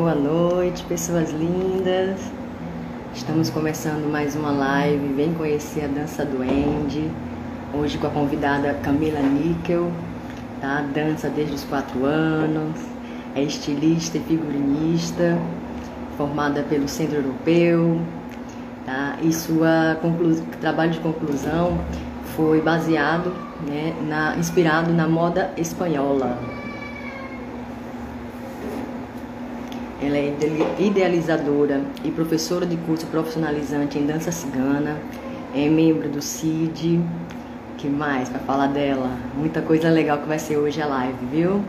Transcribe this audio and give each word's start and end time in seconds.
Boa 0.00 0.14
noite, 0.14 0.84
pessoas 0.84 1.32
lindas. 1.32 2.20
Estamos 3.12 3.50
começando 3.50 4.08
mais 4.08 4.36
uma 4.36 4.52
live. 4.52 5.12
Vem 5.14 5.34
conhecer 5.34 5.86
a 5.86 5.88
dança 5.88 6.24
do 6.24 6.40
Andy. 6.40 7.10
Hoje 7.74 7.98
com 7.98 8.06
a 8.06 8.10
convidada 8.10 8.74
Camila 8.74 9.18
Níquel, 9.18 9.90
tá? 10.60 10.84
Dança 10.94 11.28
desde 11.28 11.56
os 11.56 11.64
quatro 11.64 12.04
anos, 12.04 12.78
é 13.34 13.42
estilista 13.42 14.18
e 14.18 14.20
figurinista, 14.20 15.36
formada 16.16 16.62
pelo 16.62 16.86
Centro 16.86 17.16
Europeu, 17.16 18.00
tá? 18.86 19.16
E 19.20 19.32
sua 19.32 19.98
conclu... 20.00 20.32
trabalho 20.60 20.92
de 20.92 21.00
conclusão 21.00 21.76
foi 22.36 22.60
baseado, 22.60 23.32
né, 23.66 23.92
na... 24.08 24.36
inspirado 24.36 24.92
na 24.92 25.08
moda 25.08 25.50
espanhola. 25.56 26.38
Ela 30.00 30.16
é 30.16 30.32
idealizadora 30.78 31.82
e 32.04 32.10
professora 32.10 32.64
de 32.64 32.76
curso 32.76 33.06
profissionalizante 33.06 33.98
em 33.98 34.06
dança 34.06 34.30
cigana, 34.30 34.96
é 35.54 35.68
membro 35.68 36.08
do 36.08 36.22
CID. 36.22 37.00
Que 37.76 37.88
mais 37.88 38.28
para 38.28 38.40
falar 38.40 38.68
dela? 38.68 39.10
Muita 39.36 39.62
coisa 39.62 39.88
legal 39.88 40.18
que 40.18 40.26
vai 40.26 40.38
ser 40.38 40.56
hoje 40.56 40.80
a 40.82 40.86
live, 40.86 41.26
viu? 41.30 41.62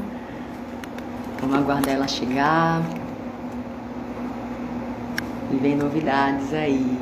Vamos 1.39 1.55
aguardar 1.57 1.95
ela 1.95 2.07
chegar. 2.07 2.81
E 5.51 5.55
vem 5.55 5.75
novidades 5.75 6.53
aí. 6.53 6.97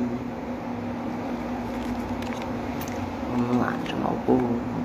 Vamos 3.36 3.56
lá, 3.56 3.74
chamar 3.86 4.12
o 4.12 4.18
povo. 4.26 4.77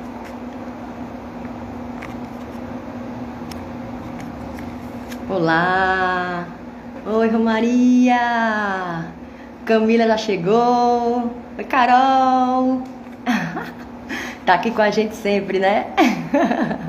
Olá! 5.30 6.45
Oi, 7.08 7.30
Romaria! 7.30 8.20
Camila 9.65 10.05
já 10.05 10.18
chegou! 10.18 11.32
Oi, 11.57 11.63
Carol! 11.63 12.84
tá 14.46 14.55
aqui 14.55 14.70
com 14.71 14.82
a 14.82 14.91
gente 14.91 15.15
sempre, 15.15 15.60
né? 15.60 15.85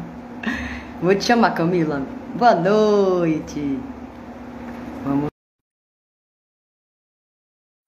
Vou 1.00 1.14
te 1.14 1.24
chamar, 1.24 1.54
Camila. 1.54 2.00
Boa 2.34 2.56
noite! 2.56 3.78
Vamos. 5.04 5.28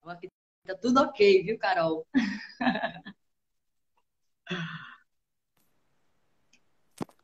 Aqui 0.07 0.29
tá 0.65 0.77
tudo 0.77 1.01
ok, 1.01 1.43
viu, 1.43 1.59
Carol? 1.59 2.07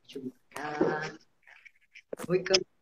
Deixa 0.03 0.19
eu 0.19 0.23
buscar. 0.23 1.15
Oi, 2.27 2.43
Camila. 2.43 2.72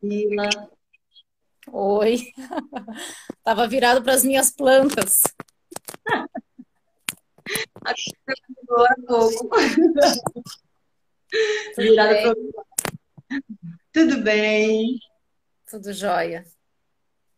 Oi. 1.67 2.33
Tava 3.43 3.67
virado 3.67 4.01
para 4.03 4.13
as 4.13 4.23
minhas 4.23 4.51
plantas. 4.51 5.21
Pouco. 9.07 9.49
Virado 11.77 12.13
para 12.13 12.35
Tudo 13.91 14.21
bem? 14.21 14.97
Tudo 15.69 15.93
jóia. 15.93 16.45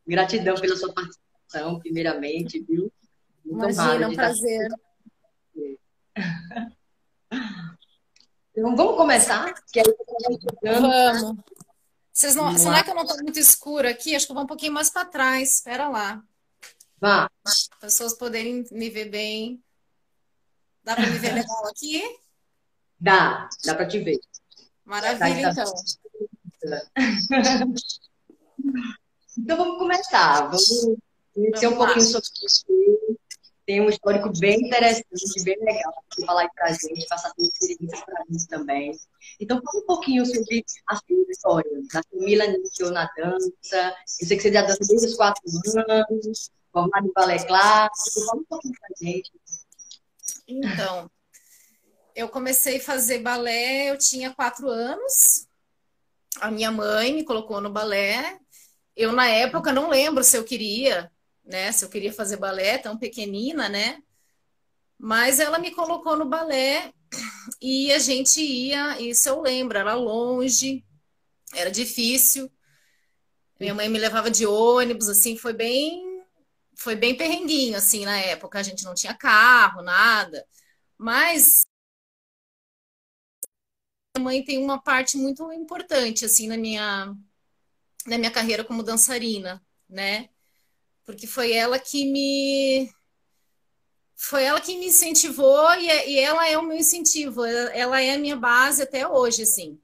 Gratidão 0.05 0.55
pela 0.55 0.75
sua 0.75 0.93
participação, 0.93 1.79
primeiramente, 1.79 2.59
viu? 2.61 2.91
Muito 3.45 3.69
Imagina, 3.71 4.09
um 4.09 4.15
prazer. 4.15 4.67
Então, 8.55 8.75
vamos 8.75 8.97
começar? 8.97 9.53
Que 9.71 9.79
aí 9.79 9.85
vamos. 10.63 11.43
Vocês 12.13 12.35
não, 12.35 12.55
será 12.55 12.83
que 12.83 12.91
eu 12.91 12.95
não 12.95 13.01
estou 13.01 13.17
muito 13.23 13.39
escuro 13.39 13.87
aqui? 13.87 14.15
Acho 14.15 14.27
que 14.27 14.31
eu 14.31 14.35
vou 14.35 14.43
um 14.43 14.47
pouquinho 14.47 14.71
mais 14.71 14.91
para 14.91 15.05
trás. 15.05 15.55
Espera 15.55 15.89
lá. 15.89 16.23
Vá. 17.01 17.27
As 17.43 17.67
pessoas 17.81 18.13
poderem 18.13 18.63
me 18.71 18.89
ver 18.91 19.09
bem. 19.09 19.61
Dá 20.83 20.95
para 20.95 21.07
me 21.07 21.17
ver 21.17 21.33
legal 21.33 21.67
aqui? 21.67 22.03
Dá, 22.99 23.49
dá 23.65 23.73
para 23.73 23.87
te 23.87 23.99
ver. 23.99 24.19
Maravilha, 24.85 25.53
tá, 25.55 25.63
então. 25.63 25.73
então 29.37 29.57
vamos 29.57 29.79
começar. 29.79 30.41
Vamos 30.43 30.69
conhecer 31.33 31.67
um 31.67 31.77
pouquinho 31.77 32.01
sobre 32.01 32.29
você, 32.29 32.63
tem 33.65 33.81
um 33.81 33.89
histórico 33.89 34.31
bem 34.39 34.67
interessante, 34.67 35.43
bem 35.43 35.57
legal 35.59 35.93
para 36.09 36.25
falar 36.25 36.49
para 36.49 36.65
a 36.65 36.73
gente, 36.73 37.07
passar 37.07 37.31
suas 37.35 37.47
experiências 37.47 38.03
para 38.03 38.21
a 38.21 38.23
gente 38.31 38.47
também. 38.47 38.91
Então, 39.39 39.61
fala 39.63 39.83
um 39.83 39.85
pouquinho 39.85 40.25
sobre 40.25 40.65
a 40.87 40.95
sua 40.95 41.25
história, 41.29 41.71
da 41.91 42.01
Camila 42.03 42.45
iniciou 42.45 42.91
na 42.91 43.09
dança, 43.15 43.95
eu 44.21 44.27
sei 44.27 44.37
que 44.37 44.43
você 44.43 44.51
já 44.51 44.61
dança 44.61 44.79
desde 44.87 45.07
os 45.07 45.15
quatro 45.15 45.43
anos, 45.87 46.51
formada 46.71 47.07
em 47.07 47.13
balé 47.13 47.45
clássico, 47.45 48.25
fala 48.25 48.41
um 48.41 48.45
pouquinho 48.45 48.73
para 48.79 48.89
a 48.89 49.05
gente. 49.05 49.31
Então, 50.47 51.11
eu 52.15 52.27
comecei 52.27 52.77
a 52.77 52.83
fazer 52.83 53.19
balé, 53.19 53.89
eu 53.89 53.97
tinha 53.97 54.33
quatro 54.33 54.67
anos, 54.67 55.47
a 56.41 56.51
minha 56.51 56.71
mãe 56.71 57.13
me 57.13 57.23
colocou 57.23 57.61
no 57.61 57.71
balé, 57.71 58.39
eu 58.95 59.11
na 59.11 59.27
época 59.27 59.71
não 59.71 59.89
lembro 59.89 60.23
se 60.23 60.37
eu 60.37 60.43
queria, 60.43 61.11
né? 61.43 61.71
Se 61.71 61.85
eu 61.85 61.89
queria 61.89 62.13
fazer 62.13 62.37
balé, 62.37 62.77
tão 62.77 62.97
pequenina, 62.97 63.69
né? 63.69 64.01
Mas 64.97 65.39
ela 65.39 65.59
me 65.59 65.71
colocou 65.71 66.15
no 66.15 66.25
balé 66.25 66.93
e 67.61 67.91
a 67.91 67.99
gente 67.99 68.41
ia, 68.41 68.99
isso 69.01 69.27
eu 69.29 69.41
lembro, 69.41 69.77
era 69.77 69.93
longe, 69.95 70.85
era 71.53 71.69
difícil. 71.71 72.51
Minha 73.59 73.73
mãe 73.73 73.89
me 73.89 73.99
levava 73.99 74.29
de 74.31 74.45
ônibus, 74.45 75.09
assim, 75.09 75.37
foi 75.37 75.53
bem, 75.53 76.23
foi 76.75 76.95
bem 76.95 77.15
perrenguinho, 77.15 77.77
assim, 77.77 78.05
na 78.05 78.17
época. 78.19 78.59
A 78.59 78.63
gente 78.63 78.83
não 78.83 78.93
tinha 78.93 79.13
carro, 79.13 79.81
nada. 79.81 80.45
Mas 80.97 81.61
minha 84.15 84.23
mãe 84.23 84.43
tem 84.43 84.63
uma 84.63 84.81
parte 84.81 85.17
muito 85.17 85.51
importante, 85.51 86.25
assim, 86.25 86.47
na 86.47 86.57
minha, 86.57 87.15
na 88.05 88.17
minha 88.17 88.31
carreira 88.31 88.63
como 88.63 88.83
dançarina, 88.83 89.63
né? 89.89 90.29
Porque 91.05 91.27
foi 91.27 91.51
ela 91.51 91.77
que 91.79 92.05
me 92.11 92.89
foi 94.15 94.43
ela 94.43 94.61
que 94.61 94.77
me 94.77 94.87
incentivou 94.87 95.73
e, 95.75 95.87
e 96.11 96.19
ela 96.19 96.47
é 96.47 96.57
o 96.57 96.63
meu 96.63 96.77
incentivo, 96.77 97.43
ela 97.43 98.01
é 98.01 98.13
a 98.13 98.17
minha 98.17 98.37
base 98.37 98.81
até 98.81 99.05
hoje, 99.05 99.43
assim. 99.43 99.79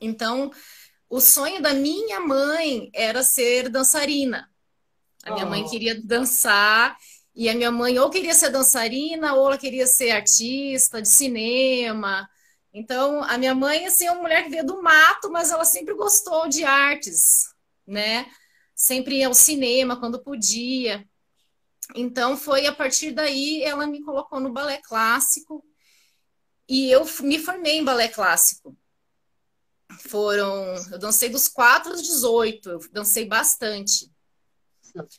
Então, 0.00 0.50
o 1.08 1.20
sonho 1.20 1.60
da 1.60 1.74
minha 1.74 2.18
mãe 2.18 2.90
era 2.94 3.22
ser 3.22 3.68
dançarina. 3.68 4.50
A 5.22 5.32
minha 5.32 5.44
oh. 5.44 5.50
mãe 5.50 5.68
queria 5.68 6.00
dançar 6.02 6.96
e 7.34 7.48
a 7.50 7.54
minha 7.54 7.70
mãe 7.70 7.98
ou 7.98 8.08
queria 8.08 8.32
ser 8.32 8.48
dançarina 8.48 9.34
ou 9.34 9.46
ela 9.48 9.58
queria 9.58 9.86
ser 9.86 10.12
artista 10.12 11.02
de 11.02 11.08
cinema. 11.08 12.28
Então, 12.72 13.22
a 13.22 13.36
minha 13.36 13.54
mãe 13.54 13.86
assim, 13.86 14.06
é 14.06 14.12
uma 14.12 14.22
mulher 14.22 14.44
que 14.44 14.50
veio 14.50 14.64
do 14.64 14.82
mato, 14.82 15.30
mas 15.30 15.50
ela 15.50 15.64
sempre 15.64 15.94
gostou 15.94 16.48
de 16.48 16.64
artes, 16.64 17.48
né? 17.86 18.26
Sempre 18.86 19.18
ia 19.18 19.26
ao 19.26 19.34
cinema 19.34 19.98
quando 19.98 20.22
podia. 20.22 21.06
Então 21.94 22.36
foi 22.36 22.66
a 22.66 22.74
partir 22.74 23.12
daí 23.12 23.62
ela 23.62 23.86
me 23.86 24.02
colocou 24.02 24.40
no 24.40 24.52
balé 24.52 24.80
clássico 24.82 25.64
e 26.68 26.90
eu 26.90 27.04
me 27.20 27.38
formei 27.38 27.78
em 27.78 27.84
balé 27.84 28.08
clássico. 28.08 28.76
Foram, 30.08 30.74
eu 30.90 30.98
dancei 30.98 31.28
dos 31.28 31.48
4 31.48 31.92
aos 31.92 32.02
18, 32.02 32.70
eu 32.70 32.80
dancei 32.92 33.24
bastante. 33.24 34.10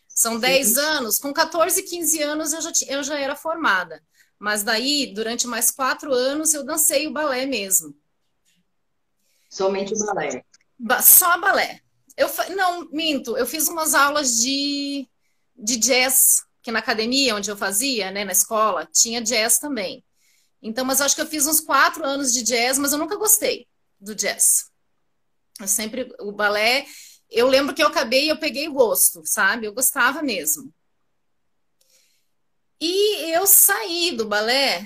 São 0.07 0.39
10 0.39 0.77
anos, 0.77 1.19
com 1.19 1.31
14, 1.31 1.83
15 1.83 2.21
anos 2.21 2.51
eu 2.51 2.61
já, 2.61 2.71
eu 2.87 3.03
já 3.03 3.19
era 3.19 3.35
formada. 3.35 4.03
Mas 4.39 4.63
daí, 4.63 5.13
durante 5.13 5.47
mais 5.47 5.71
quatro 5.71 6.13
anos, 6.13 6.53
eu 6.53 6.63
dancei 6.63 7.07
o 7.07 7.13
balé 7.13 7.45
mesmo. 7.45 7.95
Somente 9.49 9.93
o 9.93 10.05
balé? 10.05 10.45
Só 11.01 11.39
balé. 11.39 11.81
Eu 12.17 12.27
não, 12.55 12.89
minto, 12.89 13.37
eu 13.37 13.45
fiz 13.45 13.67
umas 13.67 13.93
aulas 13.93 14.39
de, 14.39 15.07
de 15.55 15.77
jazz, 15.77 16.43
que 16.63 16.71
na 16.71 16.79
academia 16.79 17.35
onde 17.35 17.51
eu 17.51 17.55
fazia, 17.55 18.09
né, 18.11 18.25
na 18.25 18.31
escola, 18.31 18.89
tinha 18.91 19.21
jazz 19.21 19.59
também. 19.59 20.03
Então, 20.61 20.83
mas 20.83 20.99
acho 20.99 21.15
que 21.15 21.21
eu 21.21 21.27
fiz 21.27 21.45
uns 21.45 21.59
quatro 21.59 22.03
anos 22.03 22.33
de 22.33 22.41
jazz, 22.41 22.79
mas 22.79 22.91
eu 22.91 22.97
nunca 22.97 23.15
gostei 23.15 23.67
do 23.99 24.15
jazz. 24.15 24.71
Eu 25.59 25.67
sempre, 25.67 26.11
o 26.19 26.31
balé, 26.31 26.87
eu 27.29 27.47
lembro 27.47 27.75
que 27.75 27.83
eu 27.83 27.87
acabei 27.87 28.25
e 28.25 28.29
eu 28.29 28.39
peguei 28.39 28.67
gosto, 28.67 29.21
sabe? 29.23 29.67
Eu 29.67 29.73
gostava 29.73 30.23
mesmo. 30.23 30.73
E 32.81 33.31
eu 33.31 33.45
saí 33.45 34.11
do 34.11 34.25
balé, 34.25 34.83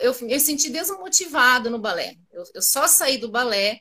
eu, 0.00 0.12
eu 0.12 0.40
senti 0.40 0.70
desmotivado 0.70 1.70
no 1.70 1.78
balé. 1.78 2.16
Eu, 2.30 2.44
eu 2.54 2.62
só 2.62 2.86
saí 2.86 3.18
do 3.18 3.30
balé 3.30 3.80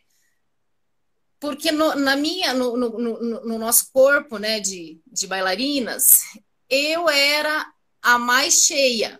porque 1.43 1.73
no, 1.73 1.93
na 1.95 2.15
minha, 2.15 2.53
no, 2.53 2.77
no, 2.77 3.19
no, 3.41 3.59
nosso 3.59 3.91
corpo, 3.91 4.37
né, 4.37 4.61
de, 4.61 5.01
de 5.05 5.27
bailarinas, 5.27 6.21
eu 6.69 7.09
era 7.09 7.69
a 8.01 8.17
mais 8.17 8.63
cheia. 8.63 9.19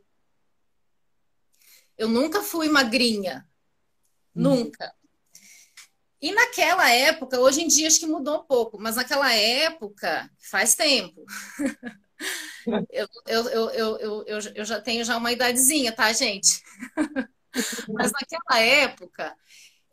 Eu 1.98 2.08
nunca 2.08 2.42
fui 2.42 2.70
magrinha, 2.70 3.46
hum. 4.34 4.42
nunca. 4.42 4.96
E 6.22 6.32
naquela 6.32 6.90
época, 6.90 7.42
hoje 7.42 7.62
em 7.62 7.68
dia 7.68 7.90
acho 7.90 8.00
que 8.00 8.08
mudou 8.08 8.40
um 8.40 8.46
pouco, 8.46 8.80
mas 8.80 8.96
naquela 8.96 9.34
época, 9.34 10.32
faz 10.50 10.76
tempo. 10.76 11.26
eu, 12.90 13.10
eu, 13.28 13.50
eu, 13.50 13.70
eu, 13.70 14.24
eu, 14.28 14.40
eu 14.56 14.64
já 14.64 14.80
tenho 14.80 15.04
já 15.04 15.18
uma 15.18 15.34
idadezinha, 15.34 15.92
tá, 15.92 16.14
gente? 16.14 16.64
mas 17.92 18.14
naquela 18.14 18.62
época, 18.62 19.36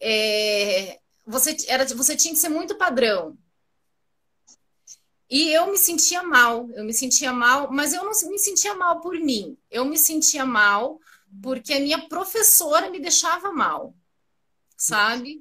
é, 0.00 1.00
você, 1.30 1.56
era, 1.68 1.84
você 1.86 2.16
tinha 2.16 2.34
que 2.34 2.40
ser 2.40 2.48
muito 2.48 2.76
padrão. 2.76 3.38
E 5.30 5.52
eu 5.52 5.70
me 5.70 5.78
sentia 5.78 6.24
mal, 6.24 6.68
eu 6.72 6.84
me 6.84 6.92
sentia 6.92 7.32
mal, 7.32 7.70
mas 7.70 7.92
eu 7.92 8.02
não 8.04 8.10
me 8.28 8.38
sentia 8.38 8.74
mal 8.74 9.00
por 9.00 9.14
mim. 9.14 9.56
Eu 9.70 9.84
me 9.84 9.96
sentia 9.96 10.44
mal 10.44 10.98
porque 11.40 11.72
a 11.72 11.80
minha 11.80 12.08
professora 12.08 12.90
me 12.90 12.98
deixava 12.98 13.52
mal, 13.52 13.94
sabe? 14.76 15.40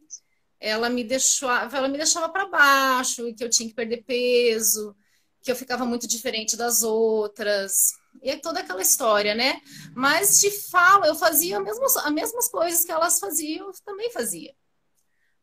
Ela 0.59 0.89
me 0.89 1.03
deixava, 1.03 1.75
ela 1.75 1.87
me 1.87 1.97
deixava 1.97 2.29
para 2.29 2.47
baixo, 2.47 3.33
que 3.33 3.43
eu 3.43 3.49
tinha 3.49 3.67
que 3.67 3.73
perder 3.73 4.03
peso, 4.03 4.95
que 5.41 5.51
eu 5.51 5.55
ficava 5.55 5.85
muito 5.85 6.07
diferente 6.07 6.55
das 6.55 6.83
outras. 6.83 7.93
E 8.21 8.29
é 8.29 8.37
toda 8.37 8.59
aquela 8.59 8.83
história, 8.83 9.33
né? 9.33 9.59
Mas 9.95 10.39
te 10.39 10.51
falo, 10.69 11.05
eu 11.05 11.15
fazia 11.15 11.57
as 11.57 11.63
mesmas, 11.63 11.97
as 11.97 12.13
mesmas 12.13 12.47
coisas 12.47 12.85
que 12.85 12.91
elas 12.91 13.19
faziam, 13.19 13.67
eu 13.67 13.73
também 13.83 14.11
fazia. 14.11 14.53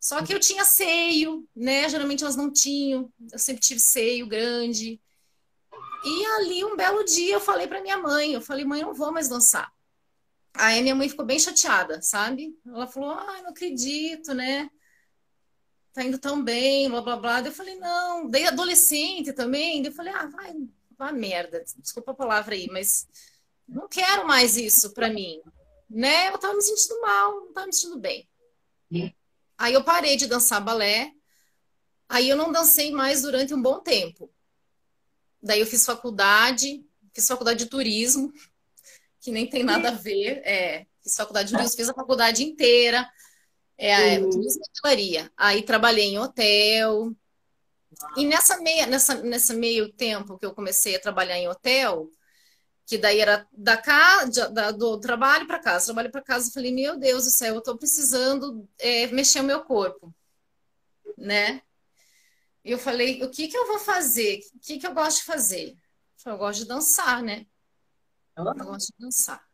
Só 0.01 0.23
que 0.23 0.33
eu 0.33 0.39
tinha 0.39 0.65
seio, 0.65 1.49
né? 1.55 1.89
Geralmente 1.89 2.23
elas 2.23 2.37
não 2.37 2.53
tinham. 2.53 3.13
Eu 3.33 3.39
sempre 3.39 3.63
tive 3.63 3.81
seio 3.81 4.27
grande. 4.27 5.01
E 6.05 6.27
ali, 6.37 6.65
um 6.65 6.77
belo 6.77 7.05
dia, 7.05 7.35
eu 7.35 7.41
falei 7.41 7.67
para 7.67 7.83
minha 7.83 7.99
mãe: 7.99 8.33
eu 8.33 8.41
falei, 8.41 8.65
mãe, 8.65 8.81
eu 8.81 8.89
não 8.89 8.95
vou 8.95 9.13
mais 9.13 9.29
dançar. 9.29 9.73
Aí 10.55 10.81
minha 10.81 10.95
mãe 10.95 11.09
ficou 11.09 11.25
bem 11.25 11.39
chateada, 11.39 12.01
sabe? 12.01 12.57
Ela 12.67 12.87
falou: 12.87 13.11
ai, 13.11 13.43
não 13.43 13.51
acredito, 13.51 14.33
né? 14.33 14.71
Tá 15.93 16.05
indo 16.05 16.19
tão 16.19 16.43
bem, 16.43 16.89
blá 16.89 17.01
blá 17.01 17.17
blá. 17.17 17.41
Eu 17.41 17.53
falei: 17.53 17.77
não, 17.77 18.29
dei 18.29 18.47
adolescente 18.47 19.33
também. 19.33 19.85
Eu 19.85 19.93
falei: 19.93 20.13
ah, 20.13 20.27
vai, 20.27 20.55
vai 20.97 21.13
merda, 21.13 21.65
desculpa 21.79 22.13
a 22.13 22.15
palavra 22.15 22.55
aí, 22.55 22.69
mas 22.71 23.09
não 23.69 23.89
quero 23.89 24.27
mais 24.27 24.57
isso 24.57 24.95
para 24.95 25.09
mim, 25.09 25.41
né? 25.91 26.29
Eu 26.29 26.39
tava 26.39 26.55
me 26.55 26.63
sentindo 26.63 27.01
mal, 27.01 27.41
não 27.47 27.53
tava 27.53 27.67
me 27.67 27.73
sentindo 27.73 27.99
bem. 27.99 28.29
Aí 29.59 29.75
eu 29.75 29.83
parei 29.85 30.17
de 30.17 30.27
dançar 30.27 30.63
balé. 30.63 31.13
Aí 32.09 32.29
eu 32.29 32.37
não 32.37 32.53
dancei 32.53 32.91
mais 32.91 33.23
durante 33.23 33.55
um 33.55 33.61
bom 33.61 33.81
tempo. 33.81 34.31
Daí 35.43 35.61
eu 35.61 35.67
fiz 35.67 35.85
faculdade, 35.85 36.85
fiz 37.15 37.27
faculdade 37.27 37.65
de 37.65 37.71
turismo, 37.71 38.33
que 39.21 39.31
nem 39.31 39.47
tem 39.47 39.63
nada 39.63 39.89
a 39.89 39.93
ver. 39.93 40.43
É, 40.45 40.87
fiz 41.03 41.17
faculdade 41.17 41.49
de 41.49 41.55
turismo, 41.55 41.77
fiz 41.77 41.89
a 41.89 41.95
faculdade 41.95 42.43
inteira. 42.45 43.09
É, 43.79 44.19
uhum. 44.19 44.31
turismo 44.31 44.63
e 44.63 44.71
hotelaria. 44.71 45.33
Aí 45.37 45.63
trabalhei 45.63 46.07
em 46.07 46.19
hotel. 46.19 47.15
E 48.17 48.25
nessa 48.25 48.59
meia, 48.61 48.87
nessa, 48.87 49.15
nesse 49.23 49.55
meio 49.55 49.93
tempo 49.93 50.39
que 50.39 50.47
eu 50.47 50.55
comecei 50.55 50.97
a 50.97 51.01
trabalhar 51.01 51.39
em 51.39 51.49
hotel, 51.49 52.11
que 52.87 52.97
daí 52.97 53.19
era 53.19 53.47
da 53.53 53.77
casa, 53.77 54.49
da, 54.49 54.71
do 54.71 54.99
trabalho 55.01 55.47
para 55.47 55.59
casa, 55.59 55.87
trabalho 55.87 56.11
para 56.11 56.23
casa, 56.23 56.49
eu 56.49 56.53
falei, 56.53 56.73
meu 56.73 56.97
Deus 56.97 57.25
do 57.25 57.31
céu, 57.31 57.55
eu 57.55 57.59
estou 57.59 57.77
precisando 57.77 58.67
é, 58.79 59.09
mexer 59.09 59.41
o 59.41 59.45
meu 59.45 59.65
corpo, 59.65 60.15
né? 61.19 61.63
E 62.65 62.71
eu 62.71 62.79
falei, 62.79 63.23
o 63.25 63.31
que 63.31 63.49
que 63.49 63.57
eu 63.57 63.67
vou 63.67 63.81
fazer? 63.81 64.41
O 64.55 64.61
que 64.61 64.79
que 64.79 64.87
eu 64.87 64.95
gosto 64.95 65.19
de 65.19 65.25
fazer? 65.25 65.71
Eu, 65.71 65.77
falei, 66.17 66.37
eu 66.37 66.39
gosto 66.39 66.59
de 66.61 66.69
dançar, 66.69 67.23
né? 67.23 67.47
Eu 68.37 68.45
gosto 68.45 68.93
de 68.93 68.95
dançar. 68.99 69.45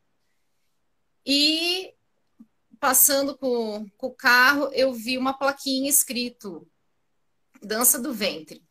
E 1.24 1.94
passando 2.78 3.36
com, 3.38 3.88
com 3.96 4.08
o 4.08 4.14
carro, 4.14 4.70
eu 4.72 4.92
vi 4.92 5.16
uma 5.16 5.32
plaquinha 5.32 5.88
escrito 5.88 6.68
Dança 7.62 7.98
do 7.98 8.12
Ventre. 8.12 8.62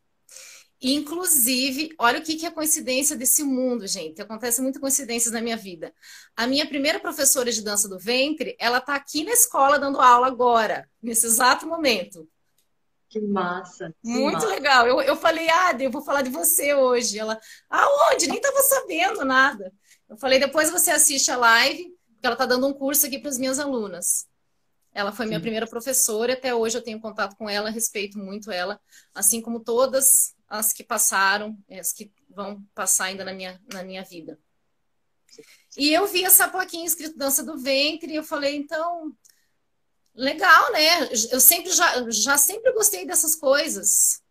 Inclusive, 0.84 1.94
olha 1.96 2.18
o 2.18 2.22
que, 2.22 2.34
que 2.34 2.44
é 2.44 2.50
coincidência 2.50 3.14
desse 3.16 3.44
mundo, 3.44 3.86
gente. 3.86 4.20
Acontece 4.20 4.60
muitas 4.60 4.80
coincidências 4.80 5.32
na 5.32 5.40
minha 5.40 5.56
vida. 5.56 5.94
A 6.36 6.44
minha 6.44 6.66
primeira 6.66 6.98
professora 6.98 7.52
de 7.52 7.62
dança 7.62 7.88
do 7.88 8.00
ventre, 8.00 8.56
ela 8.58 8.78
está 8.78 8.96
aqui 8.96 9.22
na 9.22 9.30
escola 9.30 9.78
dando 9.78 10.00
aula 10.00 10.26
agora, 10.26 10.90
nesse 11.00 11.24
exato 11.24 11.68
momento. 11.68 12.28
Que 13.08 13.20
massa! 13.20 13.94
Que 14.02 14.08
Muito 14.08 14.34
massa. 14.34 14.48
legal. 14.48 14.86
Eu, 14.88 15.00
eu 15.02 15.14
falei, 15.14 15.48
ah, 15.50 15.76
eu 15.78 15.90
vou 15.90 16.02
falar 16.02 16.22
de 16.22 16.30
você 16.30 16.74
hoje. 16.74 17.16
Ela, 17.16 17.38
aonde? 17.70 18.26
Nem 18.26 18.38
estava 18.38 18.60
sabendo 18.62 19.24
nada. 19.24 19.72
Eu 20.08 20.16
falei, 20.16 20.40
depois 20.40 20.68
você 20.68 20.90
assiste 20.90 21.30
a 21.30 21.36
live, 21.36 21.94
porque 22.14 22.26
ela 22.26 22.34
está 22.34 22.44
dando 22.44 22.66
um 22.66 22.72
curso 22.72 23.06
aqui 23.06 23.20
para 23.20 23.28
as 23.28 23.38
minhas 23.38 23.60
alunas. 23.60 24.26
Ela 24.94 25.12
foi 25.12 25.26
minha 25.26 25.38
Sim. 25.38 25.42
primeira 25.42 25.66
professora, 25.66 26.32
até 26.32 26.54
hoje 26.54 26.76
eu 26.76 26.82
tenho 26.82 27.00
contato 27.00 27.36
com 27.36 27.48
ela, 27.48 27.70
respeito 27.70 28.18
muito 28.18 28.50
ela, 28.50 28.80
assim 29.14 29.40
como 29.40 29.60
todas 29.60 30.34
as 30.52 30.70
que 30.70 30.84
passaram, 30.84 31.56
as 31.70 31.94
que 31.94 32.12
vão 32.28 32.62
passar 32.74 33.06
ainda 33.06 33.24
na 33.24 33.32
minha, 33.32 33.58
na 33.72 33.82
minha 33.82 34.04
vida. 34.04 34.38
E 35.78 35.90
eu 35.90 36.06
vi 36.06 36.24
essa 36.24 36.46
plaquinha 36.46 36.84
escrito 36.84 37.16
Dança 37.16 37.42
do 37.42 37.58
Ventre, 37.58 38.12
e 38.12 38.16
eu 38.16 38.22
falei, 38.22 38.54
então, 38.54 39.16
legal, 40.14 40.70
né? 40.72 41.08
Eu 41.30 41.40
sempre 41.40 41.72
já, 41.72 42.10
já 42.10 42.36
sempre 42.36 42.70
gostei 42.74 43.06
dessas 43.06 43.34
coisas. 43.34 44.22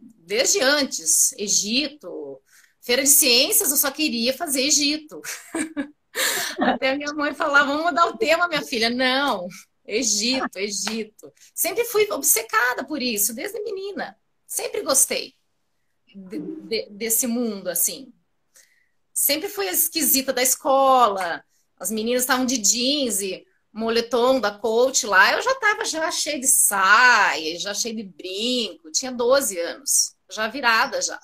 Desde 0.00 0.60
antes, 0.60 1.32
Egito, 1.34 2.42
Feira 2.80 3.04
de 3.04 3.08
Ciências, 3.08 3.70
eu 3.70 3.76
só 3.76 3.92
queria 3.92 4.36
fazer 4.36 4.62
Egito. 4.62 5.22
Até 6.58 6.96
minha 6.96 7.14
mãe 7.14 7.32
falava, 7.32 7.68
vamos 7.68 7.84
mudar 7.84 8.06
o 8.06 8.18
tema, 8.18 8.48
minha 8.48 8.62
filha. 8.62 8.90
Não, 8.90 9.46
Egito, 9.86 10.58
Egito. 10.58 11.32
Sempre 11.54 11.84
fui 11.84 12.10
obcecada 12.10 12.84
por 12.84 13.00
isso, 13.00 13.32
desde 13.32 13.62
menina. 13.62 14.18
Sempre 14.48 14.82
gostei 14.82 15.34
de, 16.06 16.38
de, 16.38 16.88
desse 16.90 17.26
mundo, 17.26 17.68
assim. 17.68 18.10
Sempre 19.12 19.46
fui 19.50 19.68
a 19.68 19.72
esquisita 19.72 20.32
da 20.32 20.42
escola. 20.42 21.44
As 21.78 21.90
meninas 21.90 22.22
estavam 22.22 22.46
de 22.46 22.56
jeans 22.56 23.20
e 23.20 23.46
moletom 23.70 24.40
da 24.40 24.50
coach 24.50 25.06
lá. 25.06 25.34
Eu 25.34 25.42
já 25.42 25.52
estava 25.52 25.84
já 25.84 26.10
cheia 26.10 26.40
de 26.40 26.48
saia, 26.48 27.58
já 27.58 27.74
cheia 27.74 27.94
de 27.94 28.02
brinco. 28.02 28.90
Tinha 28.90 29.12
12 29.12 29.58
anos, 29.58 30.16
já 30.30 30.48
virada 30.48 31.02
já. 31.02 31.20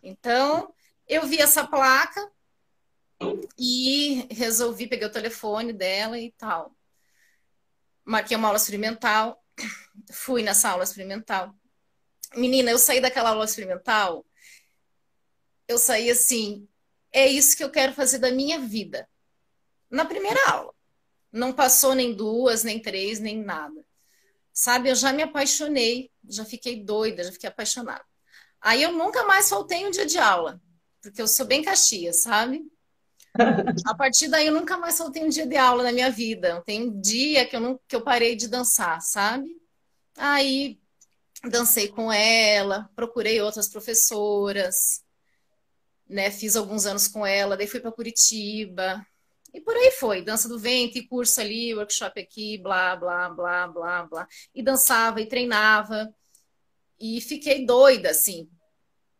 Então, 0.00 0.72
eu 1.08 1.26
vi 1.26 1.38
essa 1.38 1.66
placa 1.66 2.30
e 3.58 4.28
resolvi, 4.30 4.86
peguei 4.86 5.08
o 5.08 5.12
telefone 5.12 5.72
dela 5.72 6.16
e 6.16 6.30
tal. 6.38 6.72
Marquei 8.04 8.36
uma 8.36 8.46
aula 8.46 8.56
experimental, 8.56 9.42
fui 10.12 10.44
nessa 10.44 10.70
aula 10.70 10.84
experimental. 10.84 11.52
Menina, 12.34 12.70
eu 12.70 12.78
saí 12.78 13.00
daquela 13.00 13.30
aula 13.30 13.44
experimental, 13.44 14.24
eu 15.68 15.78
saí 15.78 16.10
assim, 16.10 16.68
é 17.12 17.26
isso 17.26 17.56
que 17.56 17.64
eu 17.64 17.70
quero 17.70 17.92
fazer 17.92 18.18
da 18.18 18.30
minha 18.30 18.58
vida. 18.58 19.08
Na 19.90 20.04
primeira 20.04 20.40
aula. 20.50 20.74
Não 21.32 21.52
passou 21.52 21.94
nem 21.94 22.14
duas, 22.14 22.64
nem 22.64 22.80
três, 22.80 23.20
nem 23.20 23.42
nada. 23.42 23.84
Sabe, 24.52 24.88
eu 24.88 24.94
já 24.94 25.12
me 25.12 25.22
apaixonei, 25.22 26.10
já 26.28 26.44
fiquei 26.44 26.82
doida, 26.82 27.24
já 27.24 27.32
fiquei 27.32 27.48
apaixonada. 27.48 28.04
Aí 28.60 28.82
eu 28.82 28.92
nunca 28.92 29.24
mais 29.24 29.48
faltei 29.48 29.86
um 29.86 29.90
dia 29.90 30.06
de 30.06 30.18
aula, 30.18 30.60
porque 31.02 31.20
eu 31.20 31.28
sou 31.28 31.46
bem 31.46 31.62
caxias, 31.62 32.22
sabe? 32.22 32.62
A 33.86 33.94
partir 33.94 34.28
daí 34.28 34.46
eu 34.46 34.54
nunca 34.54 34.78
mais 34.78 34.96
faltei 34.96 35.22
um 35.22 35.28
dia 35.28 35.46
de 35.46 35.56
aula 35.56 35.82
na 35.82 35.92
minha 35.92 36.10
vida. 36.10 36.62
Tem 36.64 36.88
um 36.88 37.00
dia 37.00 37.46
que 37.46 37.54
eu, 37.54 37.60
não, 37.60 37.80
que 37.86 37.94
eu 37.94 38.02
parei 38.02 38.34
de 38.34 38.48
dançar, 38.48 39.00
sabe? 39.02 39.48
Aí 40.16 40.80
dancei 41.50 41.88
com 41.88 42.12
ela, 42.12 42.90
procurei 42.94 43.40
outras 43.40 43.68
professoras, 43.68 45.02
né? 46.08 46.30
Fiz 46.30 46.56
alguns 46.56 46.86
anos 46.86 47.08
com 47.08 47.26
ela, 47.26 47.56
daí 47.56 47.66
fui 47.66 47.80
para 47.80 47.92
Curitiba. 47.92 49.04
E 49.52 49.60
por 49.60 49.74
aí 49.74 49.90
foi, 49.90 50.22
dança 50.22 50.48
do 50.48 50.58
ventre, 50.58 51.06
curso 51.06 51.40
ali, 51.40 51.74
workshop 51.74 52.20
aqui, 52.20 52.58
blá, 52.58 52.94
blá, 52.94 53.28
blá, 53.30 53.66
blá, 53.66 54.02
blá. 54.04 54.28
E 54.54 54.62
dançava 54.62 55.20
e 55.20 55.26
treinava. 55.26 56.12
E 57.00 57.20
fiquei 57.20 57.64
doida, 57.64 58.10
assim, 58.10 58.50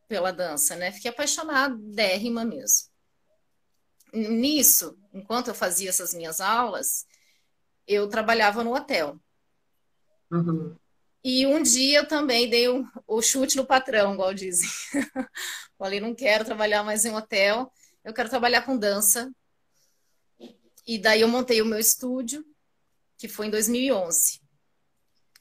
pela 0.09 0.33
dança, 0.33 0.76
né? 0.76 0.92
Fiquei 0.92 1.11
apaixonada, 1.11 1.75
dérrima 1.78 2.45
mesmo. 2.45 2.88
Nisso, 4.12 4.99
enquanto 5.12 5.49
eu 5.49 5.54
fazia 5.54 5.88
essas 5.88 6.14
minhas 6.14 6.40
aulas, 6.40 7.06
eu 7.87 8.09
trabalhava 8.09 8.62
no 8.62 8.75
hotel. 8.75 9.18
Uhum. 10.30 10.76
E 11.28 11.45
um 11.45 11.61
dia 11.61 11.99
eu 11.99 12.06
também 12.06 12.49
dei 12.49 12.68
o, 12.68 12.87
o 13.04 13.21
chute 13.21 13.56
no 13.56 13.66
patrão, 13.66 14.14
igual 14.14 14.33
dizem. 14.33 14.68
Falei, 15.76 15.99
não 15.99 16.14
quero 16.14 16.45
trabalhar 16.45 16.85
mais 16.85 17.04
em 17.04 17.16
hotel, 17.16 17.68
eu 18.04 18.14
quero 18.14 18.28
trabalhar 18.28 18.62
com 18.62 18.78
dança. 18.78 19.28
E 20.87 20.97
daí 21.00 21.23
eu 21.23 21.26
montei 21.26 21.61
o 21.61 21.66
meu 21.66 21.80
estúdio, 21.80 22.47
que 23.18 23.26
foi 23.26 23.49
em 23.49 23.50
2011, 23.50 24.40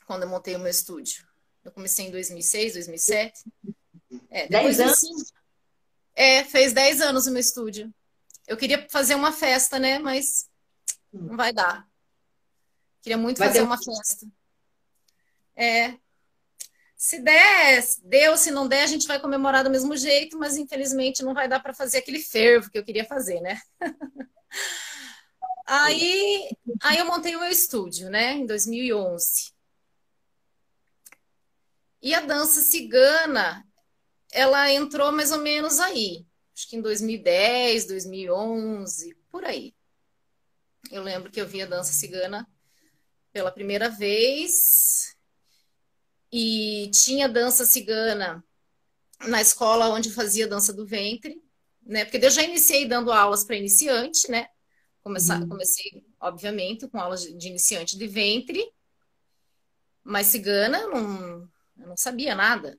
quando 0.08 0.24
eu 0.24 0.30
montei 0.30 0.56
o 0.56 0.60
meu 0.60 0.72
estúdio. 0.72 1.24
Eu 1.63 1.72
comecei 1.72 2.08
em 2.08 2.12
2006, 2.12 2.74
2007. 2.74 3.44
É, 4.32 4.48
depois 4.48 4.80
anos? 4.80 4.94
Assim, 4.94 5.13
é, 6.15 6.44
fez 6.46 6.74
10 6.74 7.00
anos 7.01 7.27
o 7.27 7.32
meu 7.32 7.42
estúdio. 7.42 7.94
Eu 8.48 8.58
queria 8.58 8.88
fazer 8.89 9.13
uma 9.13 9.32
festa, 9.32 9.77
né? 9.77 10.00
Mas 10.00 10.50
não 11.13 11.38
vai 11.38 11.54
dar. 11.54 11.88
Queria 13.04 13.20
muito 13.20 13.38
vai 13.38 13.50
fazer 13.50 13.62
uma 13.62 13.77
festa. 13.77 14.25
É. 15.55 15.97
Se 16.97 17.21
der, 17.21 17.83
deu, 18.03 18.38
se 18.38 18.51
não 18.51 18.67
der, 18.67 18.83
a 18.83 18.88
gente 18.88 19.07
vai 19.07 19.19
comemorar 19.19 19.63
do 19.63 19.69
mesmo 19.69 19.95
jeito, 19.95 20.38
mas 20.39 20.57
infelizmente 20.57 21.24
não 21.24 21.33
vai 21.33 21.47
dar 21.47 21.59
para 21.59 21.74
fazer 21.74 21.97
aquele 22.00 22.19
fervo 22.19 22.69
que 22.69 22.77
eu 22.77 22.85
queria 22.85 23.05
fazer, 23.05 23.41
né? 23.41 23.59
aí, 25.67 26.50
aí 26.81 26.97
eu 26.97 27.05
montei 27.05 27.35
o 27.35 27.39
meu 27.39 27.50
estúdio, 27.50 28.09
né, 28.09 28.33
em 28.33 28.45
2011. 28.45 29.53
E 32.01 32.13
a 32.13 32.21
dança 32.21 32.62
cigana, 32.62 33.67
ela 34.31 34.71
entrou 34.71 35.12
mais 35.12 35.31
ou 35.31 35.39
menos 35.39 35.79
aí, 35.79 36.25
acho 36.55 36.69
que 36.69 36.77
em 36.77 36.81
2010, 36.81 37.88
2011, 37.88 39.15
por 39.29 39.43
aí. 39.43 39.75
Eu 40.91 41.03
lembro 41.03 41.31
que 41.31 41.41
eu 41.41 41.47
vi 41.47 41.62
a 41.62 41.65
dança 41.65 41.91
cigana 41.91 42.47
pela 43.33 43.51
primeira 43.51 43.89
vez 43.89 45.14
e 46.38 46.89
tinha 46.92 47.30
dança 47.30 47.63
cigana 47.63 48.44
na 49.25 49.42
escola 49.42 49.88
onde 49.88 50.12
fazia 50.12 50.46
dança 50.46 50.74
do 50.74 50.86
ventre, 50.86 51.42
né? 51.82 52.04
Porque 52.04 52.18
eu 52.18 52.30
já 52.30 52.44
iniciei 52.44 52.86
dando 52.86 53.10
aulas 53.10 53.46
para 53.46 53.56
iniciante, 53.56 54.30
né? 54.30 54.50
Começar, 55.01 55.39
uhum. 55.39 55.48
Comecei, 55.48 56.06
obviamente, 56.20 56.89
com 56.89 57.00
aulas 57.00 57.22
de 57.22 57.48
iniciante 57.48 57.98
de 57.98 58.06
ventre, 58.06 58.70
mas 60.04 60.27
cigana 60.27 60.86
não, 60.88 61.50
eu 61.80 61.88
não 61.88 61.96
sabia 61.96 62.36
nada, 62.36 62.77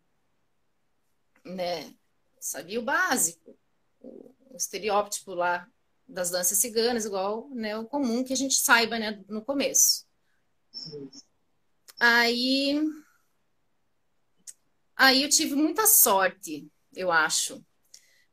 né? 1.43 1.95
Sabia 2.39 2.79
o 2.79 2.85
básico, 2.85 3.59
o, 4.01 4.35
o 4.51 4.57
estereótipo 4.59 5.33
lá 5.33 5.67
das 6.07 6.29
danças 6.29 6.59
ciganas, 6.59 7.07
igual 7.07 7.49
né, 7.55 7.75
o 7.79 7.87
comum 7.87 8.23
que 8.23 8.35
a 8.35 8.37
gente 8.37 8.57
saiba 8.57 8.99
né, 8.99 9.25
no 9.27 9.43
começo. 9.43 10.05
Sim. 10.71 11.11
Aí, 11.99 12.79
aí 14.97 15.23
eu 15.23 15.29
tive 15.29 15.55
muita 15.55 15.87
sorte, 15.87 16.67
eu 16.95 17.13
acho. 17.13 17.65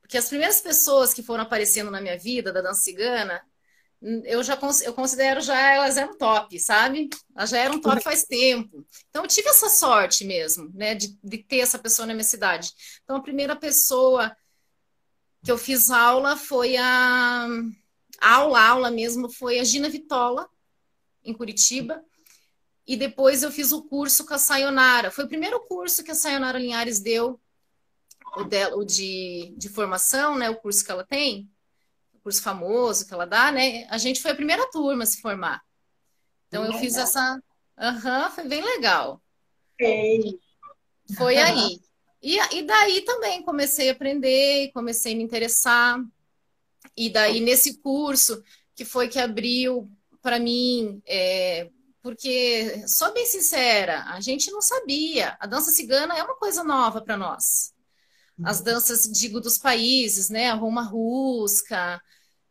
Porque 0.01 0.17
as 0.17 0.29
primeiras 0.29 0.61
pessoas 0.61 1.13
que 1.13 1.23
foram 1.23 1.43
aparecendo 1.43 1.91
na 1.91 2.01
minha 2.01 2.17
vida 2.17 2.51
da 2.53 2.61
dança 2.61 2.81
cigana, 2.81 3.41
eu 4.25 4.43
já 4.43 4.59
eu 4.83 4.93
considero 4.93 5.39
já 5.39 5.57
elas 5.57 5.97
eram 5.97 6.17
top, 6.17 6.59
sabe? 6.59 7.09
Elas 7.35 7.49
já 7.49 7.57
eram 7.57 7.79
top 7.79 8.01
faz 8.03 8.23
tempo. 8.25 8.85
Então 9.09 9.23
eu 9.23 9.27
tive 9.27 9.47
essa 9.47 9.69
sorte 9.69 10.25
mesmo, 10.25 10.69
né, 10.73 10.93
de, 10.93 11.17
de 11.23 11.37
ter 11.37 11.59
essa 11.59 11.79
pessoa 11.79 12.05
na 12.05 12.13
minha 12.13 12.23
cidade. 12.23 12.71
Então 13.03 13.15
a 13.15 13.21
primeira 13.21 13.55
pessoa 13.55 14.35
que 15.43 15.51
eu 15.51 15.57
fiz 15.57 15.89
aula 15.89 16.35
foi 16.35 16.75
a, 16.77 17.47
a 18.19 18.35
aula, 18.35 18.59
a 18.59 18.69
aula 18.69 18.91
mesmo 18.91 19.29
foi 19.29 19.59
a 19.59 19.63
Gina 19.63 19.89
Vitola, 19.89 20.49
em 21.23 21.33
Curitiba. 21.33 22.03
E 22.85 22.97
depois 22.97 23.43
eu 23.43 23.51
fiz 23.51 23.71
o 23.71 23.83
curso 23.83 24.25
com 24.25 24.33
a 24.33 24.37
Sayonara. 24.37 25.09
Foi 25.09 25.23
o 25.23 25.27
primeiro 25.27 25.59
curso 25.61 26.03
que 26.03 26.11
a 26.11 26.15
Sayonara 26.15 26.59
Linhares 26.59 26.99
deu, 26.99 27.39
o, 28.35 28.43
dela, 28.43 28.75
o 28.75 28.83
de, 28.83 29.53
de 29.57 29.69
formação, 29.69 30.37
né? 30.37 30.49
O 30.49 30.57
curso 30.57 30.83
que 30.83 30.91
ela 30.91 31.05
tem, 31.05 31.49
o 32.13 32.19
curso 32.19 32.41
famoso 32.41 33.07
que 33.07 33.13
ela 33.13 33.25
dá, 33.25 33.51
né? 33.51 33.87
A 33.89 33.97
gente 33.97 34.21
foi 34.21 34.31
a 34.31 34.35
primeira 34.35 34.69
turma 34.69 35.03
a 35.03 35.07
se 35.07 35.21
formar. 35.21 35.61
Então 36.47 36.65
eu 36.65 36.73
fiz 36.73 36.97
essa. 36.97 37.41
Aham, 37.79 38.25
uhum, 38.25 38.31
foi 38.31 38.43
bem 38.47 38.61
legal. 38.61 39.21
Ei. 39.79 40.39
Foi 41.17 41.37
aí. 41.37 41.81
E, 42.21 42.37
e 42.37 42.63
daí 42.63 43.01
também 43.01 43.41
comecei 43.43 43.89
a 43.89 43.93
aprender, 43.93 44.71
comecei 44.73 45.13
a 45.13 45.15
me 45.15 45.23
interessar. 45.23 45.99
E 46.95 47.09
daí 47.09 47.39
nesse 47.39 47.79
curso, 47.81 48.43
que 48.75 48.85
foi 48.85 49.07
que 49.07 49.19
abriu 49.19 49.89
para 50.21 50.39
mim, 50.39 51.01
é, 51.05 51.69
porque, 52.03 52.85
sou 52.85 53.13
bem 53.13 53.25
sincera, 53.25 54.03
a 54.09 54.19
gente 54.19 54.51
não 54.51 54.61
sabia. 54.61 55.37
A 55.39 55.47
dança 55.47 55.71
cigana 55.71 56.13
é 56.17 56.21
uma 56.21 56.35
coisa 56.35 56.61
nova 56.61 57.01
para 57.01 57.15
nós. 57.15 57.73
As 58.43 58.59
uhum. 58.59 58.65
danças, 58.65 59.09
digo, 59.09 59.39
dos 59.39 59.57
países, 59.57 60.29
né? 60.29 60.49
A 60.49 60.53
Roma 60.53 60.81
Rusca, 60.81 62.01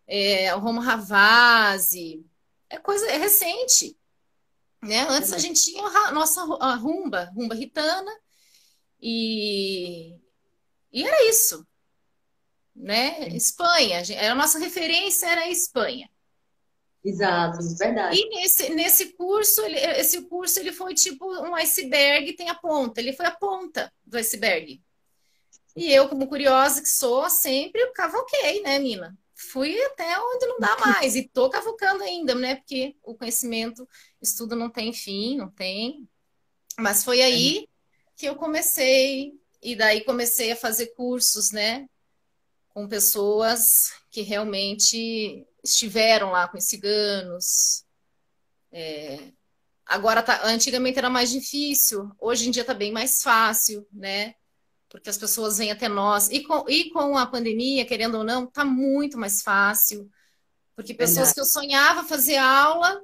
é, 0.06 0.48
a 0.48 0.54
Roma 0.54 0.82
Ravazzi, 0.82 2.24
é 2.70 2.78
coisa 2.78 3.06
é 3.10 3.18
recente. 3.18 3.94
Né? 4.82 5.00
Antes 5.10 5.34
a 5.34 5.38
gente 5.38 5.62
tinha 5.62 5.84
a 5.84 6.12
nossa 6.12 6.40
a 6.58 6.74
rumba, 6.74 7.30
rumba 7.36 7.54
ritana, 7.54 8.10
e, 9.00 10.16
e 10.90 11.04
era 11.04 11.28
isso. 11.28 11.66
Né? 12.74 13.28
Espanha, 13.28 14.02
a 14.30 14.34
nossa 14.34 14.58
referência 14.58 15.26
era 15.26 15.42
a 15.42 15.50
Espanha. 15.50 16.10
Exato, 17.04 17.58
verdade. 17.76 18.16
E 18.16 18.28
nesse, 18.28 18.70
nesse 18.70 19.12
curso, 19.14 19.60
ele, 19.62 19.78
esse 19.78 20.22
curso 20.22 20.60
ele 20.60 20.72
foi 20.72 20.94
tipo 20.94 21.26
um 21.26 21.54
iceberg, 21.56 22.32
tem 22.34 22.48
a 22.48 22.54
ponta, 22.54 23.00
ele 23.00 23.12
foi 23.12 23.26
a 23.26 23.30
ponta 23.32 23.92
do 24.04 24.16
iceberg. 24.16 24.80
E 25.74 25.90
eu, 25.90 26.08
como 26.08 26.28
curiosa 26.28 26.80
que 26.80 26.88
sou, 26.88 27.28
sempre 27.28 27.84
cavoquei, 27.92 28.62
né, 28.62 28.78
Nina? 28.78 29.18
Fui 29.34 29.76
até 29.86 30.16
onde 30.20 30.46
não 30.46 30.60
dá 30.60 30.76
mais, 30.86 31.16
e 31.16 31.28
tô 31.28 31.50
cavucando 31.50 32.04
ainda, 32.04 32.34
né? 32.34 32.56
Porque 32.56 32.94
o 33.02 33.14
conhecimento, 33.14 33.88
estudo 34.20 34.54
não 34.54 34.70
tem 34.70 34.92
fim, 34.92 35.36
não 35.36 35.50
tem. 35.50 36.08
Mas 36.78 37.02
foi 37.02 37.20
aí 37.20 37.68
que 38.16 38.26
eu 38.26 38.36
comecei, 38.36 39.32
e 39.60 39.74
daí 39.74 40.04
comecei 40.04 40.52
a 40.52 40.56
fazer 40.56 40.88
cursos, 40.94 41.50
né, 41.50 41.88
com 42.68 42.86
pessoas 42.86 43.92
que 44.10 44.22
realmente 44.22 45.46
estiveram 45.62 46.30
lá 46.30 46.48
com 46.48 46.58
os 46.58 46.64
ciganos. 46.64 47.84
É, 48.70 49.32
agora 49.86 50.22
tá, 50.22 50.46
antigamente 50.46 50.98
era 50.98 51.10
mais 51.10 51.30
difícil, 51.30 52.10
hoje 52.18 52.48
em 52.48 52.50
dia 52.50 52.62
está 52.62 52.74
bem 52.74 52.90
mais 52.90 53.22
fácil, 53.22 53.86
né? 53.92 54.34
Porque 54.88 55.08
as 55.08 55.16
pessoas 55.16 55.58
vêm 55.58 55.70
até 55.70 55.88
nós. 55.88 56.28
E 56.28 56.42
com, 56.42 56.68
e 56.68 56.90
com 56.90 57.16
a 57.16 57.26
pandemia, 57.26 57.86
querendo 57.86 58.18
ou 58.18 58.24
não, 58.24 58.44
está 58.44 58.64
muito 58.64 59.16
mais 59.16 59.42
fácil. 59.42 60.10
Porque 60.76 60.92
pessoas 60.92 61.28
Verdade. 61.28 61.34
que 61.34 61.40
eu 61.40 61.44
sonhava 61.44 62.04
fazer 62.04 62.36
aula, 62.36 63.02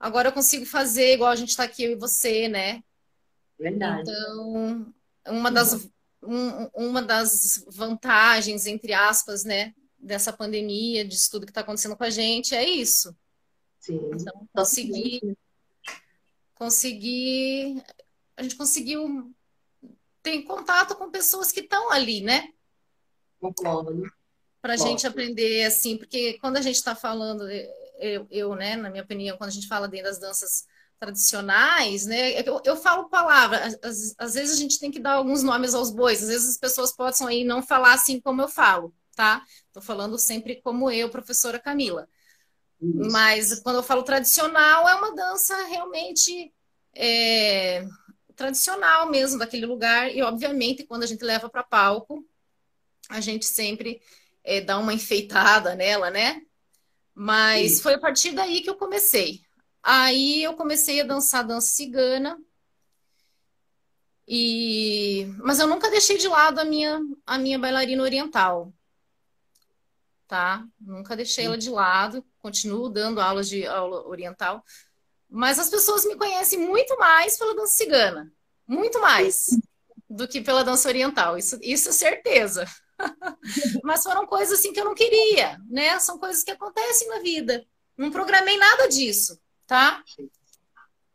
agora 0.00 0.28
eu 0.28 0.32
consigo 0.32 0.66
fazer 0.66 1.14
igual 1.14 1.30
a 1.30 1.36
gente 1.36 1.50
está 1.50 1.64
aqui, 1.64 1.84
eu 1.84 1.92
e 1.92 1.96
você, 1.96 2.48
né? 2.48 2.82
Verdade. 3.58 4.02
Então, 4.02 4.94
uma 5.28 5.50
das, 5.50 5.88
um, 6.22 6.66
uma 6.74 7.02
das 7.02 7.64
vantagens, 7.68 8.66
entre 8.66 8.92
aspas, 8.92 9.44
né, 9.44 9.72
dessa 10.04 10.32
pandemia, 10.32 11.04
disso 11.04 11.30
tudo 11.30 11.46
que 11.46 11.50
está 11.50 11.62
acontecendo 11.62 11.96
com 11.96 12.04
a 12.04 12.10
gente, 12.10 12.54
é 12.54 12.68
isso. 12.68 13.16
Sim. 13.80 14.00
Então, 14.14 14.48
conseguir, 14.52 15.36
conseguir, 16.54 17.82
a 18.36 18.42
gente 18.42 18.56
conseguiu 18.56 19.34
ter 20.22 20.42
contato 20.42 20.94
com 20.94 21.10
pessoas 21.10 21.50
que 21.50 21.60
estão 21.60 21.90
ali, 21.90 22.20
né? 22.20 22.50
Concordo. 23.40 24.10
Para 24.62 24.74
a 24.74 24.76
gente 24.78 25.06
aprender, 25.06 25.64
assim, 25.64 25.98
porque 25.98 26.38
quando 26.38 26.56
a 26.56 26.62
gente 26.62 26.76
está 26.76 26.94
falando, 26.94 27.46
eu, 27.98 28.26
eu, 28.30 28.54
né, 28.54 28.76
na 28.76 28.88
minha 28.88 29.02
opinião, 29.02 29.36
quando 29.36 29.50
a 29.50 29.52
gente 29.52 29.68
fala 29.68 29.86
dentro 29.86 30.06
das 30.06 30.18
danças 30.18 30.66
tradicionais, 30.98 32.06
né? 32.06 32.40
Eu, 32.40 32.62
eu 32.64 32.76
falo 32.76 33.10
palavra, 33.10 33.66
às, 33.82 34.14
às, 34.18 34.34
vezes 34.34 34.56
a 34.56 34.58
gente 34.58 34.80
tem 34.80 34.90
que 34.90 34.98
dar 34.98 35.12
alguns 35.12 35.42
nomes 35.42 35.74
aos 35.74 35.90
bois, 35.90 36.22
às 36.22 36.28
vezes 36.28 36.50
as 36.50 36.56
pessoas 36.56 36.92
possam 36.92 37.26
aí 37.26 37.44
não 37.44 37.62
falar 37.62 37.92
assim 37.92 38.18
como 38.20 38.40
eu 38.40 38.48
falo, 38.48 38.94
tá? 39.14 39.44
Estou 39.66 39.82
falando 39.82 40.18
sempre 40.18 40.60
como 40.62 40.90
eu, 40.90 41.08
professora 41.08 41.58
Camila. 41.58 42.08
Isso. 42.80 43.10
Mas 43.10 43.60
quando 43.60 43.76
eu 43.76 43.82
falo 43.82 44.02
tradicional, 44.02 44.88
é 44.88 44.94
uma 44.94 45.14
dança 45.14 45.56
realmente 45.66 46.52
é, 46.94 47.86
tradicional 48.34 49.10
mesmo 49.10 49.38
daquele 49.38 49.66
lugar, 49.66 50.14
e 50.14 50.22
obviamente 50.22 50.84
quando 50.84 51.04
a 51.04 51.06
gente 51.06 51.24
leva 51.24 51.48
para 51.48 51.62
palco, 51.62 52.24
a 53.08 53.20
gente 53.20 53.46
sempre 53.46 54.00
é, 54.42 54.60
dá 54.60 54.78
uma 54.78 54.92
enfeitada 54.92 55.74
nela, 55.74 56.10
né? 56.10 56.42
Mas 57.14 57.76
Sim. 57.76 57.82
foi 57.82 57.94
a 57.94 58.00
partir 58.00 58.32
daí 58.32 58.60
que 58.60 58.68
eu 58.68 58.76
comecei. 58.76 59.40
Aí 59.82 60.42
eu 60.42 60.54
comecei 60.54 61.00
a 61.00 61.04
dançar 61.04 61.46
dança 61.46 61.68
cigana. 61.68 62.38
E 64.26 65.26
mas 65.38 65.58
eu 65.58 65.66
nunca 65.66 65.90
deixei 65.90 66.16
de 66.16 66.26
lado 66.26 66.58
a 66.58 66.64
minha 66.64 66.98
a 67.26 67.38
minha 67.38 67.58
bailarina 67.58 68.02
oriental. 68.02 68.72
Tá? 70.26 70.66
Nunca 70.80 71.14
deixei 71.14 71.44
ela 71.44 71.58
de 71.58 71.70
lado, 71.70 72.24
continuo 72.38 72.88
dando 72.88 73.20
aulas 73.20 73.48
de 73.48 73.66
aula 73.66 74.06
oriental, 74.08 74.64
mas 75.28 75.58
as 75.58 75.68
pessoas 75.68 76.04
me 76.06 76.16
conhecem 76.16 76.58
muito 76.58 76.96
mais 76.98 77.36
pela 77.36 77.54
dança 77.54 77.74
cigana, 77.74 78.32
muito 78.66 79.00
mais 79.00 79.48
do 80.08 80.26
que 80.26 80.40
pela 80.40 80.64
dança 80.64 80.88
oriental. 80.88 81.36
Isso 81.36 81.58
isso 81.60 81.90
é 81.90 81.92
certeza. 81.92 82.64
mas 83.84 84.02
foram 84.02 84.26
coisas 84.26 84.58
assim 84.58 84.72
que 84.72 84.80
eu 84.80 84.84
não 84.84 84.94
queria, 84.94 85.58
né? 85.68 85.98
São 85.98 86.18
coisas 86.18 86.42
que 86.42 86.50
acontecem 86.52 87.08
na 87.08 87.18
vida. 87.20 87.64
Não 87.96 88.10
programei 88.10 88.56
nada 88.56 88.88
disso 88.88 89.38
tá? 89.66 90.02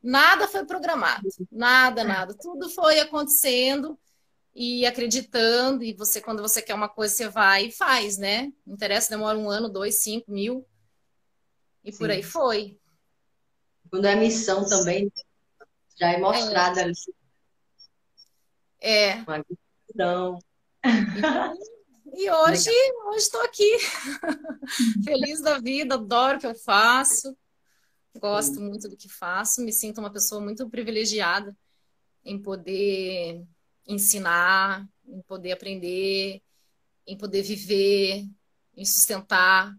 Nada 0.01 0.47
foi 0.47 0.65
programado, 0.65 1.27
nada, 1.51 2.03
nada. 2.03 2.33
Tudo 2.33 2.69
foi 2.69 2.99
acontecendo 2.99 3.99
e 4.59 4.85
acreditando. 4.85 5.85
E 5.85 5.93
você, 5.93 6.19
quando 6.19 6.41
você 6.41 6.61
quer 6.61 6.73
uma 6.73 6.89
coisa, 6.89 7.15
você 7.15 7.29
vai 7.29 7.67
e 7.67 7.71
faz, 7.71 8.17
né? 8.17 8.51
Não 8.67 8.73
interessa, 8.73 9.09
demora 9.09 9.37
um 9.37 9.49
ano, 9.49 9.69
dois, 9.69 9.95
cinco, 10.01 10.29
mil. 10.29 10.67
E 11.81 11.93
Sim. 11.93 11.97
por 11.97 12.11
aí 12.11 12.21
foi. 12.21 12.77
Quando 13.89 14.05
é 14.05 14.17
missão 14.17 14.67
também, 14.67 15.09
Já 15.97 16.11
é 16.11 16.17
mostrada 16.17 16.81
ali. 16.81 16.93
É. 18.81 19.15
Uma 19.21 19.45
visão. 19.87 20.39
E 22.13 22.29
hoje, 22.29 22.69
hoje 23.05 23.17
estou 23.17 23.41
aqui, 23.43 23.77
feliz 25.05 25.41
da 25.41 25.57
vida, 25.59 25.95
adoro 25.95 26.37
o 26.37 26.39
que 26.39 26.47
eu 26.47 26.55
faço, 26.55 27.37
gosto 28.17 28.59
muito 28.59 28.89
do 28.89 28.97
que 28.97 29.07
faço, 29.07 29.61
me 29.61 29.71
sinto 29.71 29.99
uma 29.99 30.11
pessoa 30.11 30.41
muito 30.41 30.69
privilegiada 30.69 31.55
em 32.25 32.41
poder 32.41 33.45
ensinar, 33.89 34.87
em 35.05 35.21
poder 35.23 35.51
aprender, 35.51 36.41
em 37.07 37.17
poder 37.17 37.41
viver, 37.41 38.23
em 38.77 38.85
sustentar 38.85 39.75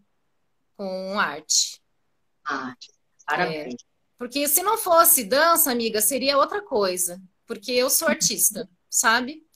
com 0.77 1.19
arte. 1.19 1.81
Arte. 2.45 2.93
Parabéns. 3.25 3.75
É, 3.75 3.77
porque 4.19 4.49
se 4.49 4.63
não 4.63 4.77
fosse 4.77 5.25
dança, 5.25 5.71
amiga, 5.71 6.01
seria 6.03 6.37
outra 6.37 6.61
coisa. 6.61 7.23
Porque 7.47 7.73
eu 7.73 7.89
sou 7.89 8.09
artista, 8.09 8.69
sabe? 8.91 9.47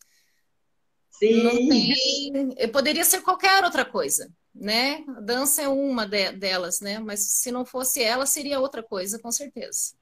Sim. 1.11 1.43
Não 1.43 1.69
tem... 1.69 2.73
Poderia 2.73 3.05
ser 3.05 3.21
qualquer 3.23 3.65
outra 3.65 3.85
coisa, 3.85 4.33
né? 4.55 5.05
A 5.17 5.21
dança 5.21 5.63
é 5.63 5.69
uma 5.69 6.07
de, 6.07 6.33
delas, 6.33 6.81
né? 6.81 6.99
Mas 6.99 7.21
se 7.21 7.51
não 7.51 7.65
fosse 7.65 8.03
ela, 8.03 8.27
seria 8.27 8.61
outra 8.61 8.83
coisa, 8.83 9.19
com 9.19 9.31
certeza. 9.31 9.95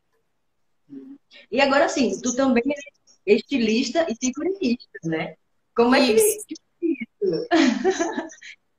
E 1.50 1.60
agora 1.60 1.88
sim, 1.88 2.20
tu 2.20 2.34
também 2.34 2.62
é 2.66 3.01
estilista 3.26 4.06
e 4.08 4.16
figurinista, 4.16 4.98
né? 5.04 5.34
Como 5.74 5.94
é 5.94 6.00
isso. 6.00 6.44
que 6.46 6.54
isso? 6.80 7.48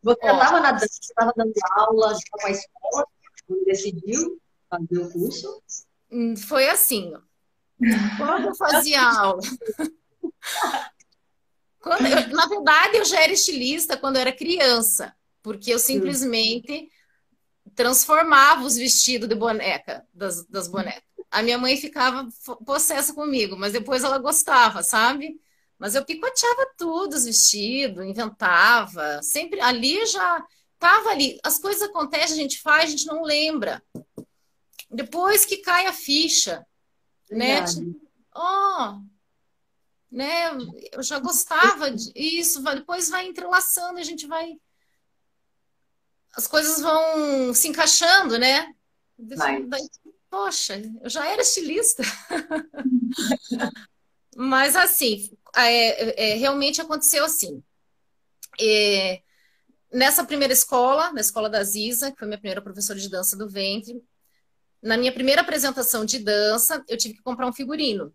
Você 0.03 0.19
estava 0.25 0.59
na 0.59 0.71
dança, 0.73 0.99
estava 1.01 1.33
dando 1.35 1.53
aula 1.77 2.13
de 2.13 2.23
uma 2.37 2.51
escola, 2.51 3.07
quando 3.47 3.63
decidiu 3.63 4.41
fazer 4.69 4.97
o 4.97 5.11
curso? 5.11 5.63
Hum, 6.11 6.35
foi 6.35 6.67
assim, 6.67 7.13
quando 8.17 8.47
eu 8.47 8.55
fazia 8.55 9.01
aula. 9.01 9.39
Quando 11.79 12.05
eu, 12.05 12.29
na 12.29 12.47
verdade, 12.47 12.97
eu 12.97 13.03
já 13.03 13.21
era 13.21 13.33
estilista 13.33 13.97
quando 13.97 14.15
eu 14.15 14.21
era 14.21 14.31
criança, 14.31 15.13
porque 15.41 15.69
eu 15.69 15.77
simplesmente 15.77 16.89
transformava 17.75 18.63
os 18.63 18.77
vestidos 18.77 19.27
de 19.27 19.35
boneca, 19.35 20.07
das, 20.13 20.45
das 20.45 20.69
bonecas. 20.69 21.03
A 21.33 21.41
minha 21.41 21.57
mãe 21.57 21.75
ficava 21.75 22.27
possessa 22.63 23.11
comigo, 23.11 23.57
mas 23.57 23.73
depois 23.73 24.03
ela 24.03 24.19
gostava, 24.19 24.83
sabe? 24.83 25.41
Mas 25.79 25.95
eu 25.95 26.05
picoteava 26.05 26.71
tudo, 26.77 27.15
os 27.15 27.25
vestidos, 27.25 28.05
inventava. 28.05 29.19
Sempre 29.23 29.59
ali 29.59 30.05
já 30.05 30.45
tava 30.77 31.09
ali. 31.09 31.39
As 31.43 31.57
coisas 31.57 31.81
acontecem, 31.81 32.37
a 32.37 32.39
gente 32.39 32.61
faz, 32.61 32.83
a 32.83 32.91
gente 32.91 33.07
não 33.07 33.23
lembra. 33.23 33.83
Depois 34.91 35.43
que 35.43 35.57
cai 35.57 35.87
a 35.87 35.91
ficha, 35.93 36.63
né? 37.31 37.61
Verdade. 37.61 37.81
né? 37.81 37.93
Ó, 38.35 38.91
oh, 38.91 39.01
né? 40.11 40.51
Eu 40.91 41.01
já 41.01 41.17
gostava 41.17 41.89
disso, 41.89 42.61
depois 42.61 43.09
vai 43.09 43.25
entrelaçando, 43.25 43.97
a 43.97 44.03
gente 44.03 44.27
vai. 44.27 44.55
As 46.35 46.45
coisas 46.45 46.79
vão 46.79 47.55
se 47.55 47.67
encaixando, 47.69 48.37
né? 48.37 48.71
Daí, 49.17 49.67
poxa, 50.33 50.81
eu 51.03 51.09
já 51.11 51.31
era 51.31 51.43
estilista. 51.43 52.01
Mas 54.35 54.75
assim, 54.75 55.29
é, 55.55 56.31
é, 56.31 56.33
realmente 56.33 56.81
aconteceu 56.81 57.23
assim. 57.23 57.61
É, 58.59 59.21
nessa 59.91 60.25
primeira 60.25 60.51
escola, 60.51 61.13
na 61.13 61.21
escola 61.21 61.47
da 61.47 61.63
Ziza, 61.63 62.11
que 62.11 62.17
foi 62.17 62.27
minha 62.27 62.39
primeira 62.39 62.63
professora 62.63 62.99
de 62.99 63.07
dança 63.11 63.37
do 63.37 63.47
ventre, 63.47 64.03
na 64.81 64.97
minha 64.97 65.11
primeira 65.11 65.41
apresentação 65.41 66.03
de 66.03 66.17
dança, 66.17 66.83
eu 66.87 66.97
tive 66.97 67.13
que 67.13 67.21
comprar 67.21 67.45
um 67.45 67.53
figurino. 67.53 68.11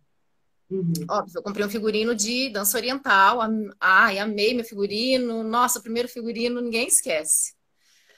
Uhum. 0.69 0.93
Óbvio, 1.09 1.39
eu 1.39 1.43
comprei 1.43 1.65
um 1.65 1.71
figurino 1.71 2.17
de 2.17 2.51
dança 2.51 2.77
oriental. 2.77 3.39
Ai, 3.79 4.19
amei 4.19 4.55
meu 4.55 4.65
figurino. 4.65 5.45
Nossa, 5.45 5.81
primeiro 5.81 6.09
figurino 6.09 6.61
ninguém 6.61 6.89
esquece. 6.89 7.55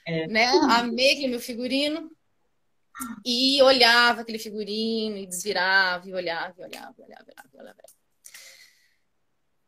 É. 0.06 0.26
Né? 0.26 0.46
Amei 0.70 1.28
meu 1.28 1.38
figurino. 1.38 2.10
E 3.24 3.62
olhava 3.62 4.20
aquele 4.20 4.38
figurino 4.38 5.16
e 5.16 5.26
desvirava, 5.26 6.08
e 6.08 6.14
olhava, 6.14 6.54
e 6.58 6.64
olhava, 6.64 6.94
e 6.98 7.02
olhava, 7.02 7.24
e 7.26 7.32
olhava, 7.32 7.48
e 7.52 7.60
olhava. 7.60 7.78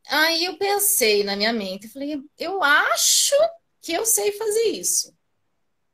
Aí 0.09 0.45
eu 0.45 0.59
pensei 0.59 1.25
na 1.25 1.37
minha 1.37 1.53
mente, 1.53 1.89
falei, 1.89 2.21
eu 2.39 2.63
acho 2.63 3.35
que 3.81 3.93
eu 3.93 4.05
sei 4.05 4.33
fazer 4.33 4.69
isso. 4.69 5.15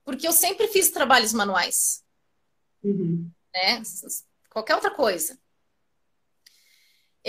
Porque 0.05 0.27
eu 0.27 0.33
sempre 0.33 0.67
fiz 0.69 0.91
trabalhos 0.91 1.33
manuais. 1.33 2.03
Uhum. 2.83 3.31
Né? 3.55 3.83
Qualquer 4.51 4.75
outra 4.75 4.91
coisa 4.91 5.39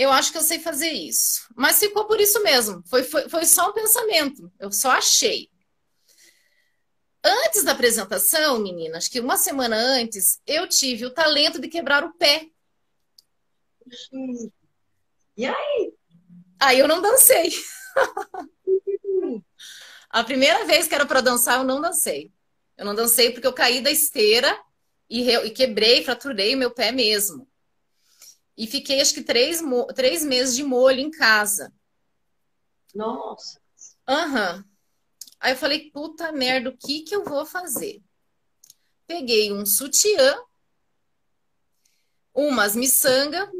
eu 0.00 0.10
acho 0.10 0.32
que 0.32 0.38
eu 0.38 0.42
sei 0.42 0.58
fazer 0.58 0.90
isso. 0.90 1.46
Mas 1.54 1.78
ficou 1.78 2.06
por 2.06 2.18
isso 2.18 2.42
mesmo. 2.42 2.82
Foi, 2.86 3.02
foi, 3.02 3.28
foi 3.28 3.44
só 3.44 3.68
um 3.68 3.74
pensamento. 3.74 4.50
Eu 4.58 4.72
só 4.72 4.92
achei. 4.92 5.49
Antes 7.22 7.64
da 7.64 7.72
apresentação, 7.72 8.60
meninas, 8.60 9.06
que 9.06 9.20
uma 9.20 9.36
semana 9.36 9.76
antes, 9.76 10.40
eu 10.46 10.66
tive 10.66 11.04
o 11.04 11.10
talento 11.10 11.60
de 11.60 11.68
quebrar 11.68 12.02
o 12.02 12.14
pé. 12.14 12.48
E 15.36 15.46
aí? 15.46 15.92
Aí 16.58 16.78
eu 16.78 16.88
não 16.88 17.02
dancei. 17.02 17.50
A 20.10 20.24
primeira 20.24 20.64
vez 20.64 20.88
que 20.88 20.94
era 20.94 21.06
para 21.06 21.20
dançar, 21.20 21.58
eu 21.58 21.64
não 21.64 21.80
dancei. 21.80 22.32
Eu 22.76 22.84
não 22.84 22.94
dancei 22.94 23.30
porque 23.30 23.46
eu 23.46 23.52
caí 23.52 23.80
da 23.80 23.90
esteira 23.90 24.58
e, 25.08 25.30
e 25.30 25.50
quebrei, 25.50 26.02
fraturei 26.02 26.54
o 26.54 26.58
meu 26.58 26.70
pé 26.70 26.90
mesmo. 26.90 27.46
E 28.56 28.66
fiquei, 28.66 29.00
acho 29.00 29.14
que, 29.14 29.22
três, 29.22 29.62
três 29.94 30.24
meses 30.24 30.56
de 30.56 30.64
molho 30.64 31.00
em 31.00 31.10
casa. 31.10 31.72
Nossa. 32.94 33.60
Aham. 34.06 34.56
Uhum. 34.56 34.69
Aí 35.40 35.52
eu 35.52 35.56
falei, 35.56 35.90
puta 35.90 36.30
merda, 36.30 36.68
o 36.68 36.76
que 36.76 37.00
que 37.00 37.16
eu 37.16 37.24
vou 37.24 37.46
fazer? 37.46 38.02
Peguei 39.06 39.52
um 39.52 39.64
sutiã, 39.64 40.38
umas 42.34 42.76
miçanga, 42.76 43.50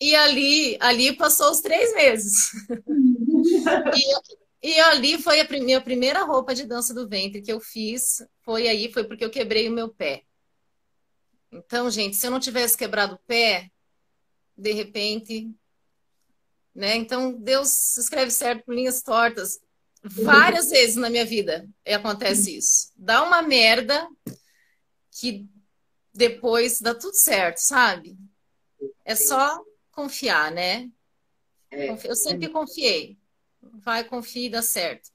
e 0.00 0.14
ali, 0.14 0.78
ali 0.80 1.14
passou 1.14 1.50
os 1.50 1.60
três 1.60 1.94
meses. 1.94 2.52
e, 4.62 4.70
e 4.72 4.80
ali 4.80 5.20
foi 5.20 5.40
a 5.40 5.48
minha 5.48 5.80
primeira 5.80 6.24
roupa 6.24 6.54
de 6.54 6.64
dança 6.64 6.94
do 6.94 7.06
ventre 7.06 7.42
que 7.42 7.52
eu 7.52 7.60
fiz. 7.60 8.24
Foi 8.42 8.66
aí, 8.66 8.90
foi 8.90 9.04
porque 9.04 9.24
eu 9.24 9.30
quebrei 9.30 9.68
o 9.68 9.72
meu 9.72 9.90
pé. 9.90 10.24
Então, 11.52 11.90
gente, 11.90 12.16
se 12.16 12.26
eu 12.26 12.30
não 12.30 12.40
tivesse 12.40 12.78
quebrado 12.78 13.14
o 13.14 13.20
pé, 13.26 13.70
de 14.56 14.72
repente, 14.72 15.50
né? 16.74 16.96
Então, 16.96 17.32
Deus 17.32 17.98
escreve 17.98 18.30
certo 18.30 18.64
por 18.64 18.74
linhas 18.74 19.02
tortas. 19.02 19.60
Várias 20.02 20.70
vezes 20.70 20.96
na 20.96 21.10
minha 21.10 21.26
vida 21.26 21.68
acontece 21.86 22.56
isso. 22.56 22.90
Dá 22.96 23.22
uma 23.22 23.42
merda 23.42 24.08
que 25.10 25.46
depois 26.12 26.80
dá 26.80 26.94
tudo 26.94 27.14
certo, 27.14 27.58
sabe? 27.58 28.16
É 29.04 29.14
só 29.14 29.62
confiar, 29.90 30.50
né? 30.50 30.90
É. 31.70 31.90
Eu 32.04 32.16
sempre 32.16 32.48
confiei. 32.48 33.18
Vai, 33.60 34.04
confie 34.04 34.46
e 34.46 34.50
dá 34.50 34.62
certo. 34.62 35.10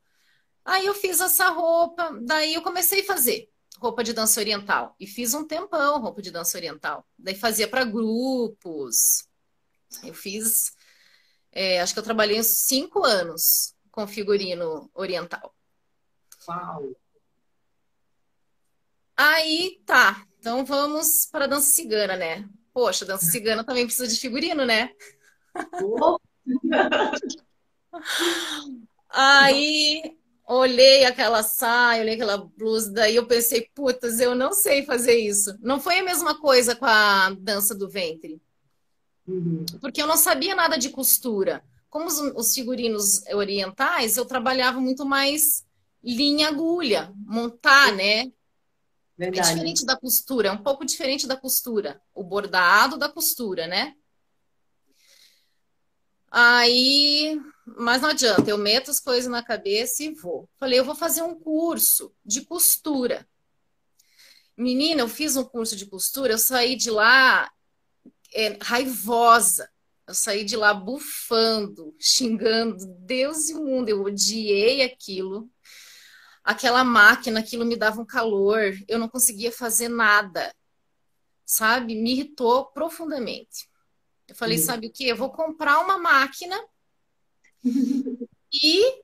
Aí 0.64 0.86
eu 0.86 0.94
fiz 0.94 1.20
essa 1.20 1.50
roupa, 1.50 2.12
daí 2.24 2.54
eu 2.54 2.62
comecei 2.62 3.02
a 3.02 3.06
fazer 3.06 3.50
roupa 3.80 4.04
de 4.04 4.14
dança 4.14 4.40
oriental. 4.40 4.96
E 5.00 5.08
fiz 5.08 5.34
um 5.34 5.46
tempão 5.46 6.00
roupa 6.00 6.22
de 6.22 6.32
dança 6.32 6.58
oriental. 6.58 7.08
Daí 7.18 7.36
fazia 7.36 7.68
para 7.68 7.84
grupos. 7.84 9.28
Eu 10.04 10.14
fiz. 10.14 10.74
É, 11.52 11.82
acho 11.82 11.94
que 11.94 12.00
eu 12.00 12.04
trabalhei 12.04 12.40
uns 12.40 12.48
cinco 12.48 13.04
anos 13.04 13.75
com 13.96 14.06
figurino 14.06 14.92
oriental. 14.94 15.56
Uau! 16.48 16.94
Aí 19.16 19.82
tá. 19.86 20.28
Então 20.38 20.66
vamos 20.66 21.26
para 21.32 21.48
dança 21.48 21.72
cigana, 21.72 22.18
né? 22.18 22.46
Poxa, 22.74 23.06
dança 23.06 23.26
cigana 23.32 23.64
também 23.64 23.86
precisa 23.86 24.14
de 24.14 24.20
figurino, 24.20 24.66
né? 24.66 24.92
Aí 29.10 30.18
olhei 30.46 31.06
aquela 31.06 31.42
saia, 31.42 32.02
olhei 32.02 32.16
aquela 32.16 32.38
blusa, 32.38 32.92
daí 32.92 33.16
eu 33.16 33.26
pensei, 33.26 33.70
putas, 33.74 34.20
eu 34.20 34.36
não 34.36 34.52
sei 34.52 34.84
fazer 34.86 35.18
isso. 35.18 35.58
Não 35.62 35.80
foi 35.80 36.00
a 36.00 36.04
mesma 36.04 36.38
coisa 36.38 36.76
com 36.76 36.86
a 36.86 37.30
dança 37.30 37.74
do 37.74 37.90
ventre. 37.90 38.42
Uhum. 39.26 39.66
Porque 39.80 40.02
eu 40.02 40.08
não 40.08 40.18
sabia 40.18 40.54
nada 40.54 40.78
de 40.78 40.90
costura. 40.90 41.64
Como 41.96 42.08
os, 42.08 42.20
os 42.20 42.54
figurinos 42.54 43.26
orientais, 43.28 44.18
eu 44.18 44.26
trabalhava 44.26 44.82
muito 44.82 45.06
mais 45.06 45.66
linha 46.04 46.50
agulha, 46.50 47.14
montar, 47.16 47.94
né? 47.94 48.24
É 48.24 48.32
Verdade. 49.18 49.40
É 49.40 49.54
diferente 49.54 49.86
da 49.86 49.96
costura, 49.96 50.50
é 50.50 50.52
um 50.52 50.62
pouco 50.62 50.84
diferente 50.84 51.26
da 51.26 51.38
costura. 51.38 52.02
O 52.14 52.22
bordado 52.22 52.98
da 52.98 53.08
costura, 53.08 53.66
né? 53.66 53.96
Aí 56.30 57.40
mas 57.66 58.02
não 58.02 58.10
adianta, 58.10 58.50
eu 58.50 58.58
meto 58.58 58.92
as 58.92 59.00
coisas 59.00 59.32
na 59.32 59.42
cabeça 59.42 60.04
e 60.04 60.14
vou. 60.14 60.50
Falei, 60.58 60.78
eu 60.78 60.84
vou 60.84 60.96
fazer 60.96 61.22
um 61.22 61.40
curso 61.40 62.14
de 62.26 62.42
costura. 62.42 63.26
Menina, 64.58 65.00
eu 65.00 65.08
fiz 65.08 65.38
um 65.38 65.46
curso 65.46 65.78
de 65.78 65.86
costura, 65.86 66.34
eu 66.34 66.38
saí 66.38 66.76
de 66.76 66.92
lá 66.92 67.50
é, 68.34 68.58
raivosa. 68.62 69.74
Eu 70.08 70.14
saí 70.14 70.44
de 70.44 70.56
lá 70.56 70.74
bufando, 70.74 71.96
xingando 72.00 72.86
Deus 73.00 73.50
e 73.50 73.56
o 73.56 73.64
mundo. 73.64 73.90
Eu 73.90 74.04
odiei 74.04 74.84
aquilo. 74.84 75.50
Aquela 76.44 76.84
máquina, 76.84 77.40
aquilo 77.40 77.66
me 77.66 77.76
dava 77.76 78.00
um 78.02 78.06
calor. 78.06 78.74
Eu 78.88 79.00
não 79.00 79.10
conseguia 79.10 79.52
fazer 79.52 79.90
nada. 79.90 80.54
Sabe? 81.44 81.96
Me 81.96 82.12
irritou 82.12 82.66
profundamente. 82.68 83.68
Eu 84.28 84.36
falei, 84.36 84.58
uhum. 84.58 84.64
sabe 84.64 84.88
o 84.88 84.92
que? 84.92 85.08
Eu 85.08 85.16
vou 85.16 85.32
comprar 85.32 85.80
uma 85.80 85.98
máquina 85.98 86.56
e 88.54 89.02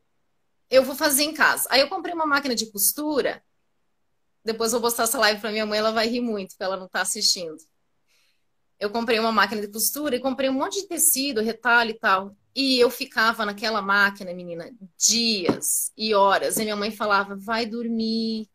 eu 0.70 0.84
vou 0.84 0.96
fazer 0.96 1.24
em 1.24 1.34
casa. 1.34 1.68
Aí 1.72 1.82
eu 1.82 1.90
comprei 1.90 2.14
uma 2.14 2.28
máquina 2.28 2.54
de 2.54 2.72
costura. 2.72 3.44
Depois 4.44 4.72
eu 4.72 4.80
vou 4.80 4.90
postar 4.90 5.04
essa 5.04 5.20
live 5.20 5.42
para 5.42 5.52
minha 5.52 5.66
mãe, 5.66 5.80
ela 5.80 5.92
vai 5.92 6.08
rir 6.08 6.22
muito, 6.22 6.50
porque 6.52 6.64
ela 6.64 6.78
não 6.78 6.88
está 6.88 7.02
assistindo 7.02 7.58
eu 8.82 8.90
comprei 8.90 9.20
uma 9.20 9.32
máquina 9.32 9.62
de 9.62 9.68
costura 9.68 10.16
e 10.16 10.20
comprei 10.20 10.50
um 10.50 10.54
monte 10.54 10.82
de 10.82 10.88
tecido, 10.88 11.40
retalho 11.40 11.92
e 11.92 12.00
tal. 12.00 12.36
E 12.54 12.80
eu 12.80 12.90
ficava 12.90 13.46
naquela 13.46 13.80
máquina, 13.80 14.34
menina, 14.34 14.74
dias 14.98 15.92
e 15.96 16.16
horas. 16.16 16.58
E 16.58 16.64
minha 16.64 16.76
mãe 16.76 16.90
falava: 16.90 17.36
vai 17.36 17.68
dormir, 17.68 18.50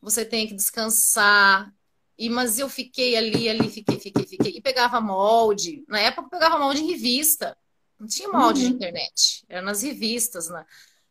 você 0.00 0.24
tem 0.24 0.48
que 0.48 0.54
descansar. 0.54 1.72
E, 2.18 2.28
mas 2.28 2.58
eu 2.58 2.68
fiquei 2.68 3.16
ali, 3.16 3.48
ali, 3.48 3.70
fiquei, 3.70 4.00
fiquei, 4.00 4.26
fiquei. 4.26 4.52
E 4.56 4.60
pegava 4.60 5.00
molde. 5.00 5.84
Na 5.86 6.00
época 6.00 6.26
eu 6.26 6.30
pegava 6.30 6.58
molde 6.58 6.82
em 6.82 6.90
revista. 6.90 7.56
Não 8.00 8.08
tinha 8.08 8.28
molde 8.28 8.64
uhum. 8.64 8.70
de 8.70 8.74
internet. 8.74 9.44
Era 9.48 9.62
nas 9.62 9.80
revistas, 9.80 10.48
na, 10.48 10.66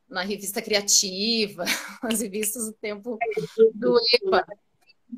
na 0.10 0.24
revista 0.24 0.62
criativa, 0.62 1.64
nas 2.04 2.20
revistas 2.20 2.66
do 2.66 2.74
tempo 2.74 3.18
do 3.74 3.98
EPA. 4.14 4.46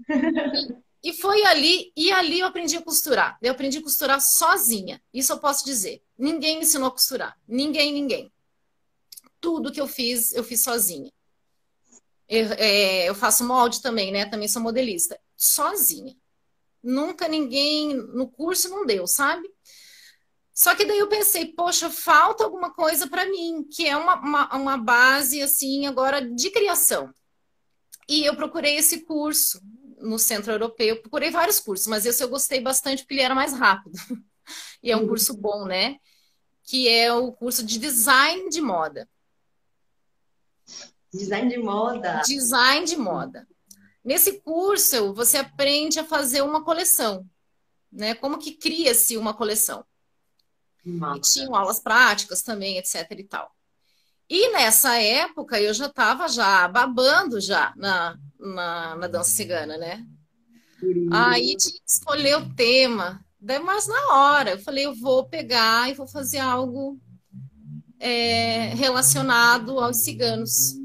E 1.03 1.11
foi 1.11 1.43
ali, 1.43 1.91
e 1.97 2.13
ali 2.13 2.39
eu 2.39 2.47
aprendi 2.47 2.77
a 2.77 2.81
costurar. 2.81 3.37
Eu 3.41 3.51
aprendi 3.51 3.77
a 3.77 3.83
costurar 3.83 4.21
sozinha. 4.21 5.03
Isso 5.13 5.33
eu 5.33 5.39
posso 5.39 5.65
dizer. 5.65 6.01
Ninguém 6.17 6.57
me 6.57 6.63
ensinou 6.63 6.87
a 6.87 6.91
costurar. 6.91 7.37
Ninguém, 7.45 7.91
ninguém. 7.91 8.31
Tudo 9.41 9.71
que 9.71 9.81
eu 9.81 9.87
fiz, 9.87 10.31
eu 10.31 10.45
fiz 10.45 10.63
sozinha. 10.63 11.11
Eu, 12.29 12.53
é, 12.53 13.09
eu 13.09 13.13
faço 13.13 13.43
molde 13.43 13.81
também, 13.81 14.13
né? 14.13 14.25
Também 14.25 14.47
sou 14.47 14.61
modelista. 14.61 15.19
Sozinha. 15.35 16.15
Nunca 16.81 17.27
ninguém 17.27 17.93
no 17.93 18.29
curso 18.29 18.69
não 18.69 18.85
deu, 18.85 19.05
sabe? 19.05 19.49
Só 20.53 20.73
que 20.73 20.85
daí 20.85 20.99
eu 20.99 21.09
pensei, 21.09 21.47
poxa, 21.47 21.89
falta 21.89 22.45
alguma 22.45 22.73
coisa 22.73 23.07
para 23.07 23.25
mim, 23.25 23.67
que 23.69 23.85
é 23.85 23.97
uma, 23.97 24.15
uma, 24.21 24.55
uma 24.55 24.77
base, 24.77 25.41
assim, 25.41 25.85
agora 25.85 26.21
de 26.21 26.49
criação. 26.49 27.13
E 28.07 28.23
eu 28.23 28.35
procurei 28.35 28.77
esse 28.77 29.01
curso 29.01 29.61
no 30.03 30.19
Centro 30.19 30.51
Europeu. 30.51 31.01
Procurei 31.01 31.31
vários 31.31 31.59
cursos, 31.59 31.87
mas 31.87 32.05
esse 32.05 32.23
eu 32.23 32.29
gostei 32.29 32.59
bastante 32.59 33.03
porque 33.03 33.15
ele 33.15 33.21
era 33.21 33.33
mais 33.33 33.53
rápido. 33.53 33.97
e 34.83 34.91
é 34.91 34.97
um 34.97 35.01
uhum. 35.01 35.07
curso 35.07 35.35
bom, 35.35 35.65
né? 35.65 35.97
Que 36.63 36.87
é 36.89 37.11
o 37.13 37.31
curso 37.31 37.63
de 37.63 37.79
design 37.79 38.49
de 38.49 38.61
moda. 38.61 39.09
Design 41.11 41.49
de 41.49 41.57
moda. 41.57 42.21
Design 42.25 42.85
de 42.85 42.97
moda. 42.97 43.47
Nesse 44.03 44.41
curso, 44.41 45.13
você 45.13 45.37
aprende 45.37 45.99
a 45.99 46.03
fazer 46.03 46.41
uma 46.41 46.63
coleção, 46.63 47.25
né? 47.91 48.13
Como 48.15 48.37
que 48.37 48.51
cria-se 48.51 49.15
uma 49.15 49.33
coleção. 49.33 49.85
Nossa. 50.83 51.17
E 51.17 51.21
tinham 51.21 51.55
aulas 51.55 51.79
práticas 51.79 52.41
também, 52.41 52.77
etc 52.77 53.09
e 53.11 53.23
tal. 53.23 53.49
E 54.29 54.51
nessa 54.51 54.99
época 54.99 55.61
eu 55.61 55.73
já 55.73 55.85
estava 55.85 56.27
já 56.27 56.67
babando 56.67 57.39
já 57.39 57.73
na, 57.75 58.17
na, 58.43 58.95
na 58.95 59.08
dança 59.08 59.32
cigana, 59.32 59.77
né? 59.77 60.06
Aí 61.12 61.56
tinha 61.56 61.73
que 61.73 61.82
escolher 61.88 62.38
o 62.38 62.53
tema. 62.53 63.23
Daí, 63.39 63.60
mas 63.60 63.88
na 63.88 64.15
hora, 64.15 64.51
eu 64.51 64.60
falei, 64.60 64.86
eu 64.86 64.95
vou 64.95 65.25
pegar 65.25 65.89
e 65.89 65.93
vou 65.93 66.08
fazer 66.08 66.39
algo 66.39 66.99
é, 67.99 68.73
relacionado 68.75 69.79
aos 69.79 69.97
ciganos. 69.97 70.75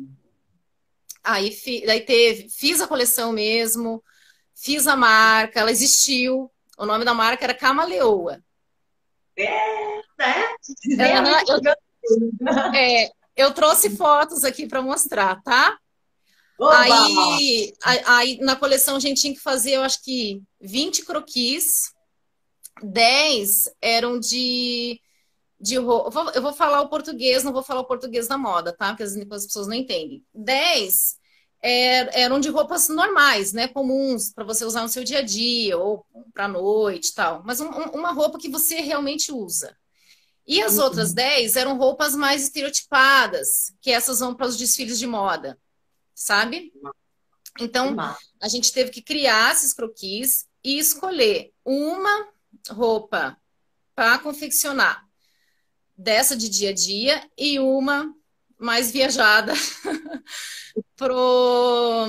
Aí 1.23 1.51
fi, 1.51 1.85
daí 1.85 2.01
teve, 2.01 2.49
fiz 2.49 2.81
a 2.81 2.87
coleção 2.87 3.33
mesmo, 3.33 4.03
fiz 4.55 4.87
a 4.87 4.97
marca, 4.97 5.61
ela 5.61 5.71
existiu. 5.71 6.51
O 6.79 6.87
nome 6.87 7.05
da 7.05 7.13
marca 7.13 7.45
era 7.45 7.55
Camaleoa. 7.55 8.41
É, 9.37 11.21
né? 11.21 11.43
eu, 11.49 11.61
é, 12.75 13.11
eu 13.37 13.53
trouxe 13.53 13.91
fotos 13.91 14.45
aqui 14.45 14.67
para 14.67 14.83
mostrar, 14.83 15.43
tá? 15.43 15.79
Aí, 16.61 17.73
aí, 18.05 18.39
na 18.39 18.57
coleção 18.57 18.97
a 18.97 19.01
gente 19.01 19.21
tinha 19.21 19.35
que 19.35 19.41
fazer, 19.41 19.73
eu 19.73 19.83
acho 19.83 20.03
que 20.03 20.43
20 20.61 21.05
croquis, 21.05 21.93
10 22.83 23.71
eram 23.81 24.19
de, 24.19 25.01
de 25.61 25.77
roupa. 25.77 26.33
Eu 26.35 26.43
vou 26.43 26.53
falar 26.53 26.81
o 26.81 26.89
português, 26.89 27.45
não 27.45 27.53
vou 27.53 27.63
falar 27.63 27.81
o 27.81 27.87
português 27.87 28.27
da 28.27 28.37
moda, 28.37 28.73
tá? 28.73 28.89
Porque 28.89 29.05
as 29.05 29.47
pessoas 29.47 29.69
não 29.69 29.75
entendem. 29.75 30.25
10 30.35 31.17
é, 31.63 32.23
eram 32.23 32.41
de 32.41 32.49
roupas 32.49 32.89
normais, 32.89 33.53
né? 33.53 33.69
Comuns, 33.69 34.33
para 34.33 34.45
você 34.45 34.65
usar 34.65 34.83
no 34.83 34.89
seu 34.89 35.05
dia 35.05 35.19
a 35.19 35.23
dia, 35.23 35.77
ou 35.77 36.05
para 36.33 36.49
noite 36.49 37.09
e 37.09 37.15
tal. 37.15 37.43
Mas 37.45 37.61
um, 37.61 37.69
uma 37.69 38.13
roupa 38.13 38.39
que 38.39 38.49
você 38.49 38.81
realmente 38.81 39.33
usa. 39.33 39.77
E 40.47 40.63
as 40.63 40.79
uhum. 40.79 40.85
outras 40.85 41.13
10 41.13 41.57
eram 41.57 41.77
roupas 41.77 42.15
mais 42.15 42.43
estereotipadas, 42.43 43.73
que 43.83 43.91
essas 43.91 44.21
vão 44.21 44.35
para 44.35 44.47
os 44.47 44.57
desfiles 44.57 44.99
de 44.99 45.07
moda, 45.07 45.59
sabe? 46.19 46.73
Então, 47.61 47.97
a 48.43 48.49
gente 48.49 48.73
teve 48.73 48.91
que 48.91 49.01
criar 49.01 49.53
esses 49.53 49.73
croquis 49.73 50.47
e 50.65 50.79
escolher 50.79 51.53
uma 51.65 52.29
roupa 52.71 53.37
para 53.95 54.19
confeccionar 54.19 55.05
dessa 55.97 56.37
de 56.37 56.49
dia 56.49 56.71
a 56.71 56.75
dia 56.75 57.31
e 57.37 57.59
uma 57.61 58.13
mais 58.59 58.91
viajada 58.91 59.53
pro, 60.97 62.07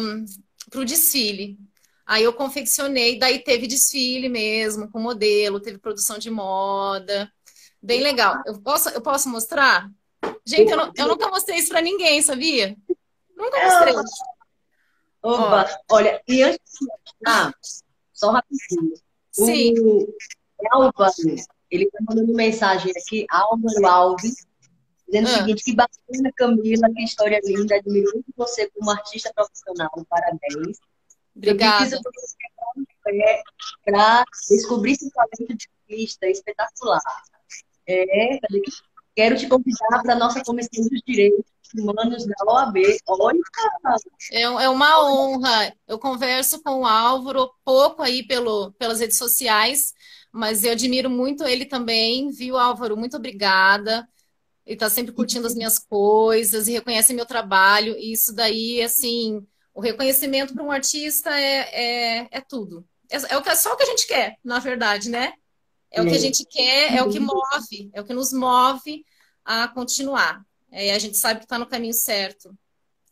pro 0.72 0.86
desfile. 0.86 1.58
Aí 2.06 2.24
eu 2.24 2.34
confeccionei, 2.34 3.20
daí 3.20 3.40
teve 3.40 3.68
desfile 3.68 4.28
mesmo, 4.28 4.90
com 4.90 5.00
modelo, 5.00 5.60
teve 5.60 5.78
produção 5.78 6.18
de 6.18 6.32
moda. 6.32 7.32
Bem 7.82 8.02
legal. 8.02 8.42
Eu 8.46 8.60
posso, 8.60 8.90
eu 8.90 9.02
posso 9.02 9.30
mostrar? 9.30 9.90
Gente, 10.44 10.72
eu, 10.72 10.78
não, 10.78 10.92
eu 10.96 11.08
nunca 11.08 11.30
mostrei 11.30 11.60
isso 11.60 11.70
para 11.70 11.82
ninguém, 11.82 12.22
sabia? 12.24 12.76
Nunca 13.40 13.64
mostrei. 13.64 13.96
Opa, 15.22 15.82
Ó. 15.90 15.96
olha, 15.96 16.22
e 16.28 16.44
antes 16.44 16.60
de 16.80 16.86
mostrar, 16.86 17.54
só 18.14 18.32
rapidinho. 18.32 18.94
Sim. 19.32 19.74
O 19.80 20.14
Álvaro, 20.72 20.94
ele 21.72 21.86
está 21.86 22.00
mandando 22.02 22.34
mensagem 22.34 22.92
aqui, 22.92 23.26
Álvaro 23.30 23.88
Alves, 23.88 24.46
dizendo 25.08 25.30
ah. 25.30 25.32
o 25.32 25.36
seguinte, 25.36 25.64
que 25.64 25.76
bacana, 25.76 26.32
Camila, 26.36 26.90
que 26.94 27.04
história 27.04 27.40
linda, 27.44 27.76
admiro 27.76 28.12
muito 28.14 28.34
você 28.36 28.70
como 28.72 28.92
artista 28.92 29.32
profissional, 29.34 29.90
parabéns. 30.10 30.78
Obrigada. 31.36 32.00
Para 33.86 34.26
descobrir 34.50 34.94
esse 34.94 35.10
talento 35.12 35.56
de 35.56 35.70
artista 35.90 36.28
espetacular. 36.28 37.00
É, 37.88 38.40
quero 39.20 39.36
te 39.36 39.48
convidar 39.50 40.02
para 40.02 40.14
a 40.14 40.18
nossa 40.18 40.42
Comissão 40.42 40.82
dos 40.88 41.02
Direitos 41.06 41.44
Humanos 41.76 42.26
da 42.26 42.36
OAB. 42.46 42.78
Olha! 43.06 43.40
É, 44.32 44.44
é 44.44 44.70
uma 44.70 45.12
honra. 45.12 45.76
Eu 45.86 46.00
converso 46.00 46.64
com 46.64 46.80
o 46.80 46.86
Álvaro 46.86 47.52
pouco 47.66 48.02
aí 48.02 48.26
pelo, 48.26 48.72
pelas 48.80 49.02
redes 49.02 49.18
sociais, 49.18 49.94
mas 50.32 50.64
eu 50.64 50.72
admiro 50.72 51.10
muito 51.10 51.44
ele 51.44 51.66
também, 51.66 52.32
viu, 52.32 52.58
Álvaro? 52.58 52.96
Muito 52.96 53.18
obrigada. 53.18 54.08
Ele 54.66 54.76
está 54.76 54.90
sempre 54.90 55.12
curtindo 55.12 55.48
as 55.48 55.54
minhas 55.54 55.78
coisas 55.80 56.70
e 56.70 56.72
reconhece 56.72 57.14
meu 57.14 57.26
trabalho. 57.26 57.98
E 57.98 58.14
isso 58.14 58.34
daí, 58.34 58.82
assim, 58.82 59.46
o 59.74 59.82
reconhecimento 59.82 60.54
para 60.54 60.64
um 60.64 60.72
artista 60.72 61.30
é, 61.38 62.22
é, 62.22 62.28
é 62.32 62.40
tudo. 62.40 62.88
É, 63.10 63.34
é, 63.34 63.38
o 63.38 63.42
que, 63.42 63.50
é 63.50 63.56
só 63.56 63.74
o 63.74 63.76
que 63.76 63.84
a 63.84 63.88
gente 63.88 64.08
quer, 64.08 64.38
na 64.42 64.60
verdade, 64.60 65.10
né? 65.10 65.34
É 65.92 66.02
o 66.02 66.06
que 66.06 66.16
a 66.16 66.20
gente 66.20 66.46
quer, 66.46 66.96
é 66.96 67.04
o 67.04 67.10
que 67.10 67.20
move, 67.20 67.90
é 67.94 68.00
o 68.00 68.06
que 68.06 68.14
nos 68.14 68.32
move 68.32 69.04
a 69.50 69.68
continuar. 69.68 70.46
É, 70.72 70.94
a 70.94 71.00
gente 71.00 71.18
sabe 71.18 71.40
que 71.40 71.46
está 71.46 71.58
no 71.58 71.66
caminho 71.66 71.94
certo. 71.94 72.56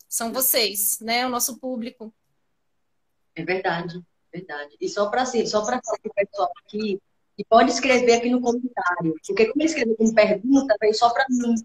São 0.07 0.31
vocês, 0.31 0.99
né? 1.01 1.25
O 1.25 1.29
nosso 1.29 1.57
público. 1.59 2.13
É 3.35 3.43
verdade, 3.43 3.99
verdade. 4.31 4.77
E 4.79 4.87
só 4.87 5.09
para 5.09 5.23
assim, 5.23 5.43
só 5.47 5.65
para 5.65 5.77
o 5.79 6.13
pessoal 6.13 6.51
aqui, 6.63 7.01
e 7.35 7.43
pode 7.43 7.71
escrever 7.71 8.13
aqui 8.13 8.29
no 8.29 8.39
comentário, 8.39 9.15
porque 9.25 9.47
como 9.47 9.61
ele 9.61 9.69
escreveu 9.69 9.95
com 9.95 10.13
pergunta, 10.13 10.75
vem 10.79 10.93
só 10.93 11.09
para 11.09 11.25
mim. 11.27 11.55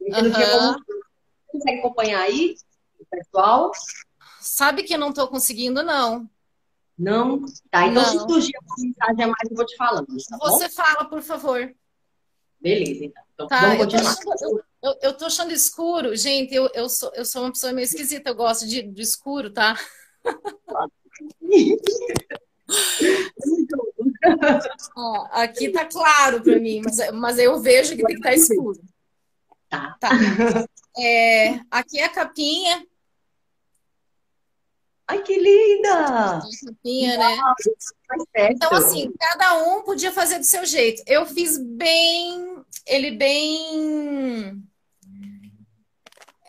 Então, 0.00 0.22
uhum. 0.22 0.74
como... 0.74 1.04
consegue 1.48 1.78
acompanhar 1.80 2.22
aí, 2.22 2.54
o 3.00 3.06
pessoal? 3.06 3.72
Sabe 4.40 4.84
que 4.84 4.94
eu 4.94 4.98
não 4.98 5.08
estou 5.10 5.26
conseguindo, 5.26 5.82
não. 5.82 6.30
Não? 6.96 7.44
Tá, 7.68 7.86
então 7.88 8.02
não. 8.02 8.04
se 8.04 8.18
surgir 8.18 8.52
uma 8.62 8.76
mensagem 8.78 9.24
a 9.24 9.26
mais, 9.26 9.50
eu 9.50 9.56
vou 9.56 9.66
te 9.66 9.76
falando. 9.76 10.06
Tá 10.06 10.38
Você 10.38 10.68
bom? 10.68 10.74
fala, 10.74 11.04
por 11.06 11.20
favor. 11.20 11.74
Beleza, 12.60 13.04
então. 13.04 13.22
então 13.34 13.48
tá, 13.48 13.60
vamos 13.60 13.78
continuar. 13.78 14.12
Eu 14.12 14.16
tô, 14.24 14.32
achando, 14.32 14.64
eu, 14.82 14.98
eu 15.02 15.12
tô 15.16 15.24
achando 15.24 15.52
escuro, 15.52 16.14
gente. 16.16 16.54
Eu, 16.54 16.70
eu, 16.74 16.88
sou, 16.88 17.10
eu 17.14 17.24
sou 17.24 17.42
uma 17.42 17.52
pessoa 17.52 17.72
meio 17.72 17.84
esquisita, 17.84 18.30
eu 18.30 18.34
gosto 18.34 18.66
de, 18.66 18.82
de 18.82 19.02
escuro, 19.02 19.50
tá? 19.50 19.78
Ó, 24.96 25.26
aqui 25.32 25.70
tá 25.70 25.84
claro 25.86 26.42
para 26.42 26.58
mim, 26.58 26.82
mas, 26.84 27.10
mas 27.12 27.38
eu 27.38 27.58
vejo 27.60 27.96
que 27.96 28.04
tem 28.04 28.20
que 28.20 28.28
estar 28.28 28.30
tá 28.30 28.34
escuro. 28.34 28.80
Tá. 29.68 29.96
tá. 30.00 30.10
É, 30.98 31.60
aqui 31.70 31.98
é 31.98 32.04
a 32.04 32.08
capinha. 32.08 32.84
Ai, 35.10 35.22
que 35.24 35.36
linda! 35.36 36.38
Né? 37.18 38.48
Então, 38.52 38.72
assim, 38.72 39.12
cada 39.18 39.54
um 39.54 39.82
podia 39.82 40.12
fazer 40.12 40.38
do 40.38 40.44
seu 40.44 40.64
jeito. 40.64 41.02
Eu 41.04 41.26
fiz 41.26 41.58
bem, 41.58 42.64
ele 42.86 43.10
bem, 43.10 44.62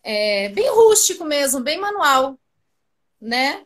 é, 0.03 0.49
bem 0.49 0.69
rústico 0.69 1.25
mesmo, 1.25 1.59
bem 1.61 1.79
manual, 1.79 2.39
né? 3.19 3.65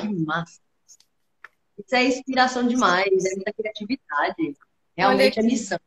Que 0.00 0.08
massa! 0.24 0.60
Isso 1.76 1.96
é 1.96 2.04
inspiração 2.04 2.64
demais, 2.64 3.24
é 3.24 3.34
muita 3.34 3.52
criatividade. 3.52 4.56
Realmente 4.96 5.40
é 5.40 5.42
missão. 5.42 5.80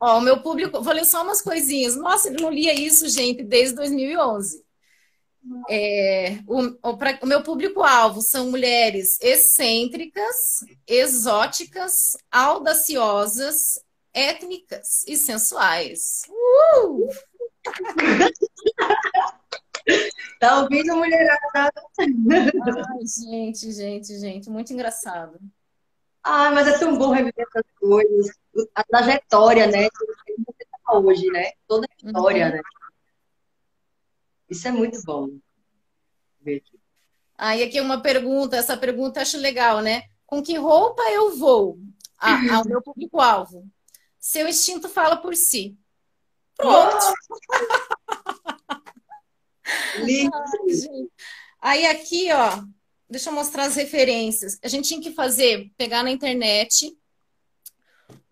Ó, 0.00 0.18
o 0.18 0.20
meu 0.20 0.40
público, 0.42 0.82
vou 0.82 0.92
ler 0.92 1.04
só 1.04 1.22
umas 1.22 1.42
coisinhas. 1.42 1.94
Nossa, 1.94 2.28
ele 2.28 2.42
não 2.42 2.50
lia 2.50 2.72
isso, 2.72 3.08
gente, 3.08 3.42
desde 3.42 3.76
2011. 3.76 4.64
É, 5.68 6.38
o, 6.46 6.90
o, 6.90 6.96
pra, 6.96 7.18
o 7.22 7.26
meu 7.26 7.42
público-alvo 7.42 8.20
são 8.20 8.50
mulheres 8.50 9.18
excêntricas, 9.20 10.64
exóticas, 10.86 12.16
audaciosas, 12.30 13.82
étnicas 14.12 15.04
e 15.06 15.16
sensuais. 15.16 16.22
Uh! 16.28 17.08
Tá 20.38 20.62
ouvindo, 20.62 20.96
mulherada? 20.96 21.72
Ai, 21.98 23.06
gente, 23.06 23.72
gente, 23.72 24.18
gente, 24.18 24.48
muito 24.50 24.72
engraçado. 24.72 25.38
Ah, 26.22 26.50
mas 26.50 26.68
é 26.68 26.78
tão 26.78 26.98
bom 26.98 27.10
reviver 27.10 27.46
essas 27.48 27.64
coisas, 27.78 28.38
a 28.74 28.84
trajetória, 28.84 29.66
né? 29.66 29.88
Que 29.88 30.36
você 30.36 30.66
tá 30.86 30.98
hoje, 30.98 31.26
né? 31.28 31.52
Toda 31.66 31.86
a 31.86 32.06
história, 32.06 32.46
uhum. 32.46 32.52
né? 32.52 32.60
Isso 34.48 34.68
é 34.68 34.72
muito 34.72 35.02
bom. 35.04 35.28
Ver 36.40 36.56
aqui. 36.56 36.78
Aí 37.38 37.62
aqui 37.62 37.80
uma 37.80 38.02
pergunta, 38.02 38.56
essa 38.56 38.76
pergunta 38.76 39.18
eu 39.18 39.22
acho 39.22 39.38
legal, 39.38 39.80
né? 39.80 40.04
Com 40.26 40.42
que 40.42 40.56
roupa 40.56 41.02
eu 41.10 41.36
vou 41.36 41.78
ao 42.18 42.64
meu 42.66 42.82
público-alvo? 42.82 43.66
Seu 44.18 44.46
instinto 44.46 44.88
fala 44.88 45.16
por 45.16 45.34
si. 45.34 45.78
Pronto. 46.56 47.14
Lindo. 50.04 50.36
Aí 51.60 51.86
aqui, 51.86 52.30
ó, 52.32 52.62
deixa 53.10 53.30
eu 53.30 53.34
mostrar 53.34 53.64
as 53.64 53.76
referências. 53.76 54.58
A 54.62 54.68
gente 54.68 54.88
tinha 54.88 55.00
que 55.00 55.12
fazer, 55.12 55.70
pegar 55.76 56.02
na 56.02 56.10
internet 56.10 56.96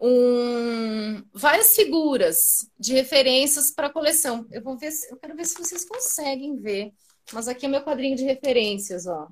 um, 0.00 1.22
várias 1.32 1.74
figuras 1.74 2.70
de 2.78 2.92
referências 2.92 3.70
para 3.70 3.88
a 3.88 3.92
coleção. 3.92 4.46
Eu 4.50 4.62
vou 4.62 4.78
ver, 4.78 4.92
se, 4.92 5.10
eu 5.10 5.16
quero 5.16 5.34
ver 5.34 5.44
se 5.44 5.58
vocês 5.58 5.84
conseguem 5.84 6.56
ver. 6.56 6.92
Mas 7.32 7.48
aqui 7.48 7.66
é 7.66 7.68
meu 7.68 7.82
quadrinho 7.82 8.16
de 8.16 8.24
referências, 8.24 9.06
ó. 9.06 9.28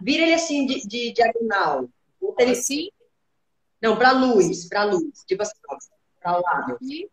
Vira 0.00 0.24
ele 0.24 0.34
assim 0.34 0.66
de, 0.66 0.86
de 0.86 1.12
diagonal. 1.12 1.88
Bota 2.20 2.42
ele 2.42 2.52
assim? 2.52 2.90
Não, 3.80 3.96
para 3.96 4.12
luz, 4.12 4.68
para 4.68 4.84
luz. 4.84 5.24
Tipo 5.26 5.42
assim, 5.42 5.52
para 6.20 6.38
o 6.38 6.42
lado. 6.42 6.72
Aqui. 6.74 7.08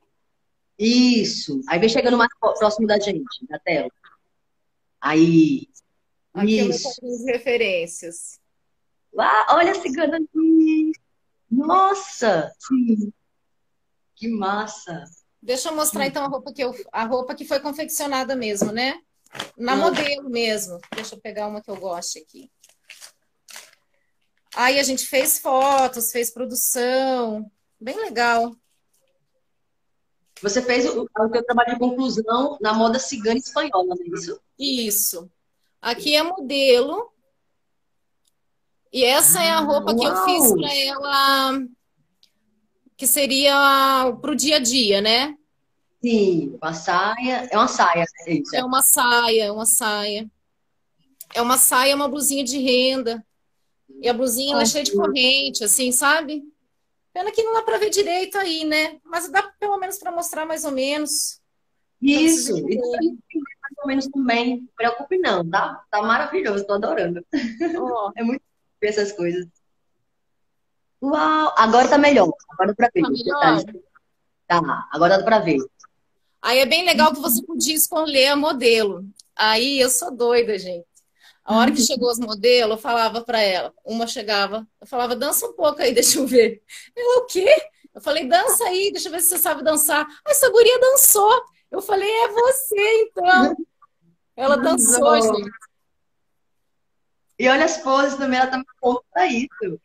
Isso. 0.77 1.61
Aí 1.67 1.79
vem 1.79 1.89
chegando 1.89 2.17
mais 2.17 2.29
próximo 2.39 2.87
da 2.87 2.99
gente, 2.99 3.45
da 3.47 3.59
tela. 3.59 3.89
Aí. 4.99 5.69
De 6.35 7.31
referências. 7.31 8.39
Uau, 9.13 9.45
olha 9.49 9.71
a 9.71 9.75
cigana 9.75 10.17
aqui. 10.17 10.91
Nossa! 11.49 12.51
Sim. 12.59 13.11
Que 14.15 14.29
massa! 14.29 15.03
Deixa 15.41 15.69
eu 15.69 15.75
mostrar 15.75 16.05
então 16.05 16.23
a 16.23 16.27
roupa 16.27 16.53
que 16.53 16.63
eu, 16.63 16.73
a 16.91 17.03
roupa 17.03 17.33
que 17.33 17.43
foi 17.43 17.59
confeccionada 17.59 18.35
mesmo, 18.35 18.71
né? 18.71 19.01
Na 19.57 19.75
modelo 19.75 20.29
mesmo. 20.29 20.79
Deixa 20.95 21.15
eu 21.15 21.19
pegar 21.19 21.47
uma 21.47 21.61
que 21.61 21.69
eu 21.69 21.75
goste 21.75 22.19
aqui. 22.19 22.49
Aí 24.55 24.79
a 24.79 24.83
gente 24.83 25.07
fez 25.07 25.39
fotos, 25.39 26.11
fez 26.11 26.29
produção, 26.29 27.49
bem 27.79 27.97
legal. 27.97 28.55
Você 30.41 30.61
fez 30.61 30.85
o, 30.85 31.03
o 31.03 31.29
seu 31.31 31.43
trabalho 31.43 31.73
de 31.73 31.79
conclusão 31.79 32.57
na 32.61 32.73
moda 32.73 32.99
cigana 32.99 33.39
espanhola, 33.39 33.85
não 33.85 33.95
é 33.95 34.19
isso? 34.19 34.41
Isso. 34.59 35.31
Aqui 35.81 36.15
é 36.15 36.21
modelo. 36.21 37.11
E 38.93 39.03
essa 39.03 39.39
ah, 39.39 39.43
é 39.43 39.49
a 39.49 39.57
ah, 39.57 39.61
roupa 39.61 39.93
uau. 39.93 39.99
que 39.99 40.05
eu 40.05 40.25
fiz 40.25 40.53
para 40.53 40.75
ela, 40.75 41.59
que 42.97 43.07
seria 43.07 44.13
para 44.21 44.31
o 44.31 44.35
dia 44.35 44.57
a 44.57 44.59
dia, 44.59 45.01
né? 45.01 45.35
Sim, 46.03 46.57
uma 46.61 46.73
saia. 46.73 47.47
É 47.49 47.57
uma 47.57 47.67
saia, 47.67 48.05
é 48.27 48.33
isso? 48.33 48.55
É 48.55 48.63
uma 48.63 48.81
saia, 48.81 49.43
é 49.45 49.51
uma 49.51 49.65
saia. 49.65 50.29
É 51.33 51.41
uma 51.41 51.57
saia, 51.57 51.95
uma 51.95 52.09
blusinha 52.09 52.43
de 52.43 52.59
renda. 52.59 53.25
E 54.01 54.09
a 54.09 54.13
blusinha 54.13 54.53
ela 54.53 54.63
é 54.63 54.65
cheia 54.65 54.83
de 54.83 54.93
corrente, 54.93 55.63
assim, 55.63 55.91
sabe? 55.91 56.43
Pena 57.13 57.31
que 57.31 57.43
não 57.43 57.53
dá 57.53 57.61
para 57.61 57.77
ver 57.77 57.89
direito 57.89 58.37
aí, 58.37 58.65
né? 58.65 58.99
Mas 59.03 59.29
dá 59.29 59.43
pelo 59.59 59.77
menos 59.77 59.97
para 59.97 60.11
mostrar 60.11 60.45
mais 60.45 60.65
ou 60.65 60.71
menos. 60.71 61.39
Isso, 62.01 62.57
isso 62.67 63.17
ou 63.81 63.87
menos 63.87 64.07
também. 64.07 64.67
Preocupe 64.75 65.17
não, 65.17 65.47
tá? 65.47 65.83
Tá 65.89 66.01
maravilhoso, 66.01 66.65
tô 66.65 66.73
adorando. 66.73 67.25
Oh. 67.79 68.11
É 68.15 68.23
muito 68.23 68.43
ver 68.81 68.87
essas 68.87 69.11
coisas. 69.11 69.47
Uau! 71.01 71.53
Agora 71.57 71.87
tá 71.87 71.97
melhor. 71.97 72.31
Agora 72.49 72.69
dá 72.69 72.75
pra 72.75 72.89
ver. 72.93 73.01
Tá 73.01 73.09
melhor? 73.09 73.63
Tá, 74.47 74.87
agora 74.91 75.17
dá 75.17 75.23
pra 75.23 75.39
ver. 75.39 75.57
Aí 76.41 76.59
é 76.59 76.65
bem 76.65 76.83
legal 76.85 77.13
que 77.13 77.19
você 77.19 77.43
podia 77.43 77.75
escolher 77.75 78.27
a 78.27 78.35
modelo. 78.35 79.05
Aí 79.35 79.79
eu 79.79 79.89
sou 79.89 80.11
doida, 80.11 80.57
gente. 80.57 80.85
A 81.43 81.57
hora 81.57 81.71
que 81.71 81.81
chegou 81.81 82.09
os 82.09 82.19
modelos, 82.19 82.77
eu 82.77 82.81
falava 82.81 83.21
para 83.21 83.41
ela. 83.41 83.73
Uma 83.83 84.07
chegava, 84.07 84.67
eu 84.79 84.87
falava, 84.87 85.15
dança 85.15 85.45
um 85.45 85.53
pouco 85.53 85.81
aí, 85.81 85.93
deixa 85.93 86.19
eu 86.19 86.27
ver. 86.27 86.61
Ela, 86.95 87.19
o 87.19 87.25
quê? 87.25 87.47
Eu 87.93 88.01
falei, 88.01 88.27
dança 88.27 88.63
aí, 88.65 88.91
deixa 88.91 89.09
eu 89.09 89.11
ver 89.11 89.21
se 89.21 89.29
você 89.29 89.37
sabe 89.37 89.63
dançar. 89.63 90.05
Ah, 90.25 90.31
essa 90.31 90.49
guria 90.49 90.79
dançou. 90.79 91.43
Eu 91.69 91.81
falei, 91.81 92.09
é 92.09 92.27
você, 92.27 93.03
então. 93.03 93.55
Ela 94.35 94.57
dançou, 94.57 95.21
gente. 95.21 95.49
E 97.37 97.47
olha 97.47 97.65
as 97.65 97.77
poses 97.77 98.17
também, 98.17 98.39
ela 98.39 98.49
tá 98.49 98.63
pronta 98.79 99.03
pra 99.11 99.25
isso. 99.27 99.81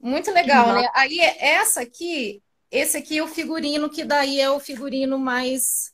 Muito 0.00 0.30
legal, 0.30 0.72
né? 0.72 0.88
Aí, 0.94 1.18
essa 1.20 1.80
aqui, 1.80 2.42
esse 2.70 2.96
aqui 2.96 3.18
é 3.18 3.22
o 3.22 3.28
figurino, 3.28 3.90
que 3.90 4.04
daí 4.04 4.40
é 4.40 4.50
o 4.50 4.60
figurino 4.60 5.18
mais... 5.18 5.92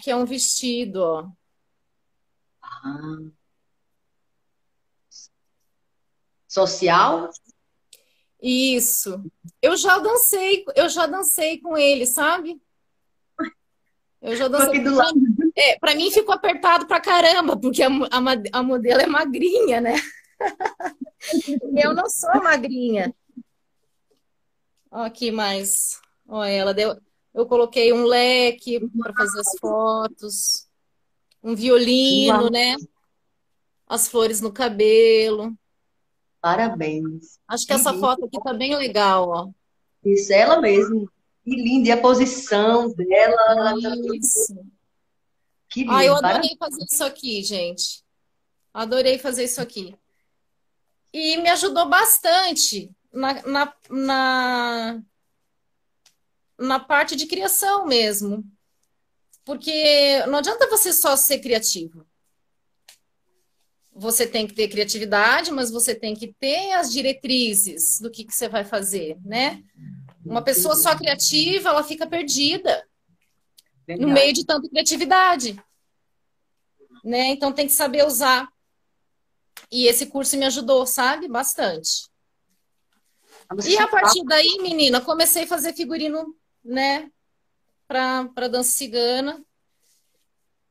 Que 0.00 0.10
é 0.10 0.16
um 0.16 0.24
vestido, 0.24 1.02
ó. 1.02 1.28
Social? 6.48 7.30
Isso. 8.42 9.22
Eu 9.60 9.76
já 9.76 9.98
dancei, 9.98 10.64
eu 10.74 10.88
já 10.88 11.06
dancei 11.06 11.60
com 11.60 11.76
ele, 11.76 12.06
sabe? 12.06 12.60
Eu 14.20 14.34
já 14.36 14.48
dancei. 14.48 14.80
do 14.80 14.94
lado. 14.94 15.31
É, 15.56 15.78
para 15.78 15.94
mim 15.94 16.10
ficou 16.10 16.34
apertado 16.34 16.86
pra 16.86 17.00
caramba, 17.00 17.56
porque 17.56 17.82
a, 17.82 17.88
a, 17.88 18.58
a 18.58 18.62
modelo 18.62 19.00
é 19.00 19.06
magrinha, 19.06 19.80
né? 19.80 19.94
eu 21.76 21.94
não 21.94 22.08
sou 22.08 22.42
magrinha. 22.42 23.14
Ó, 24.90 25.02
aqui 25.02 25.30
mais. 25.30 26.00
Ó, 26.26 26.44
ela 26.44 26.72
deu. 26.72 26.96
Eu 27.34 27.46
coloquei 27.46 27.92
um 27.92 28.04
leque 28.04 28.80
para 28.98 29.14
fazer 29.14 29.40
as 29.40 29.58
fotos 29.58 30.68
um 31.42 31.54
violino, 31.54 32.48
né? 32.50 32.76
As 33.86 34.08
flores 34.08 34.40
no 34.40 34.52
cabelo. 34.52 35.52
Parabéns. 36.40 37.38
Acho 37.48 37.66
que, 37.66 37.74
que 37.74 37.80
essa 37.80 37.90
lindo. 37.90 38.00
foto 38.00 38.24
aqui 38.24 38.40
tá 38.40 38.54
bem 38.54 38.76
legal, 38.76 39.28
ó. 39.28 39.48
Isso, 40.04 40.32
ela 40.32 40.60
mesmo. 40.60 41.10
Que 41.44 41.50
linda. 41.50 41.88
E 41.88 41.92
a 41.92 42.00
posição 42.00 42.92
dela. 42.94 43.74
Isso. 44.14 44.56
Que 45.72 45.80
linda. 45.80 45.96
Ah, 45.96 46.04
eu 46.04 46.14
adorei 46.14 46.54
fazer 46.58 46.84
isso 46.84 47.02
aqui, 47.02 47.42
gente. 47.42 48.04
Adorei 48.74 49.18
fazer 49.18 49.44
isso 49.44 49.60
aqui. 49.60 49.96
E 51.12 51.38
me 51.38 51.48
ajudou 51.48 51.88
bastante 51.88 52.90
na, 53.10 53.42
na, 53.42 53.74
na, 53.90 55.02
na 56.58 56.78
parte 56.78 57.16
de 57.16 57.26
criação 57.26 57.86
mesmo. 57.86 58.44
Porque 59.44 60.24
não 60.26 60.38
adianta 60.38 60.68
você 60.68 60.92
só 60.92 61.16
ser 61.16 61.38
criativo. 61.38 62.06
Você 63.94 64.26
tem 64.26 64.46
que 64.46 64.54
ter 64.54 64.68
criatividade, 64.68 65.50
mas 65.50 65.70
você 65.70 65.94
tem 65.94 66.14
que 66.14 66.34
ter 66.34 66.72
as 66.72 66.92
diretrizes 66.92 67.98
do 67.98 68.10
que, 68.10 68.24
que 68.24 68.34
você 68.34 68.48
vai 68.48 68.64
fazer, 68.64 69.18
né? 69.24 69.62
Uma 70.24 70.42
pessoa 70.42 70.76
só 70.76 70.96
criativa, 70.96 71.70
ela 71.70 71.82
fica 71.82 72.06
perdida 72.06 72.86
Verdade. 73.86 74.06
no 74.06 74.12
meio 74.12 74.32
de 74.32 74.44
tanta 74.46 74.68
criatividade. 74.68 75.62
Né? 77.04 77.28
Então 77.28 77.52
tem 77.52 77.66
que 77.66 77.72
saber 77.72 78.06
usar 78.06 78.48
E 79.70 79.86
esse 79.86 80.06
curso 80.06 80.36
me 80.36 80.44
ajudou, 80.44 80.86
sabe? 80.86 81.28
Bastante. 81.28 82.08
E 83.66 83.76
a 83.76 83.88
partir 83.88 84.24
daí, 84.24 84.58
menina, 84.62 85.00
comecei 85.00 85.44
a 85.44 85.46
fazer 85.46 85.74
figurino, 85.74 86.34
né? 86.64 87.10
Para 87.86 88.48
dança 88.48 88.70
cigana. 88.70 89.44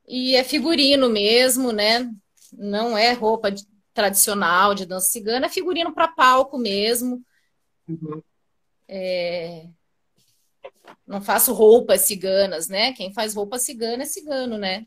E 0.08 0.36
é 0.36 0.43
figurino 0.43 1.10
mesmo, 1.10 1.71
né? 1.71 2.12
Não 2.54 2.97
é 2.97 3.13
roupa 3.13 3.52
de, 3.52 3.65
tradicional 3.93 4.74
de 4.74 4.86
dança 4.86 5.10
cigana, 5.10 5.45
é 5.45 5.50
figurino 5.50 5.93
para 5.93 6.08
palco 6.08 6.58
mesmo. 6.58 7.24
Uhum. 7.88 8.21
É... 8.88 9.67
Não 11.06 11.21
faço 11.21 11.54
roupas 11.54 12.02
ciganas, 12.02 12.67
né? 12.67 12.93
Quem 12.93 13.13
faz 13.13 13.34
roupa 13.34 13.60
cigana 13.60 14.04
é 14.04 14.06
cigano, 14.06 14.58
né? 14.58 14.86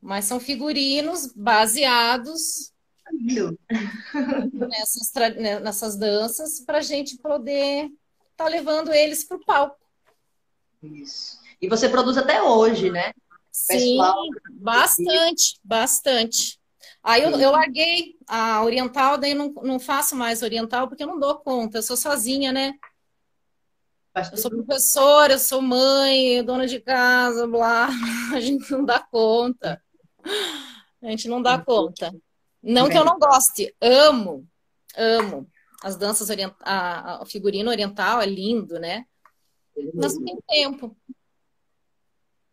Mas 0.00 0.26
são 0.26 0.38
figurinos 0.38 1.32
baseados 1.34 2.72
nessas, 4.52 5.12
né, 5.36 5.60
nessas 5.60 5.96
danças 5.96 6.60
para 6.60 6.78
a 6.78 6.82
gente 6.82 7.16
poder 7.18 7.86
estar 8.30 8.44
tá 8.44 8.48
levando 8.48 8.92
eles 8.92 9.24
para 9.24 9.36
o 9.36 9.44
palco. 9.44 9.78
Isso. 10.82 11.38
E 11.60 11.68
você 11.68 11.88
produz 11.88 12.18
até 12.18 12.42
hoje, 12.42 12.90
né? 12.90 13.12
Sim, 13.50 13.98
bastante, 14.50 15.58
bastante. 15.62 16.58
Aí 17.02 17.22
eu, 17.22 17.30
eu, 17.38 17.50
larguei 17.52 18.16
a 18.26 18.62
oriental, 18.62 19.16
daí 19.16 19.32
não, 19.32 19.52
não 19.62 19.78
faço 19.78 20.16
mais 20.16 20.42
oriental 20.42 20.88
porque 20.88 21.02
eu 21.02 21.06
não 21.06 21.18
dou 21.18 21.36
conta, 21.36 21.78
eu 21.78 21.82
sou 21.82 21.96
sozinha, 21.96 22.52
né? 22.52 22.74
Eu 24.14 24.36
sou 24.36 24.50
professora, 24.50 25.32
eu 25.32 25.38
sou 25.40 25.60
mãe, 25.60 26.44
dona 26.44 26.68
de 26.68 26.78
casa, 26.78 27.48
blá, 27.48 27.88
a 28.32 28.40
gente 28.40 28.70
não 28.70 28.84
dá 28.84 29.00
conta. 29.00 29.82
A 31.02 31.06
gente 31.08 31.28
não 31.28 31.42
dá 31.42 31.58
conta. 31.58 32.14
Não 32.62 32.88
que 32.88 32.96
eu 32.96 33.04
não 33.04 33.18
goste, 33.18 33.74
amo, 33.80 34.46
amo. 34.96 35.46
As 35.82 35.96
danças 35.96 36.30
orientais, 36.30 37.20
o 37.20 37.26
figurino 37.26 37.70
oriental 37.70 38.22
é 38.22 38.26
lindo, 38.26 38.78
né? 38.78 39.04
Mas 39.92 40.14
não 40.14 40.24
tem 40.24 40.38
tempo. 40.48 40.96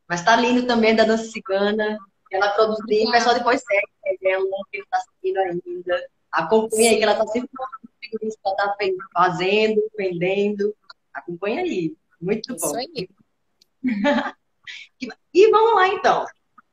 Mas 0.09 0.25
tá 0.25 0.35
lindo 0.35 0.67
também 0.67 0.95
da 0.95 1.05
dança 1.05 1.25
cigana. 1.25 1.97
Ela 2.31 2.49
produziu, 2.49 3.07
o 3.07 3.11
pessoal 3.11 3.35
depois 3.35 3.61
segue 3.61 4.27
ela, 4.27 4.43
que 4.71 4.79
está 4.79 4.99
seguindo 4.99 5.37
ainda. 5.37 6.09
Acompanha 6.31 6.91
aí, 6.91 6.97
que 6.97 7.03
ela 7.03 7.15
tá 7.15 7.27
sempre 7.27 7.49
mostrando 7.57 7.93
figurinos 8.01 8.35
que 8.35 8.41
ela 8.43 8.55
tá 8.55 8.75
fazendo, 9.13 9.91
vendendo. 9.97 10.75
Acompanha 11.13 11.61
aí. 11.61 11.95
Muito 12.19 12.55
Isso 12.55 12.67
bom. 12.67 12.77
Aí. 12.77 13.09
e 15.33 15.49
vamos 15.49 15.75
lá, 15.75 15.87
então. 15.89 16.25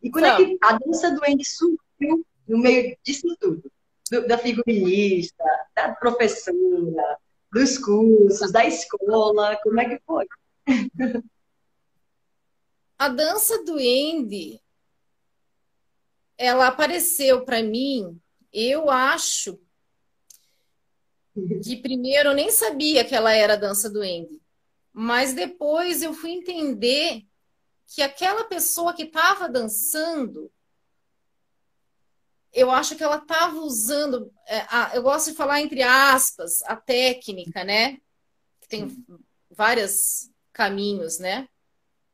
E 0.03 0.11
quando 0.11 0.27
então. 0.27 0.41
é 0.41 0.47
que 0.47 0.59
a 0.63 0.79
dança 0.79 1.11
do 1.11 1.21
Andy 1.25 1.45
surgiu 1.45 2.27
no 2.47 2.59
meio 2.59 2.97
disso 3.03 3.37
tudo? 3.41 3.71
Do, 4.11 4.27
da 4.27 4.39
figurinista, 4.39 5.45
da 5.75 5.93
professora, 5.95 7.19
dos 7.53 7.79
cursos, 7.79 8.53
da 8.53 8.65
escola, 8.65 9.59
como 9.63 9.81
é 9.81 9.89
que 9.89 10.03
foi? 10.05 10.27
A 12.99 13.09
dança 13.09 13.63
do 13.63 13.75
Andy, 13.75 14.61
ela 16.37 16.67
apareceu 16.67 17.45
para 17.45 17.63
mim, 17.63 18.21
eu 18.53 18.91
acho 18.91 19.57
que 21.63 21.77
primeiro 21.77 22.31
eu 22.31 22.35
nem 22.35 22.51
sabia 22.51 23.05
que 23.05 23.15
ela 23.15 23.33
era 23.33 23.55
a 23.55 23.57
dança 23.57 23.89
do 23.91 24.01
Andy, 24.01 24.41
mas 24.93 25.35
depois 25.35 26.03
eu 26.03 26.13
fui 26.13 26.31
entender 26.31 27.25
que 27.87 28.03
aquela 28.03 28.45
pessoa 28.45 28.93
que 28.93 29.05
estava 29.05 29.49
dançando, 29.49 30.51
eu 32.53 32.71
acho 32.71 32.97
que 32.97 33.03
ela 33.03 33.17
estava 33.17 33.59
usando, 33.61 34.33
é, 34.47 34.59
a, 34.69 34.93
eu 34.95 35.03
gosto 35.03 35.31
de 35.31 35.37
falar 35.37 35.61
entre 35.61 35.83
aspas, 35.83 36.63
a 36.63 36.77
técnica, 36.77 37.65
né? 37.65 37.99
Que 38.61 38.69
tem 38.69 39.05
vários 39.51 40.31
caminhos, 40.53 41.19
né? 41.19 41.49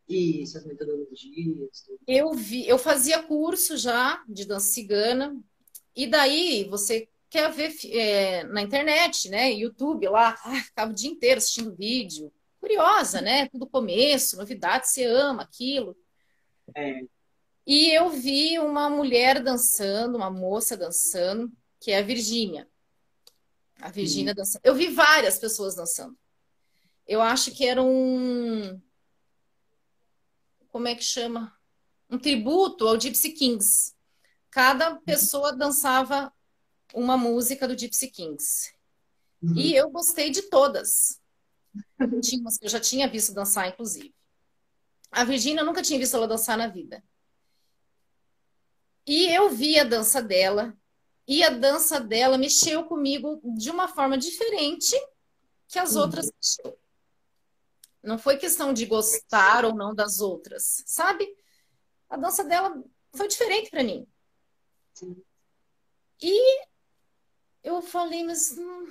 Isso, 0.08 0.58
as 0.58 0.64
metodologias. 0.64 1.84
Eu 2.06 2.32
vi, 2.32 2.68
eu 2.68 2.78
fazia 2.78 3.22
curso 3.22 3.76
já 3.76 4.22
de 4.28 4.44
dança 4.44 4.66
cigana, 4.66 5.37
e 5.96 6.06
daí 6.06 6.64
você 6.64 7.08
quer 7.34 7.50
ver 7.50 7.74
é, 7.90 8.44
na 8.44 8.62
internet, 8.62 9.28
né? 9.28 9.52
YouTube 9.52 10.06
lá, 10.06 10.38
ah, 10.44 10.62
ficava 10.62 10.92
o 10.92 10.94
dia 10.94 11.10
inteiro 11.10 11.38
assistindo 11.38 11.74
vídeo. 11.74 12.32
Curiosa, 12.60 13.20
né? 13.20 13.48
Tudo 13.48 13.66
começo, 13.66 14.36
novidade, 14.36 14.88
você 14.88 15.04
ama 15.04 15.42
aquilo. 15.42 15.96
É. 16.76 17.00
E 17.66 17.90
eu 17.90 18.08
vi 18.08 18.56
uma 18.60 18.88
mulher 18.88 19.42
dançando, 19.42 20.16
uma 20.16 20.30
moça 20.30 20.76
dançando, 20.76 21.52
que 21.80 21.90
é 21.90 21.98
a 21.98 22.02
Virgínia. 22.02 22.68
A 23.80 23.90
Virgínia 23.90 24.32
dançando. 24.32 24.62
Eu 24.62 24.76
vi 24.76 24.86
várias 24.86 25.36
pessoas 25.36 25.74
dançando. 25.74 26.16
Eu 27.04 27.20
acho 27.20 27.50
que 27.50 27.66
era 27.66 27.82
um 27.82 28.80
como 30.68 30.86
é 30.86 30.94
que 30.94 31.02
chama? 31.02 31.52
Um 32.08 32.16
tributo 32.16 32.86
ao 32.86 32.98
Gypsy 32.98 33.32
Kings. 33.32 33.92
Cada 34.50 34.94
pessoa 34.96 35.52
dançava 35.52 36.32
uma 36.94 37.16
música 37.16 37.66
do 37.66 37.76
Gypsy 37.76 38.09
Kings. 38.09 38.72
Uhum. 39.42 39.57
E 39.57 39.74
eu 39.74 39.90
gostei 39.90 40.30
de 40.30 40.42
todas. 40.42 41.20
Tinha 42.22 42.40
umas 42.40 42.57
que 42.57 42.64
eu 42.64 42.70
já 42.70 42.80
tinha 42.80 43.09
visto 43.09 43.35
dançar, 43.35 43.68
inclusive. 43.68 44.14
A 45.11 45.24
Virginia 45.24 45.61
eu 45.61 45.66
nunca 45.66 45.83
tinha 45.83 45.98
visto 45.98 46.16
ela 46.16 46.28
dançar 46.28 46.57
na 46.57 46.68
vida. 46.68 47.04
E 49.07 49.26
eu 49.26 49.50
vi 49.50 49.78
a 49.78 49.85
dança 49.85 50.22
dela, 50.22 50.74
e 51.26 51.42
a 51.42 51.50
dança 51.50 52.00
dela 52.00 52.38
mexeu 52.38 52.85
comigo 52.85 53.40
de 53.57 53.70
uma 53.70 53.88
forma 53.88 54.16
diferente 54.16 54.94
que 55.68 55.78
as 55.78 55.94
uhum. 55.94 56.02
outras 56.02 56.30
mexeu. 56.33 56.78
Não 58.02 58.18
foi 58.18 58.37
questão 58.37 58.72
de 58.72 58.87
gostar 58.87 59.64
ou 59.64 59.74
não 59.74 59.94
das 59.94 60.20
outras, 60.20 60.83
sabe? 60.87 61.26
A 62.09 62.16
dança 62.16 62.44
dela 62.44 62.83
foi 63.14 63.28
diferente 63.28 63.70
para 63.70 63.83
mim. 63.83 64.07
Sim. 64.94 65.22
E 66.22 66.66
eu 67.64 67.83
falei, 67.83 68.22
mas 68.22 68.57
hum, 68.57 68.87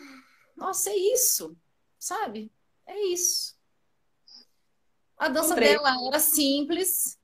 nossa, 0.58 0.90
é 0.90 0.98
isso, 0.98 1.56
sabe? 1.98 2.52
É 2.86 3.00
isso. 3.06 3.56
A 5.18 5.30
dança 5.30 5.50
Comprei. 5.50 5.70
dela 5.70 5.96
era 6.08 6.20
simples, 6.20 7.18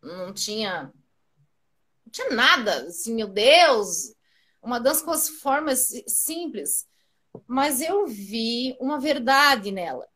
não 0.00 0.32
tinha, 0.32 0.92
não 2.04 2.12
tinha 2.12 2.30
nada, 2.30 2.86
assim, 2.86 3.14
meu 3.14 3.26
Deus, 3.26 4.14
uma 4.62 4.78
dança 4.78 5.04
com 5.04 5.10
as 5.10 5.28
formas 5.28 5.90
simples 6.06 6.86
mas 7.46 7.80
eu 7.80 8.06
vi 8.06 8.76
uma 8.80 8.98
verdade 8.98 9.72
nela. 9.72 10.08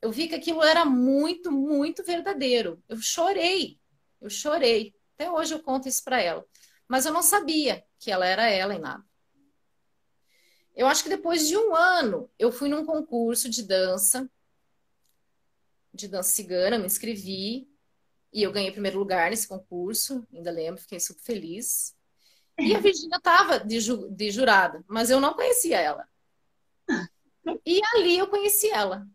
Eu 0.00 0.10
vi 0.10 0.28
que 0.28 0.34
aquilo 0.34 0.62
era 0.62 0.84
muito, 0.84 1.50
muito 1.52 2.02
verdadeiro. 2.02 2.82
Eu 2.88 2.96
chorei, 2.96 3.78
eu 4.20 4.28
chorei. 4.28 4.94
Até 5.14 5.30
hoje 5.30 5.54
eu 5.54 5.62
conto 5.62 5.88
isso 5.88 6.02
para 6.02 6.20
ela. 6.20 6.44
Mas 6.88 7.06
eu 7.06 7.12
não 7.12 7.22
sabia 7.22 7.84
que 7.98 8.10
ela 8.10 8.26
era 8.26 8.48
ela 8.48 8.74
em 8.74 8.80
nada. 8.80 9.04
Eu 10.74 10.86
acho 10.86 11.02
que 11.02 11.08
depois 11.08 11.46
de 11.46 11.56
um 11.56 11.74
ano, 11.74 12.30
eu 12.38 12.50
fui 12.50 12.68
num 12.68 12.84
concurso 12.84 13.48
de 13.48 13.62
dança, 13.62 14.28
de 15.92 16.08
dança 16.08 16.30
cigana, 16.30 16.78
me 16.78 16.86
inscrevi 16.86 17.68
e 18.32 18.42
eu 18.42 18.50
ganhei 18.50 18.72
primeiro 18.72 18.98
lugar 18.98 19.30
nesse 19.30 19.46
concurso, 19.46 20.26
ainda 20.32 20.50
lembro, 20.50 20.82
fiquei 20.82 20.98
super 20.98 21.22
feliz. 21.22 21.94
E 22.58 22.74
a 22.74 22.80
Virginia 22.80 23.16
estava 23.16 23.60
de, 23.60 23.80
ju 23.80 24.08
de 24.10 24.30
jurada, 24.30 24.84
mas 24.88 25.10
eu 25.10 25.20
não 25.20 25.34
conhecia 25.34 25.80
ela. 25.80 26.08
E 27.64 27.80
ali 27.94 28.18
eu 28.18 28.26
conheci 28.26 28.68
ela. 28.70 29.06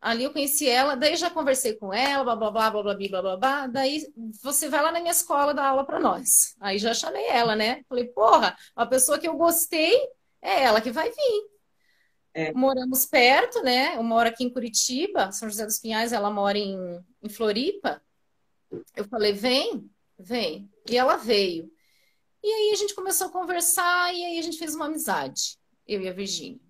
Ali 0.00 0.24
eu 0.24 0.32
conheci 0.32 0.66
ela, 0.66 0.94
daí 0.94 1.14
já 1.14 1.28
conversei 1.28 1.74
com 1.74 1.92
ela, 1.92 2.24
blá 2.24 2.34
blá 2.34 2.50
blá 2.50 2.70
blá 2.70 2.82
blá 2.82 2.94
blá 2.94 3.22
blá 3.22 3.36
blá. 3.36 3.66
Daí 3.66 4.06
você 4.42 4.68
vai 4.68 4.82
lá 4.82 4.90
na 4.90 5.00
minha 5.00 5.12
escola 5.12 5.52
dar 5.52 5.66
aula 5.66 5.84
para 5.84 6.00
nós. 6.00 6.56
Aí 6.58 6.78
já 6.78 6.94
chamei 6.94 7.26
ela, 7.26 7.54
né? 7.54 7.82
Falei, 7.86 8.06
porra, 8.06 8.56
a 8.74 8.86
pessoa 8.86 9.18
que 9.18 9.28
eu 9.28 9.36
gostei 9.36 9.94
é 10.40 10.62
ela 10.62 10.80
que 10.80 10.90
vai 10.90 11.10
vir. 11.10 11.50
É. 12.32 12.52
Moramos 12.52 13.04
perto, 13.04 13.62
né? 13.62 13.96
Eu 13.96 14.02
moro 14.02 14.28
aqui 14.28 14.44
em 14.44 14.52
Curitiba, 14.52 15.32
São 15.32 15.50
José 15.50 15.66
dos 15.66 15.78
Pinhais, 15.78 16.12
ela 16.12 16.30
mora 16.30 16.56
em, 16.56 16.78
em 17.22 17.28
Floripa. 17.28 18.00
Eu 18.96 19.04
falei, 19.04 19.32
vem, 19.32 19.90
vem. 20.18 20.70
E 20.88 20.96
ela 20.96 21.16
veio. 21.16 21.70
E 22.42 22.48
aí 22.48 22.70
a 22.72 22.76
gente 22.76 22.94
começou 22.94 23.26
a 23.26 23.32
conversar 23.32 24.14
e 24.14 24.24
aí 24.24 24.38
a 24.38 24.42
gente 24.42 24.56
fez 24.56 24.74
uma 24.74 24.86
amizade, 24.86 25.58
eu 25.86 26.00
e 26.00 26.08
a 26.08 26.12
Virgínia. 26.12 26.69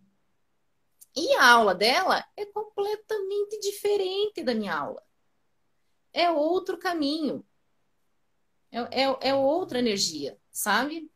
E 1.15 1.35
a 1.37 1.47
aula 1.51 1.75
dela 1.75 2.25
é 2.37 2.47
completamente 2.47 3.59
diferente 3.61 4.43
da 4.43 4.55
minha 4.55 4.75
aula. 4.75 5.03
É 6.13 6.31
outro 6.31 6.79
caminho. 6.79 7.45
É, 8.71 9.03
é, 9.03 9.19
é 9.31 9.35
outra 9.35 9.79
energia, 9.79 10.39
sabe? 10.51 11.11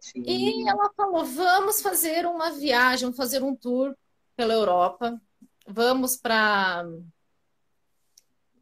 Sim. 0.00 0.22
E 0.26 0.68
ela 0.68 0.92
falou: 0.94 1.24
vamos 1.24 1.80
fazer 1.80 2.26
uma 2.26 2.50
viagem, 2.50 3.06
vamos 3.06 3.16
fazer 3.16 3.42
um 3.42 3.54
tour 3.54 3.96
pela 4.34 4.54
Europa. 4.54 5.20
Vamos 5.66 6.16
para 6.16 6.84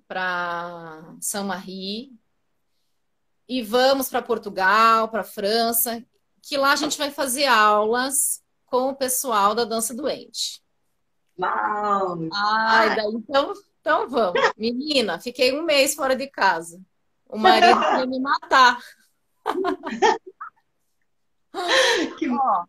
para 0.07 1.16
São 1.20 1.45
Marie, 1.45 2.18
e 3.49 3.62
vamos 3.62 4.11
para 4.11 4.20
Portugal, 4.20 5.09
para 5.09 5.24
França, 5.24 6.05
que 6.43 6.57
lá 6.57 6.72
a 6.72 6.76
gente 6.76 6.99
vai 6.99 7.11
fazer 7.11 7.47
aulas 7.47 8.43
com 8.71 8.91
o 8.91 8.97
pessoal 8.97 9.55
da 9.55 9.64
dança 9.64 9.95
doente. 9.95 10.62
Uau! 11.39 12.19
Ai, 12.33 12.97
daí, 12.97 13.14
então, 13.14 13.53
então 13.81 14.09
vamos. 14.09 14.41
Menina, 14.57 15.21
fiquei 15.21 15.59
um 15.59 15.62
mês 15.62 15.95
fora 15.95 16.14
de 16.16 16.27
casa. 16.27 16.81
O 17.27 17.39
marido 17.39 17.81
ia 17.99 18.07
me 18.07 18.21
matar. 18.21 18.79
que... 22.19 22.29
Ó, 22.29 22.64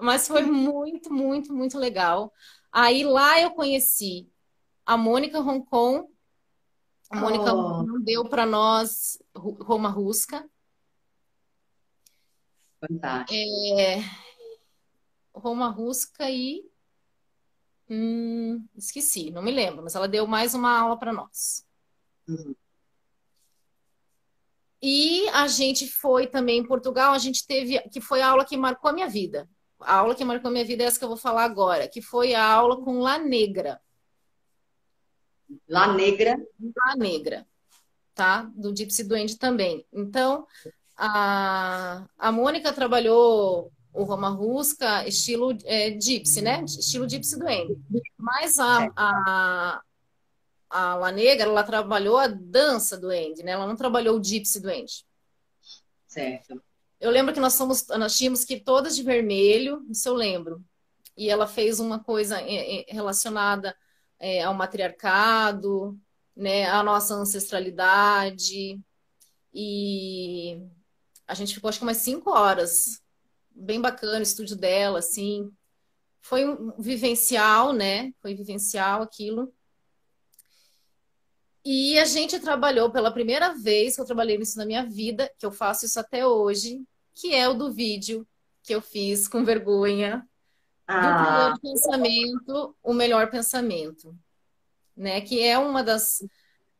mas 0.00 0.26
foi 0.28 0.42
muito, 0.42 1.12
muito, 1.12 1.52
muito 1.52 1.78
legal. 1.78 2.32
Aí 2.72 3.04
lá 3.04 3.40
eu 3.40 3.50
conheci 3.52 4.30
a 4.84 4.96
Mônica 4.96 5.40
Roncon. 5.40 6.08
A 7.10 7.16
Mônica 7.16 7.52
oh. 7.52 7.98
deu 8.00 8.28
para 8.28 8.46
nós 8.46 9.18
Roma 9.34 9.88
Rusca. 9.88 10.48
Fantástico. 12.80 13.34
É... 13.78 13.98
Roma 15.34 15.68
Rusca 15.68 16.30
e. 16.30 16.64
Hum, 17.88 18.64
esqueci, 18.76 19.30
não 19.30 19.42
me 19.42 19.50
lembro, 19.50 19.82
mas 19.82 19.94
ela 19.94 20.06
deu 20.06 20.26
mais 20.26 20.54
uma 20.54 20.78
aula 20.78 20.96
para 20.96 21.12
nós. 21.12 21.66
Uhum. 22.28 22.54
E 24.82 25.28
a 25.30 25.46
gente 25.46 25.86
foi 25.86 26.26
também 26.26 26.58
em 26.58 26.66
Portugal, 26.66 27.12
a 27.12 27.18
gente 27.18 27.46
teve, 27.46 27.78
que 27.90 28.00
foi 28.00 28.22
a 28.22 28.28
aula 28.28 28.44
que 28.44 28.56
marcou 28.56 28.88
a 28.88 28.92
minha 28.92 29.08
vida. 29.08 29.48
A 29.80 29.96
aula 29.96 30.14
que 30.14 30.24
marcou 30.24 30.48
a 30.48 30.52
minha 30.52 30.64
vida 30.64 30.84
é 30.84 30.86
essa 30.86 30.98
que 30.98 31.04
eu 31.04 31.08
vou 31.08 31.16
falar 31.16 31.44
agora, 31.44 31.88
que 31.88 32.00
foi 32.00 32.34
a 32.34 32.44
aula 32.44 32.82
com 32.82 33.00
La 33.00 33.18
Negra. 33.18 33.80
La 35.68 35.92
Negra? 35.92 36.36
La 36.76 36.96
Negra, 36.96 37.46
tá? 38.14 38.42
Do 38.54 38.74
Gypsy 38.74 39.04
Duende 39.04 39.36
também. 39.36 39.86
Então, 39.92 40.46
a, 40.96 42.06
a 42.18 42.32
Mônica 42.32 42.72
trabalhou 42.72 43.72
o 43.92 44.04
Roma 44.04 44.28
Rusca 44.28 45.06
estilo 45.06 45.56
é, 45.64 45.90
Gypsy, 45.90 46.42
né? 46.42 46.64
Estilo 46.64 47.08
Gypsy 47.08 47.38
Duende. 47.38 47.76
Mas 48.16 48.58
a, 48.58 48.90
a, 48.96 49.82
a 50.70 50.94
La 50.94 51.10
Negra, 51.10 51.48
ela 51.48 51.64
trabalhou 51.64 52.16
a 52.16 52.28
dança 52.28 52.96
do 52.96 53.08
Andy, 53.08 53.42
né? 53.42 53.52
Ela 53.52 53.66
não 53.66 53.76
trabalhou 53.76 54.16
o 54.16 54.22
gypsy 54.22 54.60
do 54.60 54.68
Andy. 54.68 55.04
Certo. 56.06 56.62
Eu 57.00 57.10
lembro 57.10 57.34
que 57.34 57.40
nós 57.40 57.56
fomos, 57.56 57.86
nós 57.88 58.16
tínhamos 58.16 58.44
que 58.44 58.54
ir 58.54 58.60
todas 58.60 58.94
de 58.94 59.02
vermelho, 59.02 59.84
isso 59.90 60.08
eu 60.08 60.14
lembro. 60.14 60.62
E 61.16 61.28
ela 61.28 61.46
fez 61.46 61.80
uma 61.80 61.98
coisa 61.98 62.40
é, 62.40 62.82
é, 62.82 62.92
relacionada 62.92 63.76
é, 64.18 64.42
ao 64.42 64.54
matriarcado, 64.54 65.98
né? 66.36 66.66
À 66.70 66.82
nossa 66.82 67.14
ancestralidade. 67.14 68.80
E 69.52 70.62
a 71.26 71.34
gente 71.34 71.54
ficou 71.54 71.68
acho 71.68 71.78
que 71.78 71.84
umas 71.84 71.96
cinco 71.96 72.30
horas. 72.30 73.02
Bem 73.60 73.78
bacana 73.78 74.18
o 74.18 74.22
estúdio 74.22 74.56
dela, 74.56 75.00
assim. 75.00 75.52
Foi 76.22 76.46
um 76.46 76.72
vivencial, 76.78 77.74
né? 77.74 78.10
Foi 78.22 78.34
vivencial 78.34 79.02
aquilo. 79.02 79.52
E 81.62 81.98
a 81.98 82.06
gente 82.06 82.40
trabalhou 82.40 82.90
pela 82.90 83.12
primeira 83.12 83.54
vez 83.54 83.94
que 83.94 84.00
eu 84.00 84.06
trabalhei 84.06 84.38
nisso 84.38 84.56
na 84.56 84.64
minha 84.64 84.86
vida, 84.86 85.30
que 85.38 85.44
eu 85.44 85.52
faço 85.52 85.84
isso 85.84 86.00
até 86.00 86.26
hoje, 86.26 86.82
que 87.14 87.34
é 87.34 87.46
o 87.48 87.54
do 87.54 87.70
vídeo 87.70 88.26
que 88.62 88.74
eu 88.74 88.80
fiz 88.80 89.28
com 89.28 89.44
vergonha 89.44 90.26
ah. 90.86 91.50
do 91.50 91.60
pensamento, 91.60 92.74
o 92.82 92.94
melhor 92.94 93.30
pensamento, 93.30 94.16
né? 94.96 95.20
Que 95.20 95.42
é 95.42 95.58
uma 95.58 95.84
das 95.84 96.24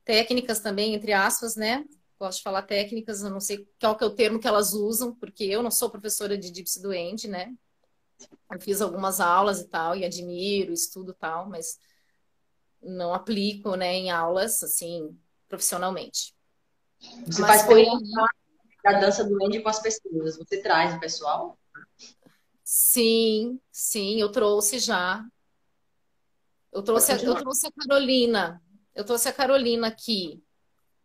técnicas 0.03 0.61
também, 0.61 0.95
entre 0.95 1.12
aspas, 1.12 1.57
né? 1.57 1.85
Gosto 2.21 2.37
de 2.37 2.45
falar 2.45 2.62
técnicas, 2.62 3.23
eu 3.23 3.31
não 3.31 3.41
sei 3.41 3.66
qual 3.81 3.97
que 3.97 4.05
é 4.05 4.07
o 4.07 4.14
termo 4.14 4.39
que 4.39 4.47
elas 4.47 4.75
usam, 4.75 5.14
porque 5.14 5.43
eu 5.43 5.62
não 5.62 5.71
sou 5.71 5.89
professora 5.89 6.37
de 6.37 6.55
Gypsy 6.55 6.83
Doente, 6.83 7.27
né? 7.27 7.51
Eu 8.53 8.61
fiz 8.61 8.83
algumas 8.83 9.21
aulas 9.21 9.61
e 9.61 9.68
tal, 9.68 9.97
e 9.97 10.05
admiro, 10.05 10.71
estudo 10.71 11.14
tal, 11.14 11.49
mas 11.49 11.79
não 12.83 13.14
aplico, 13.14 13.75
né, 13.75 13.95
em 13.95 14.11
aulas, 14.11 14.62
assim, 14.62 15.18
profissionalmente. 15.49 16.35
Você 17.27 17.41
Mas 17.41 17.62
faz 17.62 17.62
foi 17.62 17.87
a 18.85 18.93
dança 19.01 19.25
do 19.25 19.43
Andy 19.43 19.62
com 19.62 19.71
as 19.71 19.81
pessoas, 19.81 20.37
você 20.37 20.61
traz 20.61 20.95
o 20.95 21.01
pessoal? 21.01 21.59
Sim, 22.62 23.59
sim, 23.73 24.21
eu 24.21 24.31
trouxe 24.31 24.79
já. 24.79 25.25
Eu 26.71 26.83
trouxe, 26.83 27.12
a, 27.12 27.16
eu 27.16 27.35
trouxe 27.35 27.66
a 27.66 27.73
Carolina. 27.73 28.62
Eu 28.95 29.05
trouxe 29.05 29.27
a 29.27 29.33
Carolina 29.33 29.89
aqui 29.89 30.45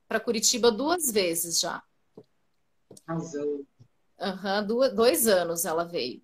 para 0.07 0.19
Curitiba 0.19 0.71
duas 0.71 1.11
vezes 1.11 1.59
já. 1.59 1.81
Arrasou. 3.07 3.65
Uhum, 4.19 4.95
dois 4.95 5.27
anos 5.27 5.65
ela 5.65 5.83
veio. 5.83 6.21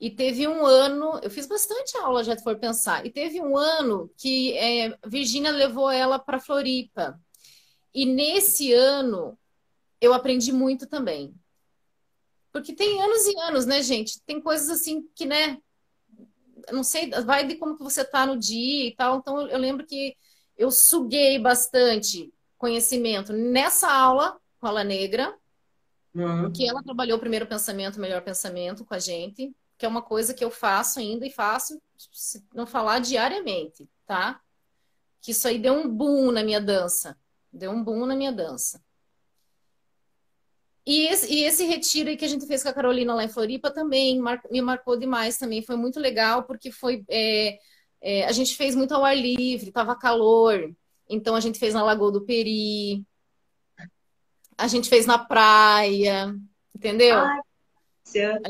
E 0.00 0.10
teve 0.10 0.48
um 0.48 0.66
ano, 0.66 1.20
eu 1.22 1.30
fiz 1.30 1.46
bastante 1.46 1.96
aula, 1.98 2.24
já 2.24 2.36
for 2.36 2.58
pensar, 2.58 3.06
e 3.06 3.10
teve 3.10 3.40
um 3.40 3.56
ano 3.56 4.10
que 4.16 4.56
é, 4.58 4.98
Virgínia 5.06 5.52
levou 5.52 5.90
ela 5.90 6.18
para 6.18 6.40
Floripa. 6.40 7.20
E 7.94 8.04
nesse 8.04 8.72
ano 8.72 9.38
eu 10.00 10.12
aprendi 10.12 10.50
muito 10.50 10.88
também. 10.88 11.32
Porque 12.50 12.74
tem 12.74 13.00
anos 13.00 13.26
e 13.26 13.38
anos, 13.42 13.64
né, 13.64 13.80
gente? 13.80 14.20
Tem 14.22 14.40
coisas 14.40 14.68
assim 14.68 15.08
que, 15.14 15.24
né, 15.24 15.58
não 16.72 16.82
sei, 16.82 17.10
vai 17.24 17.46
de 17.46 17.56
como 17.56 17.76
que 17.76 17.82
você 17.82 18.04
tá 18.04 18.26
no 18.26 18.36
dia 18.36 18.88
e 18.88 18.94
tal. 18.96 19.18
Então 19.18 19.46
eu 19.48 19.58
lembro 19.58 19.86
que 19.86 20.16
eu 20.56 20.70
suguei 20.70 21.38
bastante 21.38 22.32
conhecimento 22.62 23.32
nessa 23.32 23.92
aula 23.92 24.38
com 24.60 24.68
a 24.68 24.84
Negra, 24.84 25.36
uhum. 26.14 26.52
que 26.52 26.66
ela 26.66 26.82
trabalhou 26.82 27.16
o 27.16 27.20
primeiro 27.20 27.46
pensamento, 27.46 27.96
o 27.96 28.00
melhor 28.00 28.22
pensamento 28.22 28.84
com 28.84 28.94
a 28.94 28.98
gente 28.98 29.52
que 29.82 29.86
é 29.86 29.88
uma 29.88 30.00
coisa 30.00 30.32
que 30.32 30.44
eu 30.44 30.50
faço 30.50 31.00
ainda 31.00 31.26
e 31.26 31.30
faço, 31.30 31.82
se 32.12 32.40
não 32.54 32.68
falar 32.68 33.00
diariamente, 33.00 33.90
tá? 34.06 34.40
Que 35.20 35.32
isso 35.32 35.48
aí 35.48 35.58
deu 35.58 35.74
um 35.74 35.88
boom 35.88 36.30
na 36.30 36.44
minha 36.44 36.60
dança. 36.60 37.18
Deu 37.52 37.72
um 37.72 37.82
boom 37.82 38.06
na 38.06 38.14
minha 38.14 38.30
dança. 38.30 38.80
E 40.86 41.08
esse, 41.08 41.34
e 41.34 41.42
esse 41.42 41.64
retiro 41.64 42.10
aí 42.10 42.16
que 42.16 42.24
a 42.24 42.28
gente 42.28 42.46
fez 42.46 42.62
com 42.62 42.68
a 42.68 42.72
Carolina 42.72 43.12
lá 43.12 43.24
em 43.24 43.28
Floripa 43.28 43.72
também 43.72 44.20
mar, 44.20 44.40
me 44.52 44.62
marcou 44.62 44.96
demais 44.96 45.36
também. 45.36 45.62
Foi 45.62 45.74
muito 45.74 45.98
legal, 45.98 46.44
porque 46.44 46.70
foi. 46.70 47.04
É, 47.10 47.58
é, 48.00 48.24
a 48.26 48.30
gente 48.30 48.54
fez 48.54 48.76
muito 48.76 48.94
ao 48.94 49.04
ar 49.04 49.16
livre, 49.16 49.72
tava 49.72 49.96
calor. 49.96 50.72
Então 51.08 51.34
a 51.34 51.40
gente 51.40 51.58
fez 51.58 51.74
na 51.74 51.82
Lagoa 51.82 52.12
do 52.12 52.24
Peri. 52.24 53.04
A 54.56 54.68
gente 54.68 54.88
fez 54.88 55.06
na 55.06 55.18
praia, 55.18 56.34
entendeu? 56.74 57.18
Ai, 57.18 57.40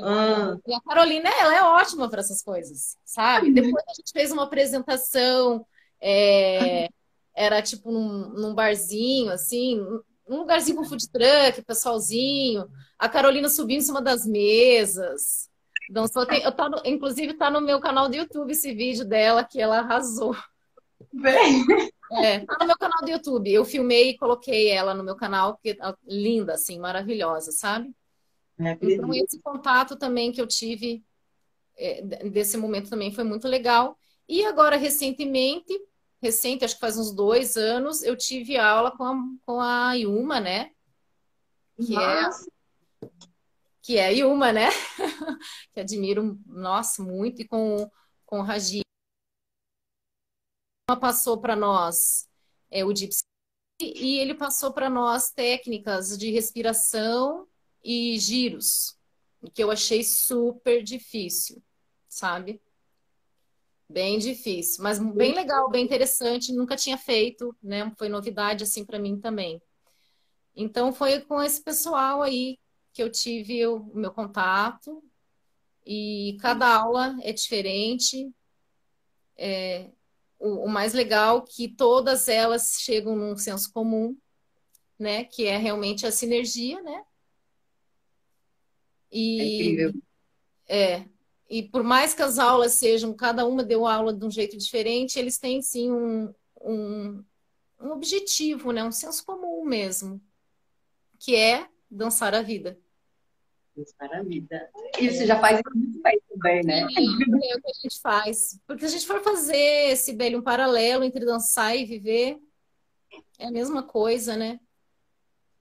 ah. 0.03 0.57
E 0.67 0.75
a 0.75 0.81
Carolina, 0.81 1.29
ela 1.29 1.55
é 1.55 1.63
ótima 1.63 2.09
para 2.09 2.21
essas 2.21 2.43
coisas, 2.43 2.97
sabe? 3.05 3.49
Uhum. 3.49 3.55
Depois 3.55 3.85
a 3.89 3.95
gente 3.95 4.13
fez 4.13 4.33
uma 4.33 4.45
apresentação, 4.45 5.65
é, 6.01 6.89
era 7.35 7.63
tipo 7.63 7.91
num, 7.91 8.31
num, 8.31 8.55
barzinho, 8.55 9.31
assim, 9.31 9.77
num 10.29 10.39
lugarzinho 10.39 10.77
com 10.77 10.85
food 10.85 11.09
truck, 11.11 11.63
pessoalzinho. 11.63 12.67
A 12.99 13.09
Carolina 13.09 13.49
subiu 13.49 13.79
em 13.79 13.83
cima 13.83 14.03
das 14.03 14.27
mesas. 14.27 15.51
Dançou, 15.91 16.27
tem, 16.27 16.43
eu 16.43 16.53
tá 16.53 16.69
no, 16.69 16.81
inclusive 16.85 17.35
tá 17.35 17.51
no 17.51 17.61
meu 17.61 17.81
canal 17.81 18.09
do 18.09 18.17
YouTube 18.17 18.53
esse 18.53 18.75
vídeo 18.75 19.05
dela 19.05 19.45
que 19.45 19.61
ela 19.61 19.79
arrasou. 19.79 20.35
Bem. 21.13 21.65
É, 22.13 22.41
tá 22.41 22.57
no 22.61 22.67
meu 22.67 22.77
canal 22.77 23.01
do 23.03 23.11
YouTube. 23.11 23.53
Eu 23.53 23.65
filmei 23.65 24.11
e 24.11 24.19
coloquei 24.19 24.69
ela 24.69 24.95
no 24.95 25.03
meu 25.03 25.17
canal, 25.17 25.55
porque 25.55 25.79
linda, 26.07 26.55
assim, 26.55 26.79
maravilhosa, 26.79 27.53
sabe? 27.53 27.95
Então, 28.59 29.13
esse 29.15 29.41
contato 29.41 29.97
também 29.97 30.31
que 30.31 30.41
eu 30.41 30.47
tive 30.47 31.03
é, 31.77 32.03
desse 32.03 32.57
momento 32.57 32.91
também 32.91 33.13
foi 33.13 33.25
muito 33.25 33.49
legal. 33.49 33.99
E 34.29 34.45
agora, 34.45 34.77
recentemente, 34.77 35.73
recente, 36.21 36.65
acho 36.65 36.75
que 36.75 36.81
faz 36.81 36.97
uns 36.97 37.13
dois 37.13 37.57
anos, 37.57 38.03
eu 38.03 38.17
tive 38.17 38.57
aula 38.57 38.91
com 38.97 39.05
a, 39.05 39.15
com 39.45 39.61
a 39.61 39.93
Yuma, 39.95 40.39
né? 40.39 40.71
Que 41.77 41.97
é 41.97 42.23
nossa. 42.23 42.47
é 43.03 43.09
que 43.83 43.99
é 43.99 44.07
a 44.07 44.11
Yuma, 44.11 44.53
né? 44.53 44.69
que 45.75 45.81
admiro, 45.81 46.39
nossa, 46.47 47.03
muito, 47.03 47.43
e 47.43 47.49
com, 47.49 47.91
com 48.25 48.39
o 48.39 48.43
Raji. 48.43 48.83
Passou 50.97 51.40
para 51.40 51.57
nós 51.57 52.28
é, 52.70 52.84
o 52.84 52.95
Gypsy 52.95 53.22
e 53.80 54.18
ele 54.18 54.34
passou 54.34 54.72
para 54.72 54.88
nós 54.88 55.30
técnicas 55.30 56.16
de 56.16 56.30
respiração 56.30 57.47
e 57.82 58.18
giros, 58.18 58.97
que 59.53 59.62
eu 59.62 59.70
achei 59.70 60.05
super 60.05 60.82
difícil, 60.82 61.62
sabe? 62.09 62.61
Bem 63.88 64.18
difícil, 64.18 64.82
mas 64.82 64.99
bem 64.99 65.34
legal, 65.34 65.68
bem 65.68 65.84
interessante, 65.84 66.53
nunca 66.53 66.76
tinha 66.76 66.97
feito, 66.97 67.55
né? 67.62 67.93
Foi 67.99 68.09
novidade 68.09 68.62
assim 68.62 68.84
para 68.84 68.99
mim 68.99 69.20
também. 69.20 69.61
Então 70.55 70.93
foi 70.93 71.20
com 71.20 71.43
esse 71.43 71.62
pessoal 71.62 72.22
aí 72.22 72.59
que 72.93 73.03
eu 73.03 73.11
tive 73.11 73.66
o 73.66 73.84
meu 73.95 74.12
contato 74.12 75.03
e 75.84 76.36
cada 76.40 76.74
aula 76.74 77.16
é 77.22 77.32
diferente. 77.32 78.30
É, 79.36 79.90
o, 80.43 80.64
o 80.64 80.68
mais 80.68 80.93
legal 80.93 81.38
é 81.38 81.51
que 81.51 81.68
todas 81.68 82.28
elas 82.28 82.78
chegam 82.80 83.14
num 83.14 83.36
senso 83.36 83.72
comum, 83.72 84.16
né? 84.99 85.24
Que 85.24 85.47
é 85.47 85.57
realmente 85.57 86.05
a 86.05 86.11
sinergia, 86.11 86.82
né? 86.82 87.05
E, 89.11 89.40
é 89.40 89.45
incrível. 89.45 90.03
É. 90.68 91.05
E 91.49 91.62
por 91.62 91.84
mais 91.84 92.12
que 92.12 92.22
as 92.22 92.38
aulas 92.38 92.72
sejam, 92.72 93.14
cada 93.14 93.47
uma 93.47 93.62
deu 93.62 93.86
aula 93.86 94.12
de 94.12 94.24
um 94.24 94.30
jeito 94.30 94.57
diferente, 94.57 95.18
eles 95.18 95.38
têm 95.38 95.62
sim 95.62 95.93
um, 95.93 96.34
um, 96.61 97.24
um 97.80 97.90
objetivo, 97.93 98.72
né? 98.72 98.82
Um 98.82 98.93
senso 98.93 99.24
comum 99.24 99.64
mesmo, 99.64 100.20
que 101.20 101.36
é 101.36 101.68
dançar 101.88 102.34
a 102.34 102.43
vida. 102.43 102.78
Dançar 103.75 104.14
a 104.14 104.23
vida. 104.23 104.70
E 105.01 105.11
você 105.11 105.23
é. 105.23 105.27
já 105.27 105.41
faz 105.41 105.61
muito 105.75 106.03
bem 106.03 106.20
também, 106.29 106.62
né? 106.62 106.81
É, 106.81 106.85
é 106.85 107.57
o 107.57 107.62
que 107.62 107.70
a 107.70 107.83
gente 107.83 108.01
faz. 108.01 108.61
Porque 108.66 108.81
se 108.81 108.87
a 108.87 108.99
gente 108.99 109.07
for 109.07 109.23
fazer 109.23 109.93
esse 109.93 110.12
bem 110.12 110.37
um 110.37 110.43
paralelo 110.43 111.05
entre 111.05 111.25
dançar 111.25 111.77
e 111.77 111.85
viver, 111.85 112.39
é 113.39 113.47
a 113.47 113.51
mesma 113.51 113.83
coisa, 113.83 114.37
né? 114.37 114.61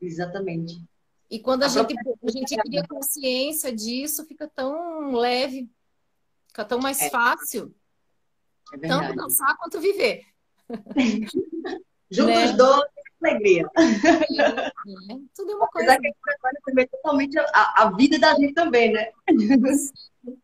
Exatamente. 0.02 0.84
E 1.30 1.40
quando 1.40 1.64
a, 1.64 1.68
a 1.68 1.70
gente, 1.70 1.96
a 1.98 2.32
gente 2.32 2.58
cria 2.58 2.86
consciência 2.86 3.74
disso, 3.74 4.26
fica 4.26 4.50
tão 4.50 5.12
leve, 5.12 5.72
fica 6.48 6.66
tão 6.66 6.80
mais 6.80 7.02
é. 7.02 7.10
fácil. 7.10 7.74
É 8.74 8.78
tanto 8.78 9.16
dançar 9.16 9.58
quanto 9.58 9.80
viver. 9.80 10.26
Juntos 12.12 12.36
né? 12.36 12.54
dois, 12.54 12.91
alegria. 13.22 13.70
É, 13.76 15.14
é, 15.14 15.18
tudo 15.36 15.52
é 15.52 15.56
uma 15.56 15.68
coisa. 15.68 15.94
Apesar 15.94 16.52
que 16.52 16.62
também 16.66 16.88
totalmente 16.88 17.38
a, 17.38 17.84
a, 17.84 17.92
vida 17.92 18.18
da 18.18 18.34
gente 18.36 18.54
também, 18.54 18.92
né? 18.92 19.12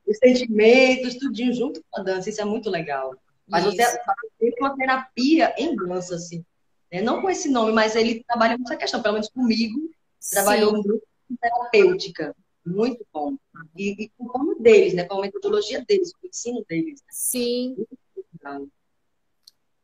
Os 0.07 0.17
sentimentos, 0.17 1.15
tudinho 1.15 1.53
junto 1.53 1.84
com 1.89 2.01
a 2.01 2.03
dança, 2.03 2.30
isso 2.30 2.41
é 2.41 2.45
muito 2.45 2.69
legal. 2.69 3.15
Mas 3.47 3.65
isso. 3.65 3.75
você 3.75 3.97
tem 4.39 4.53
uma 4.59 4.75
terapia 4.75 5.53
em 5.57 5.75
dança, 5.75 6.15
assim. 6.15 6.45
Né? 6.91 7.01
Não 7.01 7.21
com 7.21 7.30
esse 7.30 7.49
nome, 7.49 7.71
mas 7.71 7.95
ele 7.95 8.23
trabalha 8.28 8.57
com 8.57 8.63
essa 8.63 8.75
questão, 8.75 9.01
pelo 9.01 9.13
menos 9.13 9.30
comigo, 9.30 9.80
Sim. 10.19 10.36
trabalhou 10.36 10.73
muito 10.73 11.01
terapêutica. 11.39 12.36
Muito 12.65 13.05
bom. 13.13 13.38
E, 13.75 14.05
e 14.05 14.09
com 14.17 14.25
o 14.25 14.38
nome 14.38 14.59
deles, 14.59 14.93
né? 14.93 15.05
Com 15.05 15.19
a 15.19 15.21
metodologia 15.21 15.84
deles, 15.86 16.11
com 16.13 16.28
o 16.28 16.30
ensino 16.30 16.65
deles. 16.67 17.01
Sim. 17.09 17.78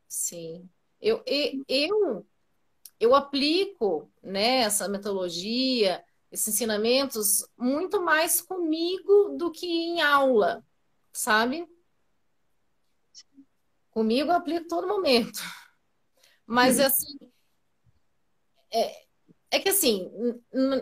Sim. 0.07 0.69
Eu, 1.01 1.23
eu, 1.25 1.63
eu 1.67 2.25
aplico 3.15 4.11
né, 4.21 4.59
essa 4.59 4.87
metodologia, 4.87 6.03
esses 6.31 6.47
ensinamentos, 6.47 7.47
muito 7.57 8.01
mais 8.01 8.41
comigo 8.41 9.35
do 9.37 9.51
que 9.51 9.67
em 9.67 10.01
aula, 10.01 10.65
sabe? 11.11 11.67
Comigo 13.91 14.31
eu 14.31 14.35
aplico 14.35 14.67
todo 14.67 14.87
momento. 14.87 15.39
Mas, 16.45 16.79
uhum. 16.79 16.85
assim, 16.85 17.17
é, 18.71 19.03
é 19.51 19.59
que, 19.59 19.69
assim, 19.69 20.11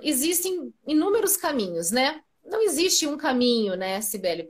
existem 0.01 0.74
inúmeros 0.88 1.36
caminhos, 1.36 1.91
né? 1.91 2.24
Não 2.43 2.61
existe 2.61 3.05
um 3.05 3.17
caminho, 3.17 3.76
né, 3.76 4.01
Sibeli, 4.01 4.49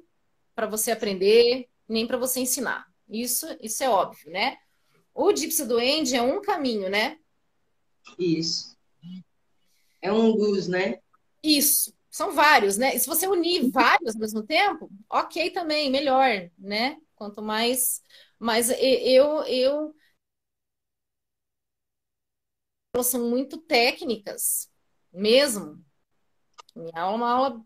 para 0.55 0.67
você 0.67 0.91
aprender, 0.91 1.67
nem 1.87 2.05
para 2.05 2.17
você 2.17 2.39
ensinar. 2.39 2.87
Isso, 3.09 3.47
isso 3.59 3.83
é 3.83 3.89
óbvio, 3.89 4.31
né? 4.31 4.57
O 5.13 5.35
Gypsy 5.35 5.65
do 5.65 5.79
End 5.79 6.15
é 6.15 6.21
um 6.21 6.41
caminho, 6.41 6.89
né? 6.89 7.19
Isso. 8.17 8.77
É 10.01 10.11
um 10.11 10.35
dos, 10.35 10.67
né? 10.67 10.99
Isso. 11.43 11.93
São 12.09 12.31
vários, 12.33 12.77
né? 12.77 12.95
E 12.95 12.99
se 12.99 13.07
você 13.07 13.27
unir 13.27 13.69
vários 13.71 14.15
ao 14.15 14.21
mesmo 14.21 14.43
tempo, 14.43 14.89
ok 15.09 15.51
também, 15.51 15.89
melhor, 15.89 16.49
né? 16.57 16.97
Quanto 17.15 17.41
mais. 17.41 18.01
Mas 18.39 18.69
eu, 18.69 19.43
eu 19.43 19.95
elas 22.93 23.07
são 23.07 23.29
muito 23.29 23.57
técnicas, 23.57 24.69
mesmo. 25.11 25.83
Minha 26.75 27.01
aula 27.01 27.13
é 27.13 27.17
uma 27.17 27.31
aula 27.31 27.65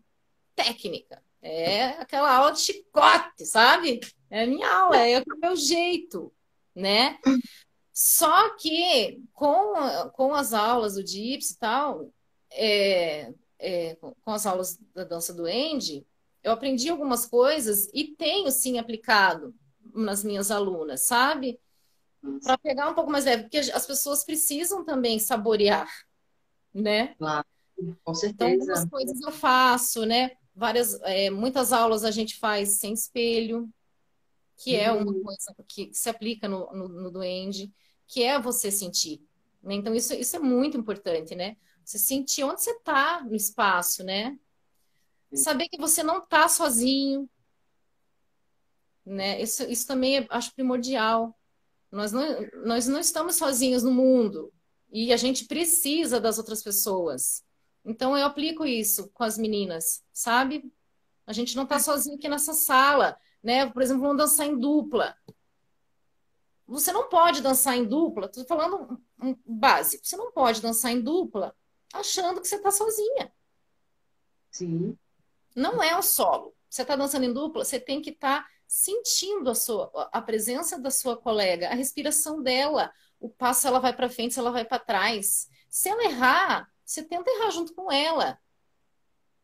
técnica. 0.54 1.22
É 1.42 1.88
aquela 2.00 2.34
aula 2.34 2.52
de 2.52 2.60
chicote, 2.60 3.46
sabe? 3.46 4.00
É 4.30 4.46
minha 4.46 4.68
aula, 4.68 4.96
é 4.96 5.20
o 5.20 5.38
meu 5.38 5.56
jeito, 5.56 6.32
né? 6.74 7.18
Só 7.98 8.54
que 8.56 9.22
com, 9.32 9.72
com 10.12 10.34
as 10.34 10.52
aulas 10.52 10.96
do 10.96 11.02
Dips 11.02 11.52
e 11.52 11.58
tal, 11.58 12.12
é, 12.52 13.32
é, 13.58 13.96
com 13.96 14.30
as 14.32 14.44
aulas 14.44 14.78
da 14.94 15.02
dança 15.02 15.32
do 15.32 15.46
Andy, 15.46 16.06
eu 16.42 16.52
aprendi 16.52 16.90
algumas 16.90 17.24
coisas 17.24 17.88
e 17.94 18.04
tenho 18.04 18.50
sim 18.50 18.78
aplicado 18.78 19.54
nas 19.94 20.22
minhas 20.22 20.50
alunas, 20.50 21.06
sabe? 21.06 21.58
para 22.42 22.58
pegar 22.58 22.90
um 22.90 22.94
pouco 22.94 23.10
mais 23.10 23.24
leve, 23.24 23.44
porque 23.44 23.58
as 23.58 23.86
pessoas 23.86 24.24
precisam 24.24 24.84
também 24.84 25.18
saborear, 25.18 25.88
né? 26.74 27.14
Claro, 27.14 27.46
com 28.04 28.14
certeza. 28.14 28.52
Então, 28.52 28.74
algumas 28.74 28.90
coisas 28.90 29.20
eu 29.22 29.32
faço, 29.32 30.04
né? 30.04 30.32
Várias, 30.54 31.00
é, 31.02 31.30
muitas 31.30 31.72
aulas 31.72 32.04
a 32.04 32.10
gente 32.10 32.36
faz 32.36 32.78
sem 32.78 32.92
espelho, 32.92 33.70
que 34.58 34.76
é 34.76 34.92
uma 34.92 35.12
uhum. 35.12 35.22
coisa 35.22 35.54
que 35.66 35.90
se 35.94 36.10
aplica 36.10 36.46
no, 36.46 36.70
no, 36.72 36.88
no 36.88 37.10
duende, 37.10 37.72
que 38.06 38.22
é 38.22 38.40
você 38.40 38.70
sentir. 38.70 39.20
Né? 39.62 39.74
Então, 39.74 39.94
isso, 39.94 40.14
isso 40.14 40.36
é 40.36 40.38
muito 40.38 40.76
importante, 40.76 41.34
né? 41.34 41.56
Você 41.84 41.98
sentir 41.98 42.44
onde 42.44 42.62
você 42.62 42.72
está 42.72 43.22
no 43.22 43.34
espaço, 43.34 44.02
né? 44.04 44.38
Saber 45.34 45.68
que 45.68 45.78
você 45.78 46.02
não 46.02 46.18
está 46.18 46.48
sozinho, 46.48 47.28
né? 49.06 49.40
Isso, 49.40 49.62
isso 49.64 49.86
também 49.86 50.18
é, 50.18 50.26
acho 50.30 50.54
primordial. 50.54 51.38
Nós 51.92 52.10
não, 52.10 52.24
nós 52.64 52.88
não 52.88 52.98
estamos 52.98 53.36
sozinhos 53.36 53.84
no 53.84 53.92
mundo 53.92 54.52
e 54.90 55.12
a 55.12 55.16
gente 55.16 55.44
precisa 55.46 56.20
das 56.20 56.38
outras 56.38 56.62
pessoas. 56.62 57.44
Então 57.84 58.18
eu 58.18 58.26
aplico 58.26 58.66
isso 58.66 59.08
com 59.14 59.22
as 59.22 59.38
meninas, 59.38 60.02
sabe? 60.12 60.72
A 61.24 61.32
gente 61.32 61.54
não 61.54 61.62
está 61.62 61.78
sozinho 61.78 62.16
aqui 62.16 62.28
nessa 62.28 62.52
sala, 62.52 63.16
né? 63.42 63.70
Por 63.70 63.80
exemplo, 63.80 64.02
vamos 64.02 64.18
dançar 64.18 64.46
em 64.46 64.58
dupla. 64.58 65.16
Você 66.66 66.92
não 66.92 67.08
pode 67.08 67.40
dançar 67.40 67.76
em 67.76 67.84
dupla, 67.84 68.26
estou 68.26 68.44
falando 68.44 69.00
um 69.22 69.36
básico. 69.46 70.04
Você 70.04 70.16
não 70.16 70.32
pode 70.32 70.60
dançar 70.60 70.90
em 70.90 71.00
dupla 71.00 71.54
achando 71.92 72.40
que 72.40 72.48
você 72.48 72.56
está 72.56 72.70
sozinha. 72.70 73.32
Sim. 74.50 74.98
Não 75.54 75.82
é 75.82 75.96
o 75.96 76.02
solo. 76.02 76.54
Você 76.68 76.82
está 76.82 76.96
dançando 76.96 77.24
em 77.24 77.32
dupla, 77.32 77.64
você 77.64 77.78
tem 77.78 78.02
que 78.02 78.10
estar 78.10 78.42
tá 78.42 78.48
sentindo 78.66 79.48
a 79.48 79.54
sua 79.54 79.90
a 80.12 80.20
presença 80.20 80.78
da 80.78 80.90
sua 80.90 81.16
colega, 81.16 81.68
a 81.68 81.74
respiração 81.74 82.42
dela, 82.42 82.92
o 83.20 83.28
passo 83.28 83.68
ela 83.68 83.78
vai 83.78 83.94
para 83.94 84.10
frente, 84.10 84.34
se 84.34 84.40
ela 84.40 84.50
vai 84.50 84.64
para 84.64 84.78
trás. 84.78 85.48
Se 85.70 85.88
ela 85.88 86.04
errar, 86.04 86.70
você 86.84 87.02
tenta 87.02 87.30
errar 87.30 87.50
junto 87.50 87.74
com 87.74 87.90
ela. 87.90 88.38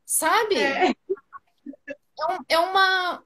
Sabe? 0.05 0.57
É, 0.57 0.91
é, 0.91 0.95
é 2.49 2.59
uma 2.59 3.25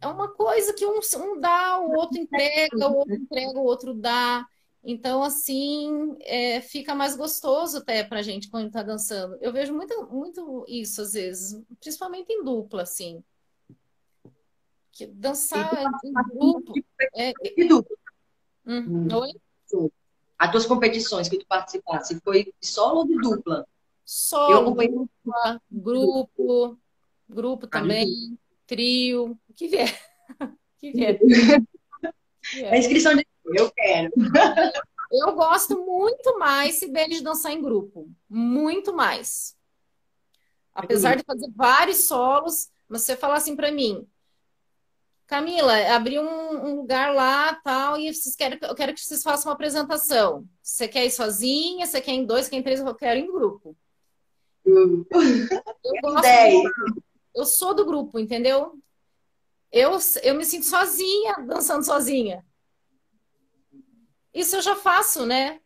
é 0.00 0.06
uma 0.06 0.28
coisa 0.28 0.72
que 0.72 0.86
um, 0.86 0.98
um 1.18 1.40
dá, 1.40 1.78
o 1.78 1.92
outro 1.92 2.18
entrega, 2.18 2.88
o 2.88 2.96
outro 2.96 3.14
entrega, 3.14 3.58
o 3.58 3.64
outro 3.64 3.94
dá. 3.94 4.46
Então, 4.82 5.22
assim, 5.22 6.16
é, 6.20 6.60
fica 6.62 6.94
mais 6.94 7.14
gostoso 7.14 7.78
até 7.78 8.02
pra 8.02 8.22
gente 8.22 8.48
quando 8.48 8.68
está 8.68 8.82
dançando. 8.82 9.36
Eu 9.40 9.52
vejo 9.52 9.74
muito, 9.74 10.06
muito 10.06 10.64
isso 10.66 11.02
às 11.02 11.12
vezes, 11.12 11.62
principalmente 11.78 12.32
em 12.32 12.42
dupla, 12.42 12.82
assim. 12.82 13.22
Que 14.92 15.06
dançar 15.06 15.70
em 16.02 16.12
grupo. 16.12 16.72
É... 17.14 17.32
Hum. 18.66 19.08
Oi? 19.14 19.90
As 20.38 20.50
tuas 20.50 20.64
competições 20.64 21.28
que 21.28 21.38
tu 21.38 21.46
participasse, 21.46 22.18
foi 22.20 22.52
solo 22.62 23.00
ou 23.00 23.06
de 23.06 23.16
dupla? 23.18 23.66
Solo, 24.04 24.74
dupla, 24.74 25.62
grupo, 25.70 26.78
grupo 27.28 27.66
também, 27.66 28.38
trio, 28.70 29.36
o 29.48 29.54
que 29.54 29.66
vier. 29.66 30.00
que 30.78 30.92
vier. 30.92 31.18
A 32.70 32.78
inscrição 32.78 33.16
de 33.16 33.26
eu 33.56 33.68
quero. 33.72 34.12
Eu 35.10 35.34
gosto 35.34 35.84
muito 35.84 36.38
mais 36.38 36.76
se 36.76 36.86
de 36.88 37.20
dançar 37.20 37.52
em 37.52 37.60
grupo. 37.60 38.08
Muito 38.28 38.94
mais. 38.94 39.56
Apesar 40.72 41.16
de 41.16 41.24
fazer 41.24 41.50
vários 41.54 42.04
solos, 42.04 42.70
mas 42.88 43.02
você 43.02 43.16
falar 43.16 43.38
assim 43.38 43.56
para 43.56 43.72
mim, 43.72 44.06
Camila, 45.26 45.76
abri 45.92 46.18
um, 46.18 46.66
um, 46.66 46.76
lugar 46.76 47.12
lá, 47.12 47.54
tal, 47.56 47.98
e 47.98 48.12
vocês 48.12 48.36
querem, 48.36 48.58
eu 48.62 48.74
quero 48.74 48.94
que 48.94 49.00
vocês 49.00 49.22
façam 49.22 49.48
uma 49.48 49.54
apresentação. 49.54 50.44
Você 50.62 50.86
quer 50.86 51.04
ir 51.04 51.10
sozinha? 51.10 51.86
Você 51.86 52.00
quer 52.00 52.12
em 52.12 52.24
dois? 52.24 52.48
Quer 52.48 52.56
em 52.56 52.62
três? 52.62 52.80
Eu 52.80 52.94
quero 52.94 53.18
em 53.18 53.30
grupo. 53.30 53.76
Eu, 54.64 55.04
gosto 56.02 56.22
de, 56.22 57.02
eu 57.34 57.44
sou 57.44 57.74
do 57.74 57.84
grupo, 57.84 58.18
entendeu? 58.18 58.78
Eu, 59.72 59.98
eu 60.22 60.34
me 60.34 60.44
sinto 60.44 60.66
sozinha, 60.66 61.34
dançando 61.46 61.84
sozinha. 61.84 62.44
Isso 64.34 64.56
eu 64.56 64.62
já 64.62 64.76
faço, 64.76 65.26
né? 65.26 65.60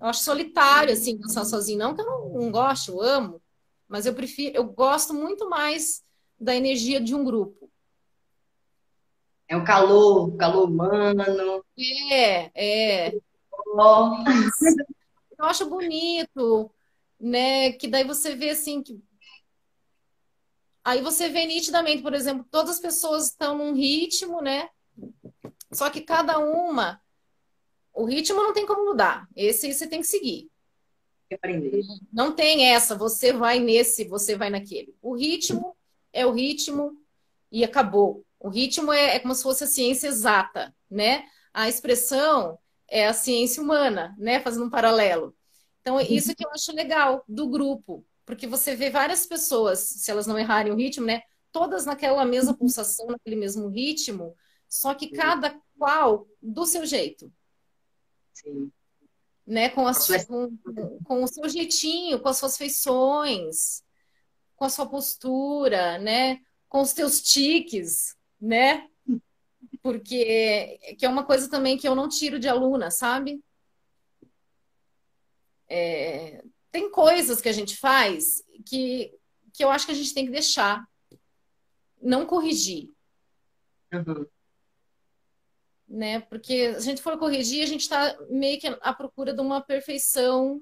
Eu 0.00 0.08
acho 0.08 0.22
solitário, 0.22 0.92
assim, 0.92 1.16
dançar 1.16 1.44
sozinho. 1.44 1.78
Não 1.78 1.94
que 1.94 2.00
eu 2.00 2.06
não, 2.06 2.28
não 2.30 2.50
gosto, 2.50 2.92
eu 2.92 3.00
amo, 3.00 3.42
mas 3.88 4.06
eu 4.06 4.14
prefiro, 4.14 4.56
eu 4.56 4.64
gosto 4.64 5.14
muito 5.14 5.48
mais 5.48 6.02
da 6.38 6.54
energia 6.54 7.00
de 7.00 7.14
um 7.14 7.24
grupo. 7.24 7.70
É 9.48 9.56
o 9.56 9.64
calor, 9.64 10.28
o 10.28 10.36
calor 10.36 10.68
humano. 10.68 11.64
É, 12.10 12.50
é. 12.54 13.18
Oh. 13.74 14.10
Eu 15.38 15.44
acho 15.44 15.68
bonito, 15.68 16.70
né? 17.20 17.72
Que 17.72 17.86
daí 17.86 18.04
você 18.04 18.34
vê 18.34 18.50
assim 18.50 18.82
que 18.82 19.00
Aí 20.86 21.02
você 21.02 21.28
vê 21.28 21.44
nitidamente, 21.44 22.00
por 22.00 22.14
exemplo, 22.14 22.46
todas 22.48 22.76
as 22.76 22.78
pessoas 22.78 23.26
estão 23.26 23.58
num 23.58 23.74
ritmo, 23.74 24.40
né? 24.40 24.68
Só 25.72 25.90
que 25.90 26.00
cada 26.00 26.38
uma, 26.38 27.02
o 27.92 28.04
ritmo 28.04 28.40
não 28.40 28.52
tem 28.52 28.64
como 28.64 28.84
mudar. 28.84 29.28
Esse 29.34 29.74
você 29.74 29.88
tem 29.88 30.00
que 30.00 30.06
seguir. 30.06 30.48
Aprender. 31.34 31.82
Não 32.12 32.30
tem 32.30 32.72
essa, 32.72 32.94
você 32.94 33.32
vai 33.32 33.58
nesse, 33.58 34.04
você 34.04 34.36
vai 34.36 34.48
naquele. 34.48 34.94
O 35.02 35.16
ritmo 35.16 35.76
é 36.12 36.24
o 36.24 36.30
ritmo 36.30 36.96
e 37.50 37.64
acabou. 37.64 38.24
O 38.38 38.48
ritmo 38.48 38.92
é, 38.92 39.16
é 39.16 39.18
como 39.18 39.34
se 39.34 39.42
fosse 39.42 39.64
a 39.64 39.66
ciência 39.66 40.06
exata, 40.06 40.72
né? 40.88 41.24
A 41.52 41.68
expressão 41.68 42.60
é 42.86 43.08
a 43.08 43.12
ciência 43.12 43.60
humana, 43.60 44.14
né? 44.16 44.38
Fazendo 44.38 44.66
um 44.66 44.70
paralelo. 44.70 45.34
Então, 45.80 46.00
isso 46.00 46.32
que 46.32 46.46
eu 46.46 46.50
acho 46.52 46.72
legal 46.72 47.24
do 47.26 47.48
grupo. 47.48 48.06
Porque 48.26 48.46
você 48.46 48.74
vê 48.74 48.90
várias 48.90 49.24
pessoas, 49.24 49.78
se 49.78 50.10
elas 50.10 50.26
não 50.26 50.36
errarem 50.36 50.72
o 50.72 50.76
ritmo, 50.76 51.06
né? 51.06 51.22
Todas 51.52 51.86
naquela 51.86 52.24
mesma 52.24 52.52
pulsação, 52.52 53.06
naquele 53.06 53.36
mesmo 53.36 53.68
ritmo, 53.68 54.36
só 54.68 54.92
que 54.94 55.10
cada 55.10 55.56
qual 55.78 56.26
do 56.42 56.66
seu 56.66 56.84
jeito. 56.84 57.32
Sim. 58.34 58.70
Né? 59.46 59.68
Com, 59.68 59.86
a, 59.86 59.92
com, 60.26 60.58
com 61.04 61.22
o 61.22 61.28
seu 61.28 61.48
jeitinho, 61.48 62.20
com 62.20 62.28
as 62.28 62.36
suas 62.36 62.58
feições, 62.58 63.84
com 64.56 64.64
a 64.64 64.68
sua 64.68 64.86
postura, 64.86 65.96
né? 65.98 66.40
Com 66.68 66.80
os 66.80 66.92
teus 66.92 67.22
tiques, 67.22 68.16
né? 68.40 68.88
Porque 69.82 70.96
que 70.98 71.06
é 71.06 71.08
uma 71.08 71.24
coisa 71.24 71.48
também 71.48 71.78
que 71.78 71.86
eu 71.86 71.94
não 71.94 72.08
tiro 72.08 72.40
de 72.40 72.48
aluna, 72.48 72.90
sabe? 72.90 73.40
É, 75.68 76.42
tem 76.76 76.90
coisas 76.90 77.40
que 77.40 77.48
a 77.48 77.52
gente 77.52 77.74
faz 77.74 78.44
que, 78.66 79.10
que 79.54 79.64
eu 79.64 79.70
acho 79.70 79.86
que 79.86 79.92
a 79.92 79.94
gente 79.94 80.12
tem 80.12 80.26
que 80.26 80.30
deixar. 80.30 80.86
Não 82.02 82.26
corrigir. 82.26 82.92
Uhum. 83.90 84.26
Né? 85.88 86.20
Porque 86.20 86.74
se 86.74 86.76
a 86.76 86.80
gente 86.80 87.00
for 87.00 87.18
corrigir, 87.18 87.62
a 87.62 87.66
gente 87.66 87.80
está 87.80 88.14
meio 88.28 88.60
que 88.60 88.66
à 88.66 88.92
procura 88.92 89.32
de 89.32 89.40
uma 89.40 89.62
perfeição 89.62 90.60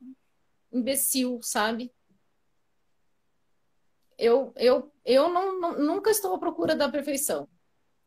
imbecil, 0.72 1.40
sabe? 1.42 1.92
Eu, 4.16 4.52
eu, 4.54 4.92
eu 5.04 5.28
não, 5.28 5.58
não, 5.58 5.78
nunca 5.80 6.12
estou 6.12 6.32
à 6.32 6.38
procura 6.38 6.76
da 6.76 6.88
perfeição 6.88 7.48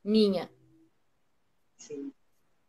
minha. 0.02 0.50
Sim. 1.78 2.14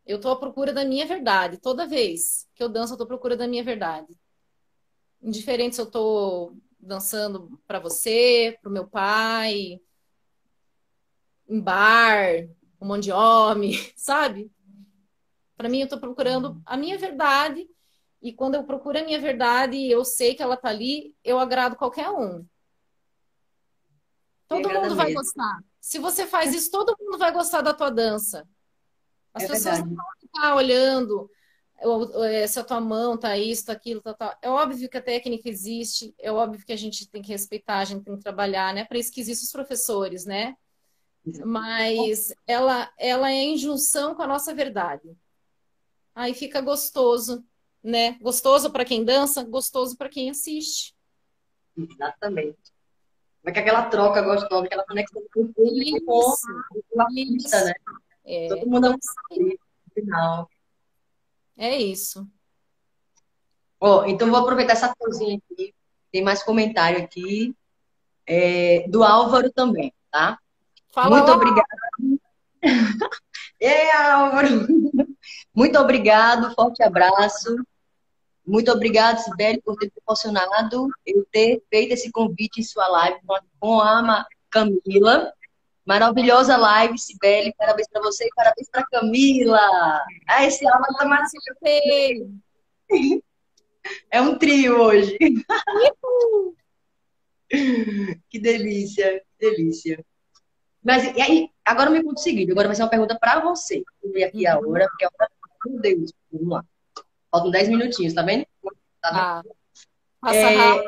Eu 0.05 0.17
estou 0.17 0.33
à 0.33 0.37
procura 0.37 0.73
da 0.73 0.85
minha 0.85 1.07
verdade. 1.07 1.59
Toda 1.59 1.87
vez 1.87 2.49
que 2.57 2.63
eu 2.63 2.69
danço, 2.69 2.93
eu 2.93 2.95
estou 2.97 3.05
à 3.05 3.09
procura 3.09 3.37
da 3.37 3.47
minha 3.47 3.63
verdade 3.63 4.19
indiferente 5.23 5.75
se 5.75 5.81
eu 5.81 5.87
estou 5.87 6.57
dançando 6.79 7.61
para 7.67 7.79
você, 7.79 8.57
para 8.61 8.69
o 8.69 8.73
meu 8.73 8.87
pai, 8.87 9.81
em 11.49 11.61
bar, 11.61 12.49
um 12.81 12.87
monte 12.87 13.05
de 13.05 13.13
homem, 13.13 13.73
sabe? 13.97 14.51
Para 15.57 15.69
mim, 15.69 15.81
eu 15.81 15.85
estou 15.85 15.99
procurando 15.99 16.61
a 16.65 16.77
minha 16.77 16.97
verdade. 16.97 17.69
E 18.21 18.33
quando 18.33 18.57
eu 18.57 18.65
procuro 18.65 18.99
a 18.99 19.05
minha 19.05 19.21
verdade 19.21 19.77
e 19.77 19.91
eu 19.91 20.05
sei 20.05 20.35
que 20.35 20.43
ela 20.43 20.55
está 20.55 20.69
ali, 20.69 21.15
eu 21.25 21.39
agrado 21.39 21.77
qualquer 21.77 22.11
um. 22.11 22.45
Todo 24.49 24.71
mundo 24.71 24.97
vai 24.97 25.07
mesmo. 25.07 25.21
gostar. 25.21 25.61
Se 25.81 25.99
você 25.99 26.27
faz 26.27 26.55
isso, 26.55 26.71
todo 26.71 26.97
mundo 26.99 27.19
vai 27.19 27.33
gostar 27.33 27.61
da 27.61 27.75
tua 27.75 27.91
dança. 27.91 28.49
As 29.33 29.45
é 29.45 29.47
pessoas 29.49 29.77
verdade. 29.77 29.89
não 29.89 29.97
vão 29.97 30.07
ficar 30.21 30.55
olhando 30.57 31.31
é, 32.25 32.47
se 32.47 32.59
a 32.59 32.65
tua 32.65 32.81
mão 32.81 33.17
tá 33.17 33.37
isso, 33.37 33.67
tá 33.67 33.73
aquilo, 33.73 34.01
tá, 34.01 34.15
tá. 34.15 34.39
É 34.43 34.51
óbvio 34.51 34.89
que 34.89 34.97
a 34.97 35.03
técnica 35.03 35.49
existe, 35.49 36.15
é 36.19 36.31
óbvio 36.33 36.65
que 36.65 36.73
a 36.73 36.77
gente 36.77 37.09
tem 37.09 37.23
que 37.23 37.29
respeitar, 37.29 37.79
a 37.79 37.85
gente 37.85 38.05
tem 38.05 38.17
que 38.17 38.23
trabalhar, 38.23 38.75
né? 38.75 38.85
Para 38.85 38.99
isso 38.99 39.13
que 39.13 39.21
existem 39.21 39.47
os 39.47 39.53
professores, 39.53 40.25
né? 40.25 40.57
Mas 41.45 42.33
ela, 42.47 42.91
ela 42.99 43.31
é 43.31 43.35
em 43.35 43.57
junção 43.57 44.15
com 44.15 44.23
a 44.23 44.27
nossa 44.27 44.55
verdade. 44.55 45.17
Aí 46.15 46.35
fica 46.35 46.61
gostoso, 46.61 47.45
né? 47.83 48.19
Gostoso 48.21 48.71
para 48.71 48.85
quem 48.85 49.05
dança, 49.05 49.45
gostoso 49.45 49.97
para 49.97 50.09
quem 50.09 50.31
assiste. 50.31 50.95
Exatamente. 51.77 52.73
Mas 53.43 53.55
que 53.55 53.61
aquela 53.61 53.85
troca 53.85 54.21
gostosa, 54.23 54.67
aquela 54.67 54.85
conexão 54.85 55.23
com 55.33 55.43
o 55.43 55.55
público, 55.55 56.37
com 56.91 57.03
a 57.03 57.07
pista, 57.07 57.65
né? 57.65 57.75
É. 58.25 58.49
Todo 58.49 58.67
mundo 58.67 58.87
é 58.87 58.91
um 58.91 58.95
no 58.95 59.59
final. 59.95 60.51
É 61.59 61.77
isso. 61.77 62.25
Ó, 63.81 64.05
então 64.07 64.31
vou 64.31 64.39
aproveitar 64.39 64.75
essa 64.75 64.95
coisinha 64.97 65.37
aqui. 65.37 65.75
Tem 66.13 66.23
mais 66.23 66.43
comentário 66.43 67.03
aqui. 67.03 67.55
É, 68.25 68.87
do 68.89 69.03
Álvaro 69.03 69.51
também, 69.51 69.93
tá? 70.11 70.39
Fala 70.93 71.17
Muito 71.17 71.33
obrigada. 71.33 71.69
é, 73.61 73.97
Álvaro! 73.97 74.67
Muito 75.55 75.79
obrigado, 75.79 76.55
forte 76.55 76.83
abraço. 76.83 77.57
Muito 78.47 78.71
obrigado, 78.71 79.19
Sibeli, 79.19 79.61
por 79.61 79.77
ter 79.77 79.91
proporcionado 79.91 80.89
eu 81.05 81.27
ter 81.31 81.63
feito 81.69 81.93
esse 81.93 82.11
convite 82.11 82.61
em 82.61 82.65
sua 82.65 82.87
live 82.89 83.19
com 83.59 83.81
a 83.81 84.27
Camila. 84.51 85.33
Maravilhosa 85.89 86.55
live, 86.59 86.99
Sibeli. 86.99 87.55
Parabéns 87.57 87.89
para 87.89 88.03
você 88.03 88.27
e 88.27 88.35
parabéns 88.37 88.69
para 88.69 88.85
Camila. 88.85 89.59
Ah, 90.29 90.45
esse 90.45 90.69
aula 90.69 90.87
tá 90.87 91.07
maravilhoso. 91.07 92.31
É 94.11 94.21
um 94.21 94.37
trio 94.37 94.79
hoje. 94.83 95.17
que 98.29 98.39
delícia, 98.39 99.21
que 99.21 99.51
delícia. 99.51 100.05
Mas 100.85 101.05
e 101.17 101.23
aí, 101.23 101.49
agora 101.65 101.89
me 101.89 102.03
conta 102.03 102.21
o 102.21 102.23
seguinte, 102.23 102.53
agora 102.53 102.69
vai 102.69 102.77
ser 102.77 102.83
uma 102.83 102.91
pergunta 102.91 103.19
para 103.19 103.41
você. 103.41 103.83
Eu 104.03 104.13
vi 104.13 104.23
aqui 104.23 104.47
a 104.47 104.59
hora, 104.59 104.87
porque 104.91 105.07
a 105.07 105.11
hora, 105.19 105.31
meu 105.65 105.81
Deus, 105.81 106.13
vamos 106.31 106.49
lá. 106.51 106.63
Faltam 107.31 107.51
10 107.51 107.69
minutinhos, 107.71 108.13
tá 108.13 108.21
vendo? 108.21 108.47
Tá 109.01 109.43
vendo? 109.43 109.57
Ah, 110.23 110.35
é. 110.35 110.85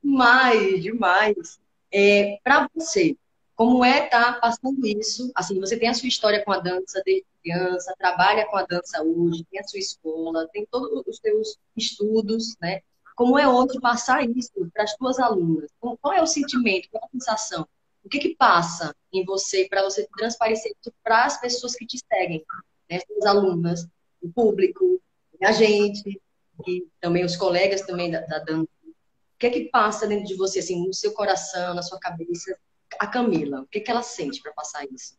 Demais, 0.00 0.80
demais. 0.80 1.60
É, 1.92 2.38
para 2.44 2.68
você, 2.72 3.16
como 3.56 3.84
é 3.84 4.06
estar 4.06 4.34
tá 4.34 4.40
passando 4.40 4.86
isso? 4.86 5.30
Assim, 5.34 5.60
você 5.60 5.76
tem 5.76 5.88
a 5.88 5.94
sua 5.94 6.08
história 6.08 6.44
com 6.44 6.52
a 6.52 6.58
dança 6.58 7.00
desde 7.04 7.26
criança, 7.42 7.94
trabalha 7.98 8.46
com 8.46 8.56
a 8.56 8.64
dança 8.64 9.02
hoje, 9.02 9.44
tem 9.50 9.60
a 9.60 9.64
sua 9.64 9.78
escola, 9.78 10.48
tem 10.52 10.66
todos 10.66 11.04
os 11.06 11.18
seus 11.18 11.58
estudos, 11.76 12.56
né? 12.60 12.80
Como 13.14 13.38
é 13.38 13.46
hoje 13.46 13.78
passar 13.80 14.28
isso 14.28 14.50
para 14.72 14.82
as 14.82 14.92
suas 14.92 15.20
alunas? 15.20 15.70
Qual 15.78 16.12
é 16.12 16.20
o 16.20 16.26
sentimento, 16.26 16.88
qual 16.90 17.04
é 17.04 17.06
a 17.06 17.10
sensação? 17.10 17.66
O 18.04 18.08
que 18.08 18.18
que 18.18 18.34
passa 18.34 18.94
em 19.12 19.24
você 19.24 19.68
para 19.68 19.82
você 19.82 20.08
transparecer 20.16 20.72
isso 20.72 20.92
para 21.02 21.24
as 21.24 21.40
pessoas 21.40 21.76
que 21.76 21.86
te 21.86 21.98
seguem, 21.98 22.44
né? 22.90 22.98
Suas 23.06 23.24
alunas, 23.24 23.86
o 24.20 24.28
público, 24.32 25.00
a 25.40 25.52
gente, 25.52 26.20
e 26.66 26.86
também 27.00 27.24
os 27.24 27.36
colegas 27.36 27.82
também 27.82 28.10
da, 28.10 28.20
da 28.20 28.40
dança. 28.40 28.68
O 28.86 29.38
que 29.38 29.46
é 29.46 29.50
que 29.50 29.64
passa 29.66 30.06
dentro 30.06 30.26
de 30.26 30.34
você, 30.34 30.58
assim, 30.58 30.86
no 30.86 30.94
seu 30.94 31.12
coração, 31.12 31.74
na 31.74 31.82
sua 31.82 32.00
cabeça, 32.00 32.56
a 32.98 33.06
Camila? 33.06 33.62
O 33.62 33.66
que, 33.66 33.80
que 33.80 33.90
ela 33.90 34.02
sente 34.02 34.40
para 34.42 34.52
passar 34.52 34.84
isso? 34.86 35.18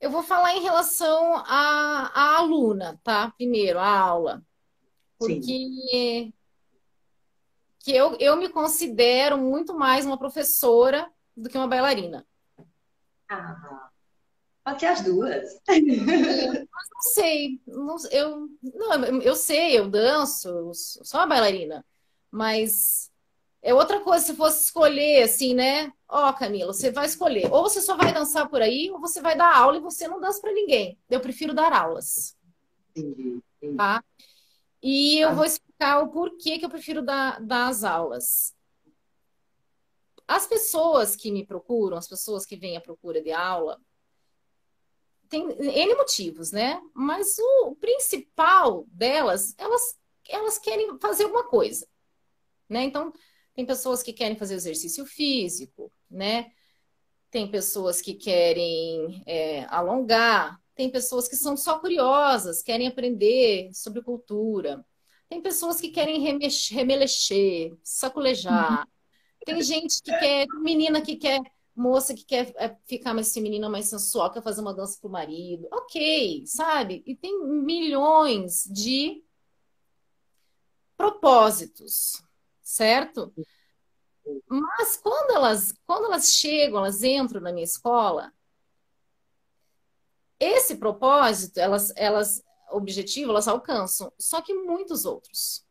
Eu 0.00 0.10
vou 0.10 0.22
falar 0.22 0.54
em 0.54 0.62
relação 0.62 1.36
à, 1.36 2.10
à 2.14 2.36
aluna, 2.36 3.00
tá? 3.02 3.30
Primeiro, 3.36 3.78
a 3.78 3.88
aula. 3.88 4.42
Porque 5.18 5.42
Sim. 5.42 6.32
que 7.80 7.92
eu, 7.96 8.16
eu 8.20 8.36
me 8.36 8.48
considero 8.48 9.38
muito 9.38 9.74
mais 9.74 10.04
uma 10.04 10.18
professora 10.18 11.10
do 11.36 11.48
que 11.48 11.56
uma 11.56 11.68
bailarina. 11.68 12.26
Ah, 13.28 13.90
pode 14.64 14.80
ser 14.80 14.86
as 14.86 15.00
duas. 15.02 15.60
Mas 15.66 16.88
não 16.92 17.02
sei. 17.14 17.60
Não, 17.66 17.96
eu, 18.10 18.48
não, 18.62 19.22
eu 19.22 19.34
sei, 19.34 19.78
eu 19.78 19.88
danço, 19.88 20.48
eu 20.48 20.74
sou 20.74 21.20
uma 21.20 21.26
bailarina. 21.26 21.84
Mas 22.30 23.10
é 23.66 23.74
outra 23.74 24.00
coisa 24.00 24.24
se 24.24 24.36
fosse 24.36 24.62
escolher, 24.62 25.24
assim, 25.24 25.52
né? 25.52 25.92
Ó, 26.08 26.30
oh, 26.30 26.32
Camila, 26.34 26.72
você 26.72 26.92
vai 26.92 27.04
escolher. 27.04 27.52
Ou 27.52 27.64
você 27.64 27.82
só 27.82 27.96
vai 27.96 28.14
dançar 28.14 28.48
por 28.48 28.62
aí, 28.62 28.88
ou 28.92 29.00
você 29.00 29.20
vai 29.20 29.36
dar 29.36 29.56
aula 29.56 29.76
e 29.76 29.80
você 29.80 30.06
não 30.06 30.20
dança 30.20 30.40
para 30.40 30.52
ninguém. 30.52 30.96
Eu 31.10 31.18
prefiro 31.18 31.52
dar 31.52 31.72
aulas. 31.72 32.38
Entendi, 32.90 33.42
entendi. 33.56 33.76
Tá? 33.76 34.04
E 34.80 35.18
eu 35.18 35.30
ah. 35.30 35.34
vou 35.34 35.44
explicar 35.44 36.00
o 36.00 36.12
porquê 36.12 36.60
que 36.60 36.64
eu 36.64 36.70
prefiro 36.70 37.02
dar, 37.02 37.44
dar 37.44 37.66
as 37.66 37.82
aulas. 37.82 38.54
As 40.28 40.46
pessoas 40.46 41.16
que 41.16 41.32
me 41.32 41.44
procuram, 41.44 41.96
as 41.96 42.06
pessoas 42.06 42.46
que 42.46 42.54
vêm 42.54 42.76
à 42.76 42.80
procura 42.80 43.20
de 43.20 43.32
aula, 43.32 43.80
tem 45.28 45.42
N 45.42 45.94
motivos, 45.96 46.52
né? 46.52 46.80
Mas 46.94 47.36
o 47.36 47.74
principal 47.80 48.84
delas, 48.92 49.56
elas, 49.58 49.98
elas 50.28 50.56
querem 50.56 50.96
fazer 51.00 51.24
alguma 51.24 51.48
coisa. 51.48 51.84
Né? 52.68 52.84
Então, 52.84 53.12
tem 53.56 53.64
pessoas 53.64 54.02
que 54.02 54.12
querem 54.12 54.36
fazer 54.36 54.54
exercício 54.54 55.06
físico, 55.06 55.90
né? 56.10 56.52
Tem 57.30 57.50
pessoas 57.50 58.02
que 58.02 58.12
querem 58.12 59.22
é, 59.26 59.64
alongar, 59.70 60.60
tem 60.74 60.90
pessoas 60.90 61.26
que 61.26 61.36
são 61.36 61.56
só 61.56 61.78
curiosas, 61.78 62.62
querem 62.62 62.86
aprender 62.86 63.70
sobre 63.72 64.02
cultura. 64.02 64.84
Tem 65.26 65.40
pessoas 65.40 65.80
que 65.80 65.88
querem 65.88 66.20
remelexer, 66.20 67.74
saculejar. 67.82 68.80
Uhum. 68.80 68.86
Tem 69.46 69.62
gente 69.62 70.02
que 70.02 70.10
quer, 70.18 70.46
menina 70.62 71.00
que 71.00 71.16
quer, 71.16 71.40
moça 71.74 72.12
que 72.12 72.26
quer 72.26 72.52
é, 72.58 72.76
ficar 72.84 73.14
mais 73.14 73.32
feminina, 73.32 73.70
mais 73.70 73.86
sensual, 73.86 74.30
quer 74.30 74.42
fazer 74.42 74.60
uma 74.60 74.74
dança 74.74 74.98
pro 75.00 75.08
marido. 75.08 75.66
Ok, 75.72 76.44
sabe? 76.46 77.02
E 77.06 77.16
tem 77.16 77.42
milhões 77.42 78.64
de 78.64 79.24
propósitos, 80.94 82.22
certo? 82.66 83.32
Mas 84.48 84.96
quando 84.96 85.36
elas, 85.36 85.72
quando 85.86 86.06
elas 86.06 86.32
chegam, 86.32 86.78
elas 86.78 87.00
entram 87.04 87.40
na 87.40 87.52
minha 87.52 87.64
escola, 87.64 88.32
esse 90.40 90.76
propósito, 90.76 91.58
elas, 91.58 91.92
elas, 91.94 92.42
objetivo, 92.72 93.30
elas 93.30 93.46
alcançam, 93.46 94.12
só 94.18 94.42
que 94.42 94.52
muitos 94.52 95.04
outros. 95.04 95.64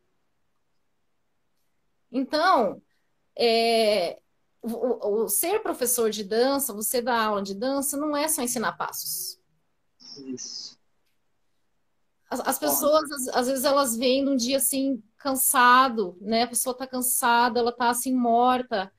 Então, 2.10 2.82
é, 3.38 4.18
o, 4.62 5.24
o, 5.24 5.28
ser 5.28 5.62
professor 5.62 6.10
de 6.10 6.24
dança, 6.24 6.74
você 6.74 7.02
dar 7.02 7.26
aula 7.26 7.43
de 7.43 7.54
dança, 7.54 7.98
não 7.98 8.16
é 8.16 8.30
só 8.30 8.41
ensinar 8.41 8.78
passos. 8.78 9.38
Isso. 10.28 10.80
As, 12.30 12.39
as 12.39 12.58
pessoas, 12.58 13.12
às, 13.12 13.28
às, 13.28 13.48
vezes, 13.48 13.66
elas 13.66 13.98
vêm 13.98 14.24
num 14.24 14.38
dia 14.38 14.58
assim, 14.58 15.04
cansado, 15.26 16.15
né? 16.21 16.43
A 16.43 16.47
pessoa 16.47 16.78
tá 16.78 16.86
cansada, 16.86 17.59
ela 17.59 17.71
tá 17.71 17.89
assim, 17.89 18.13
morta. 18.13 18.93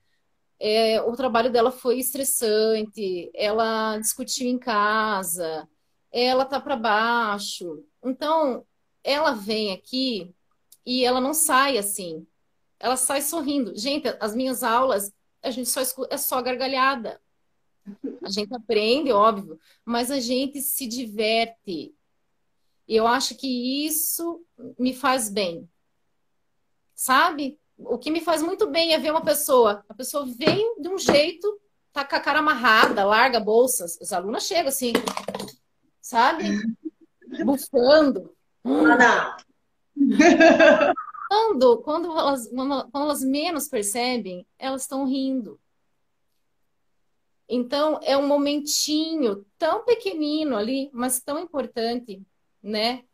É, 0.59 1.01
o 1.03 1.13
trabalho 1.13 1.53
dela 1.53 1.71
foi 1.71 1.99
estressante, 2.01 3.31
ela 3.33 3.97
discutiu 3.99 4.49
em 4.49 4.59
casa, 4.59 5.69
ela 6.11 6.45
tá 6.45 6.61
para 6.61 6.75
baixo. 6.75 7.85
Então, 8.05 8.67
ela 9.05 9.33
vem 9.33 9.73
aqui 9.73 10.35
e 10.85 11.05
ela 11.05 11.21
não 11.21 11.33
sai 11.33 11.79
assim. 11.79 12.27
Ela 12.81 12.97
sai 12.97 13.23
sorrindo. 13.23 13.77
Gente, 13.77 14.09
as 14.19 14.35
minhas 14.35 14.65
aulas, 14.65 15.13
a 15.43 15.51
gente 15.51 15.69
só 15.69 15.81
escuta, 15.81 16.13
é 16.13 16.19
só 16.19 16.43
gargalhada. 16.43 17.21
A 18.21 18.29
gente 18.29 18.53
aprende, 18.53 19.13
óbvio, 19.13 19.61
mas 19.85 20.11
a 20.11 20.19
gente 20.19 20.61
se 20.61 20.89
diverte. 20.89 21.95
E 22.89 22.97
eu 22.97 23.07
acho 23.07 23.37
que 23.37 23.87
isso 23.87 24.45
me 24.77 24.93
faz 24.93 25.29
bem. 25.29 25.69
Sabe? 26.97 27.61
O 27.77 27.99
que 27.99 28.11
me 28.11 28.23
faz 28.23 28.43
muito 28.43 28.67
bem 28.67 28.95
é 28.95 28.99
ver 28.99 29.11
uma 29.11 29.23
pessoa. 29.23 29.85
A 29.87 29.95
pessoa 29.95 30.25
vem 30.27 30.81
de 30.81 30.89
um 30.89 30.99
jeito, 30.99 31.61
tá 31.93 32.03
com 32.03 32.17
a 32.17 32.21
cara 32.21 32.39
amarrada, 32.39 33.05
larga 33.05 33.39
bolsas. 33.39 33.99
Os 34.01 34.15
alunos 34.15 34.45
chegam 34.45 34.69
assim, 34.69 34.95
sabe? 36.01 36.45
Bufando. 37.45 38.35
Ana! 38.65 39.37
Quando, 41.29 41.83
quando, 41.83 42.19
elas, 42.19 42.49
quando 42.49 42.89
elas 42.95 43.23
menos 43.23 43.69
percebem, 43.69 44.47
elas 44.59 44.83
estão 44.83 45.05
rindo. 45.05 45.61
Então, 47.49 48.01
é 48.03 48.17
um 48.17 48.27
momentinho 48.27 49.45
tão 49.59 49.85
pequenino 49.85 50.57
ali, 50.57 50.91
mas 50.93 51.21
tão 51.21 51.39
importante, 51.39 52.23
né? 52.63 53.05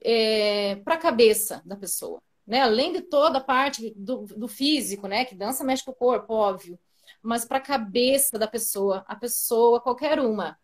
É, 0.00 0.76
para 0.76 0.94
a 0.94 0.98
cabeça 0.98 1.62
da 1.64 1.76
pessoa, 1.76 2.22
né? 2.46 2.62
Além 2.62 2.92
de 2.92 3.02
toda 3.02 3.38
a 3.38 3.44
parte 3.44 3.92
do, 3.96 4.24
do 4.26 4.48
físico, 4.48 5.08
né? 5.08 5.24
Que 5.24 5.34
dança 5.34 5.64
mexe 5.64 5.84
com 5.84 5.90
o 5.90 5.94
corpo, 5.94 6.34
óbvio. 6.34 6.78
Mas 7.22 7.44
para 7.44 7.58
a 7.58 7.62
cabeça 7.62 8.38
da 8.38 8.46
pessoa, 8.46 9.04
a 9.08 9.16
pessoa, 9.16 9.80
qualquer 9.80 10.20
uma, 10.20 10.58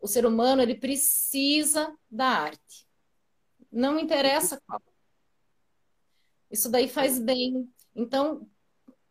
o 0.00 0.06
ser 0.06 0.24
humano 0.24 0.62
ele 0.62 0.76
precisa 0.76 1.92
da 2.10 2.26
arte. 2.26 2.86
Não 3.72 3.98
interessa 3.98 4.60
qual. 4.66 4.80
Isso 6.50 6.70
daí 6.70 6.88
faz 6.88 7.18
bem. 7.18 7.68
Então, 7.94 8.48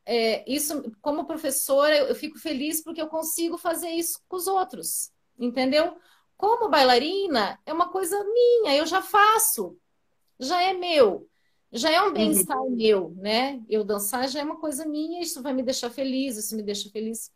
é, 0.05 0.49
isso, 0.49 0.95
como 1.01 1.25
professora, 1.25 1.97
eu, 1.97 2.05
eu 2.07 2.15
fico 2.15 2.39
feliz 2.39 2.81
porque 2.81 3.01
eu 3.01 3.07
consigo 3.07 3.57
fazer 3.57 3.89
isso 3.89 4.21
com 4.27 4.37
os 4.37 4.47
outros, 4.47 5.11
entendeu? 5.37 5.97
Como 6.37 6.69
bailarina, 6.69 7.59
é 7.65 7.73
uma 7.73 7.89
coisa 7.89 8.23
minha, 8.23 8.75
eu 8.75 8.85
já 8.85 9.01
faço, 9.01 9.77
já 10.39 10.61
é 10.61 10.73
meu, 10.73 11.27
já 11.75 11.91
é 11.91 12.01
um 12.01 12.07
uhum. 12.07 12.13
bem-estar 12.13 12.57
uhum. 12.57 12.75
meu, 12.75 13.13
né? 13.17 13.61
Eu 13.69 13.83
dançar 13.83 14.29
já 14.29 14.39
é 14.39 14.43
uma 14.43 14.57
coisa 14.57 14.85
minha, 14.85 15.21
isso 15.21 15.41
vai 15.41 15.53
me 15.53 15.61
deixar 15.61 15.89
feliz, 15.89 16.37
isso 16.37 16.55
me 16.55 16.63
deixa 16.63 16.89
feliz. 16.89 17.31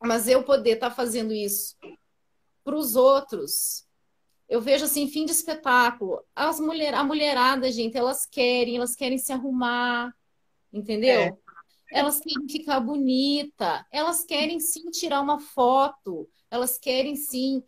Mas 0.00 0.28
eu 0.28 0.44
poder 0.44 0.74
estar 0.74 0.90
tá 0.90 0.94
fazendo 0.94 1.32
isso 1.32 1.76
para 2.62 2.76
os 2.76 2.94
outros. 2.94 3.84
Eu 4.48 4.60
vejo 4.60 4.84
assim, 4.84 5.08
fim 5.08 5.24
de 5.24 5.32
espetáculo. 5.32 6.22
As 6.34 6.60
mulher, 6.60 6.94
a 6.94 7.02
mulherada, 7.02 7.72
gente, 7.72 7.96
elas 7.96 8.24
querem, 8.24 8.76
elas 8.76 8.94
querem 8.94 9.18
se 9.18 9.32
arrumar, 9.32 10.14
entendeu? 10.72 11.20
É. 11.20 11.36
Elas 11.90 12.20
querem 12.20 12.48
ficar 12.48 12.80
bonita, 12.80 13.84
elas 13.90 14.24
querem 14.24 14.60
sim 14.60 14.90
tirar 14.90 15.20
uma 15.20 15.40
foto, 15.40 16.28
elas 16.50 16.78
querem 16.78 17.16
sim 17.16 17.62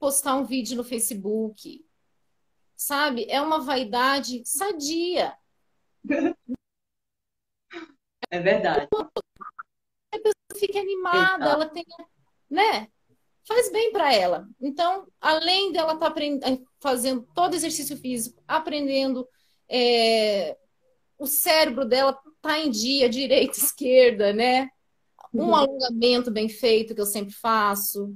postar 0.00 0.34
um 0.34 0.44
vídeo 0.44 0.76
no 0.76 0.84
Facebook. 0.84 1.84
Sabe? 2.74 3.26
É 3.28 3.40
uma 3.40 3.60
vaidade 3.60 4.42
sadia. 4.44 5.36
É 8.30 8.40
verdade. 8.40 8.88
A 8.92 10.18
pessoa 10.18 10.34
fica 10.56 10.78
animada, 10.78 11.50
ela 11.50 11.66
tem, 11.68 11.84
né? 12.48 12.88
faz 13.50 13.70
bem 13.72 13.90
para 13.90 14.14
ela. 14.14 14.48
Então, 14.60 15.06
além 15.20 15.72
dela 15.72 15.94
estar 15.94 16.10
tá 16.10 16.22
eh, 16.22 16.60
fazendo 16.80 17.26
todo 17.34 17.54
exercício 17.54 17.96
físico, 17.96 18.40
aprendendo, 18.46 19.26
é, 19.68 20.56
o 21.18 21.26
cérebro 21.26 21.84
dela 21.84 22.16
tá 22.40 22.58
em 22.58 22.70
dia, 22.70 23.08
direita, 23.08 23.58
esquerda, 23.58 24.32
né? 24.32 24.68
Um 25.34 25.46
uhum. 25.46 25.54
alongamento 25.54 26.30
bem 26.30 26.48
feito 26.48 26.94
que 26.94 27.00
eu 27.00 27.06
sempre 27.06 27.34
faço. 27.34 28.14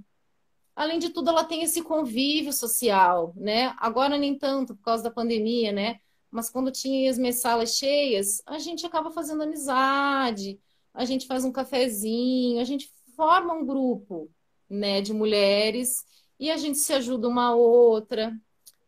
Além 0.75 0.99
de 0.99 1.11
tudo, 1.11 1.31
ela 1.31 1.45
tem 1.45 1.63
esse 1.63 1.83
convívio 1.83 2.53
social, 2.53 3.33
né? 3.37 3.75
Agora 3.79 4.17
nem 4.17 4.37
tanto 4.37 4.75
por 4.75 4.83
causa 4.83 5.03
da 5.05 5.11
pandemia, 5.11 5.73
né? 5.73 5.99
Mas 6.35 6.51
quando 6.51 6.73
tinha 6.73 7.09
as 7.09 7.17
minhas 7.17 7.37
salas 7.37 7.77
cheias, 7.77 8.43
a 8.45 8.59
gente 8.59 8.85
acaba 8.85 9.09
fazendo 9.13 9.45
amizade, 9.45 10.59
a 10.93 11.05
gente 11.05 11.29
faz 11.29 11.45
um 11.45 11.53
cafezinho, 11.53 12.61
a 12.61 12.65
gente 12.65 12.91
forma 13.15 13.55
um 13.55 13.65
grupo, 13.65 14.29
né, 14.69 15.01
de 15.01 15.13
mulheres 15.13 16.05
e 16.41 16.51
a 16.51 16.57
gente 16.57 16.79
se 16.79 16.93
ajuda 16.93 17.29
uma 17.29 17.51
a 17.51 17.55
outra. 17.55 18.37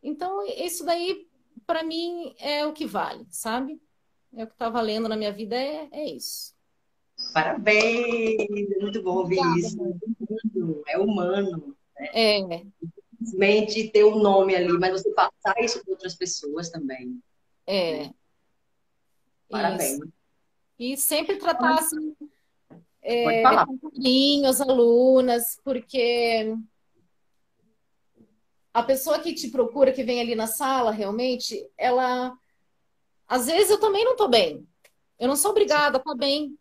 Então, 0.02 0.44
isso 0.44 0.84
daí, 0.84 1.28
para 1.64 1.84
mim, 1.84 2.34
é 2.40 2.66
o 2.66 2.72
que 2.72 2.84
vale, 2.84 3.24
sabe? 3.30 3.80
É 4.34 4.42
o 4.42 4.48
que 4.48 4.54
está 4.54 4.68
valendo 4.68 5.08
na 5.08 5.16
minha 5.16 5.30
vida, 5.30 5.54
é, 5.54 5.88
é 5.92 6.04
isso. 6.04 6.52
Parabéns! 7.32 8.48
Muito 8.80 9.00
bom 9.04 9.18
ouvir 9.18 9.38
Obrigada, 9.38 9.60
isso. 9.60 10.82
É 10.88 10.98
humano. 10.98 11.76
Né? 11.96 12.10
É. 12.12 12.62
Simplesmente 13.16 13.88
ter 13.90 14.04
um 14.04 14.18
nome 14.18 14.56
ali, 14.56 14.76
mas 14.76 15.00
você 15.00 15.10
passar 15.12 15.54
isso 15.62 15.80
para 15.84 15.92
outras 15.92 16.16
pessoas 16.16 16.70
também. 16.70 17.22
É. 17.66 18.10
Parabéns. 19.48 19.98
Isso. 19.98 20.12
E 20.78 20.96
sempre 20.96 21.36
tratar 21.36 21.78
assim, 21.78 22.14
é, 23.02 23.42
com 23.64 23.78
carinho 23.78 24.48
as 24.48 24.60
alunas, 24.60 25.58
porque 25.64 26.54
a 28.74 28.82
pessoa 28.82 29.18
que 29.20 29.32
te 29.32 29.48
procura, 29.48 29.90
que 29.90 30.04
vem 30.04 30.20
ali 30.20 30.34
na 30.34 30.46
sala, 30.46 30.90
realmente, 30.90 31.66
ela. 31.78 32.36
Às 33.26 33.46
vezes 33.46 33.70
eu 33.70 33.80
também 33.80 34.04
não 34.04 34.12
estou 34.12 34.28
bem. 34.28 34.68
Eu 35.18 35.28
não 35.28 35.36
sou 35.36 35.52
obrigada 35.52 35.96
a 35.96 36.00
estar 36.00 36.14
bem. 36.14 36.58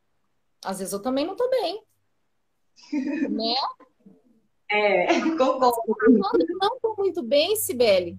Às 0.63 0.79
vezes 0.79 0.93
eu 0.93 1.01
também 1.01 1.25
não 1.25 1.33
estou 1.33 1.49
bem. 1.49 1.83
né? 3.29 3.53
É, 4.69 5.07
concordo. 5.37 5.73
Quando 5.83 6.41
eu 6.41 6.57
não 6.57 6.75
estou 6.75 6.95
muito 6.97 7.21
bem, 7.21 7.55
Sibeli, 7.57 8.17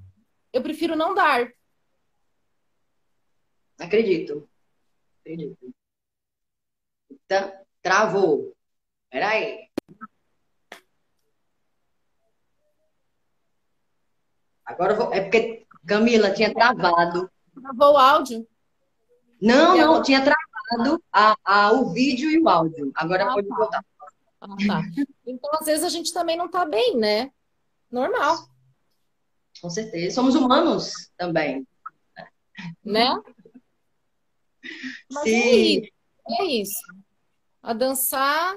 eu 0.52 0.62
prefiro 0.62 0.94
não 0.94 1.14
dar. 1.14 1.50
Acredito. 3.78 4.48
Acredito. 5.20 5.74
Então, 7.10 7.52
Travou. 7.86 8.52
Peraí. 9.10 9.68
Agora 14.64 14.92
eu 14.92 14.96
vou. 14.96 15.14
É 15.14 15.20
porque 15.20 15.64
Camila 15.86 16.32
tinha 16.32 16.52
travado. 16.52 17.30
Travou 17.54 17.94
o 17.94 17.96
áudio? 17.96 18.48
Não, 19.40 19.76
não, 19.76 20.02
tinha 20.02 20.20
travado 20.20 21.00
a, 21.12 21.36
a, 21.44 21.72
o 21.72 21.92
vídeo 21.92 22.28
e 22.28 22.40
o 22.40 22.48
áudio. 22.48 22.90
Agora 22.96 23.30
ah, 23.30 23.34
pode 23.34 23.46
tá. 23.46 23.56
voltar. 23.56 23.84
Ah, 24.40 24.48
tá. 24.66 24.82
Então, 25.24 25.50
às 25.54 25.66
vezes, 25.66 25.84
a 25.84 25.88
gente 25.88 26.12
também 26.12 26.36
não 26.36 26.48
tá 26.48 26.64
bem, 26.64 26.96
né? 26.96 27.30
Normal. 27.88 28.48
Com 29.60 29.70
certeza. 29.70 30.14
Somos 30.14 30.34
humanos 30.34 31.08
também. 31.16 31.64
Né? 32.84 33.06
Mas 35.10 35.24
Sim. 35.24 35.32
é 35.34 35.56
isso. 35.56 35.92
É 36.40 36.44
isso 36.44 37.06
a 37.66 37.72
dançar 37.72 38.56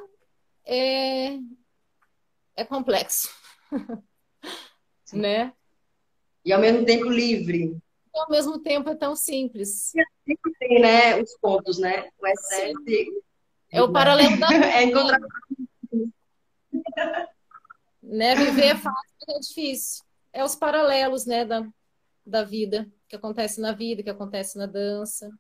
é, 0.64 1.40
é 2.56 2.64
complexo. 2.64 3.28
Sim. 5.04 5.18
né? 5.18 5.52
E 6.46 6.54
ao 6.54 6.62
mesmo 6.62 6.86
tempo 6.86 7.10
livre. 7.10 7.76
E 8.14 8.20
ao 8.20 8.30
mesmo 8.30 8.60
tempo 8.60 8.88
é 8.88 8.96
tão 8.96 9.16
simples. 9.16 9.92
Sempre 10.24 10.54
tem, 10.60 10.80
né, 10.80 11.20
os 11.20 11.36
pontos, 11.40 11.80
né? 11.80 12.08
O 12.20 12.28
excesso. 12.28 12.76
É 13.72 13.82
o 13.82 13.90
paralelo 13.92 14.40
da 14.40 14.48
é 14.54 14.84
encontrar 14.84 15.20
né? 18.04 18.36
Viver 18.36 18.66
é 18.66 18.76
fácil, 18.76 19.16
é 19.28 19.40
difícil. 19.40 20.06
É 20.32 20.44
os 20.44 20.56
paralelos, 20.56 21.26
né, 21.26 21.46
da, 21.46 21.68
da 22.24 22.44
vida, 22.44 22.88
que 23.08 23.16
acontece 23.16 23.60
na 23.60 23.72
vida, 23.72 24.04
que 24.04 24.10
acontece 24.12 24.56
na 24.56 24.68
dança. 24.68 25.32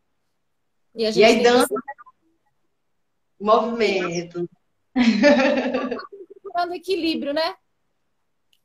E, 0.95 1.05
a 1.05 1.11
gente 1.11 1.21
e 1.21 1.23
aí 1.23 1.43
dança, 1.43 1.67
que... 1.67 3.43
movimento. 3.43 4.49
Procurando 6.41 6.73
equilíbrio, 6.73 7.33
né? 7.33 7.55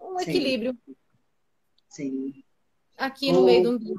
Um 0.01 0.19
Sim. 0.19 0.31
equilíbrio. 0.31 0.79
Sim. 1.89 2.45
Aqui 2.97 3.33
no 3.33 3.41
oh. 3.41 3.45
meio 3.45 3.79
do 3.79 3.95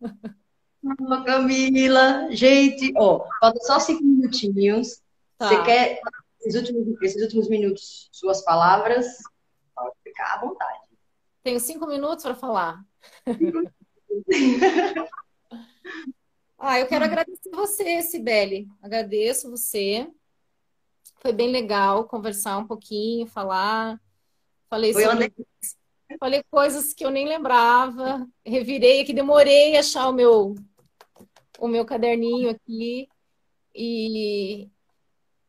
oh, 0.00 0.02
Camila, 1.24 2.28
gente, 2.30 2.92
ó, 2.96 3.26
falta 3.40 3.60
só 3.60 3.80
cinco 3.80 4.04
minutinhos. 4.04 5.02
Tá. 5.36 5.48
Você 5.48 5.62
quer 5.62 6.00
esses 6.40 6.54
últimos, 6.54 7.02
esses 7.02 7.22
últimos 7.22 7.48
minutos, 7.48 8.08
suas 8.12 8.42
palavras? 8.42 9.06
Pode 9.74 9.94
ficar 10.02 10.34
à 10.34 10.40
vontade. 10.40 10.80
Tenho 11.42 11.60
cinco 11.60 11.86
minutos 11.86 12.24
para 12.24 12.34
falar. 12.34 12.84
ah, 16.58 16.80
eu 16.80 16.88
quero 16.88 17.04
agradecer 17.04 17.50
você, 17.50 18.02
Sibeli. 18.02 18.68
Agradeço 18.82 19.48
você. 19.48 20.10
Foi 21.20 21.32
bem 21.32 21.52
legal 21.52 22.04
conversar 22.08 22.58
um 22.58 22.66
pouquinho, 22.66 23.26
falar. 23.28 24.00
Falei 24.68 24.92
Foi 24.92 25.04
sobre... 25.04 25.32
Falei 26.18 26.42
coisas 26.50 26.92
que 26.92 27.04
eu 27.04 27.10
nem 27.10 27.28
lembrava. 27.28 28.26
Revirei 28.44 29.02
aqui, 29.02 29.12
demorei 29.12 29.76
a 29.76 29.80
achar 29.80 30.08
o 30.08 30.12
meu, 30.12 30.54
o 31.58 31.68
meu 31.68 31.84
caderninho 31.84 32.50
aqui. 32.50 33.08
E, 33.74 34.68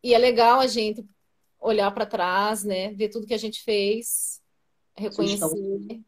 e 0.04 0.14
é 0.14 0.18
legal 0.18 0.60
a 0.60 0.68
gente 0.68 1.04
olhar 1.60 1.90
para 1.92 2.06
trás, 2.06 2.64
né? 2.64 2.94
Ver 2.94 3.10
tudo 3.10 3.26
que 3.26 3.34
a 3.34 3.38
gente 3.38 3.64
fez, 3.64 4.42
reconhecer 4.96 6.02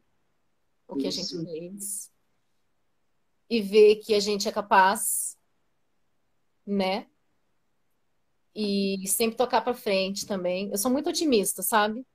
o 0.86 0.96
que 0.96 1.06
a 1.08 1.10
gente 1.10 1.44
fez 1.44 2.11
e 3.48 3.60
ver 3.60 3.96
que 3.96 4.14
a 4.14 4.20
gente 4.20 4.48
é 4.48 4.52
capaz, 4.52 5.38
né? 6.66 7.06
E 8.54 9.06
sempre 9.06 9.36
tocar 9.36 9.62
para 9.62 9.74
frente 9.74 10.26
também. 10.26 10.70
Eu 10.70 10.78
sou 10.78 10.90
muito 10.90 11.08
otimista, 11.08 11.62
sabe? 11.62 12.06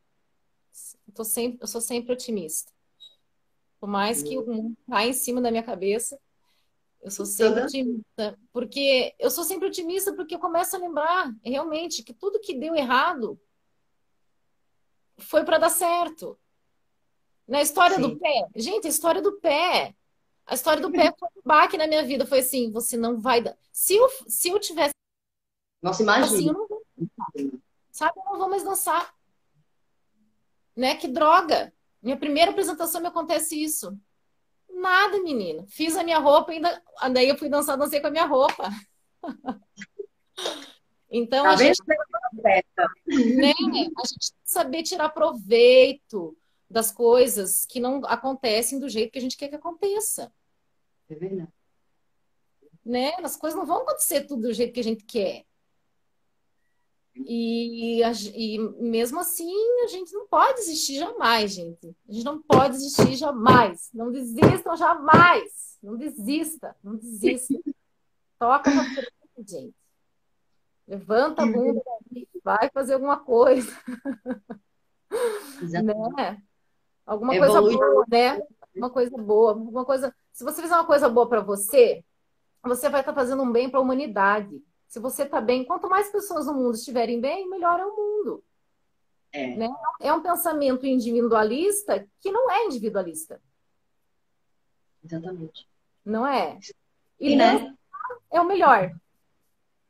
Eu, 1.17 1.23
sempre, 1.23 1.57
eu 1.61 1.67
sou 1.67 1.81
sempre 1.81 2.13
otimista. 2.13 2.71
Por 3.79 3.87
mais 3.87 4.23
que 4.23 4.37
o 4.37 4.45
mundo 4.45 4.77
tá 4.87 5.05
em 5.05 5.13
cima 5.13 5.41
da 5.41 5.51
minha 5.51 5.63
cabeça, 5.63 6.19
eu 7.01 7.11
sou 7.11 7.25
sempre 7.25 7.63
otimista, 7.63 8.37
porque 8.51 9.15
eu 9.19 9.29
sou 9.29 9.43
sempre 9.43 9.67
otimista 9.67 10.13
porque 10.15 10.35
eu 10.35 10.39
começo 10.39 10.75
a 10.75 10.79
lembrar 10.79 11.31
realmente 11.43 12.03
que 12.03 12.13
tudo 12.13 12.39
que 12.39 12.57
deu 12.57 12.75
errado 12.75 13.39
foi 15.17 15.43
para 15.43 15.57
dar 15.57 15.69
certo. 15.69 16.37
Na 17.47 17.61
história 17.61 17.95
Sim. 17.95 18.01
do 18.01 18.19
pé, 18.19 18.47
gente, 18.55 18.87
a 18.87 18.89
história 18.89 19.21
do 19.21 19.39
pé. 19.39 19.95
A 20.47 20.53
história 20.53 20.81
do 20.81 20.89
pé 20.89 21.13
foi 21.19 21.27
um 21.27 21.41
baque 21.45 21.77
na 21.77 21.87
minha 21.87 22.03
vida. 22.03 22.25
Foi 22.25 22.39
assim, 22.39 22.71
você 22.71 22.95
não 22.95 23.19
vai 23.19 23.41
dar. 23.41 23.55
Se 23.69 23.95
eu, 23.95 24.09
se 24.27 24.47
eu 24.47 24.57
tivesse. 24.57 24.93
Nossa, 25.81 26.01
imagina. 26.01 26.25
Assim, 26.25 26.47
eu 26.47 26.53
não 26.53 26.67
vou 26.67 26.83
dançar. 26.97 27.59
Sabe, 27.91 28.13
eu 28.17 28.31
não 28.31 28.39
vou 28.39 28.49
mais 28.49 28.63
dançar. 28.63 29.13
Né? 30.73 30.95
Que 30.95 31.07
droga. 31.07 31.73
Minha 32.01 32.15
primeira 32.15 32.51
apresentação 32.51 33.01
me 33.01 33.07
acontece 33.07 33.61
isso. 33.61 33.99
Nada, 34.69 35.21
menina. 35.21 35.65
Fiz 35.67 35.97
a 35.97 36.03
minha 36.03 36.19
roupa, 36.19 36.53
ainda. 36.53 36.81
Daí 37.11 37.27
eu 37.27 37.37
fui 37.37 37.49
dançar, 37.49 37.77
dancei 37.77 37.99
com 37.99 38.07
a 38.07 38.11
minha 38.11 38.25
roupa. 38.25 38.69
então 41.11 41.43
tá 41.43 41.51
a 41.51 41.55
gente, 41.57 41.83
né? 41.85 41.95
a 43.57 44.05
gente 44.05 44.31
tem 44.31 44.39
que 44.43 44.49
saber 44.49 44.83
tirar 44.83 45.09
proveito 45.09 46.37
das 46.69 46.91
coisas 46.91 47.65
que 47.65 47.79
não 47.79 48.01
acontecem 48.05 48.79
do 48.79 48.87
jeito 48.87 49.11
que 49.11 49.19
a 49.19 49.21
gente 49.21 49.35
quer 49.35 49.49
que 49.49 49.55
aconteça. 49.55 50.31
É 51.09 51.15
verdade. 51.15 51.51
Né? 52.85 53.13
As 53.23 53.35
coisas 53.35 53.57
não 53.57 53.65
vão 53.65 53.81
acontecer 53.81 54.25
tudo 54.25 54.43
do 54.43 54.53
jeito 54.53 54.73
que 54.73 54.79
a 54.79 54.83
gente 54.83 55.03
quer. 55.03 55.45
E, 57.15 58.01
e 58.03 58.59
mesmo 58.79 59.19
assim, 59.19 59.51
a 59.83 59.87
gente 59.87 60.13
não 60.13 60.27
pode 60.27 60.59
desistir 60.59 60.99
jamais, 60.99 61.51
gente. 61.51 61.95
A 62.07 62.11
gente 62.11 62.23
não 62.23 62.41
pode 62.41 62.75
desistir 62.75 63.15
jamais. 63.15 63.89
Não 63.93 64.11
desistam 64.11 64.75
jamais. 64.77 65.77
Não 65.81 65.97
desista, 65.97 66.75
não 66.83 66.95
desista. 66.95 67.53
Toca 68.39 68.73
na 68.73 68.83
frente, 68.83 69.11
gente. 69.45 69.75
Levanta 70.87 71.43
a 71.43 71.45
bunda 71.45 71.81
vai 72.47 72.69
fazer 72.69 72.93
alguma 72.93 73.19
coisa. 73.19 73.71
Né? 75.61 76.41
Alguma 77.05 77.37
coisa 77.37 77.61
boa, 77.61 78.05
né? 78.09 78.41
Uma 78.75 78.89
coisa 78.89 79.17
boa, 79.17 79.53
uma 79.53 79.85
coisa. 79.85 80.13
Se 80.37 80.43
você 80.43 80.61
fizer 80.61 80.75
uma 80.75 80.85
coisa 80.85 81.09
boa 81.09 81.27
para 81.27 81.41
você, 81.41 82.05
você 82.61 82.89
vai 82.89 82.99
estar 82.99 83.11
tá 83.11 83.19
fazendo 83.19 83.41
um 83.41 83.51
bem 83.51 83.71
para 83.71 83.79
a 83.79 83.81
humanidade. 83.81 84.61
Se 84.87 84.99
você 84.99 85.23
está 85.23 85.41
bem, 85.41 85.65
quanto 85.65 85.89
mais 85.89 86.11
pessoas 86.11 86.45
no 86.45 86.53
mundo 86.53 86.75
estiverem 86.75 87.19
bem, 87.19 87.49
melhor 87.49 87.79
é 87.79 87.83
o 87.83 87.95
mundo. 87.95 88.43
É. 89.31 89.55
Né? 89.55 89.67
é 89.99 90.13
um 90.13 90.21
pensamento 90.21 90.85
individualista 90.85 92.07
que 92.19 92.31
não 92.31 92.51
é 92.51 92.65
individualista. 92.65 93.41
Exatamente. 95.03 95.67
Não 96.05 96.27
é? 96.27 96.59
E, 97.19 97.33
e 97.33 97.35
né? 97.35 97.75
é 98.31 98.39
o 98.39 98.45
melhor. 98.45 98.95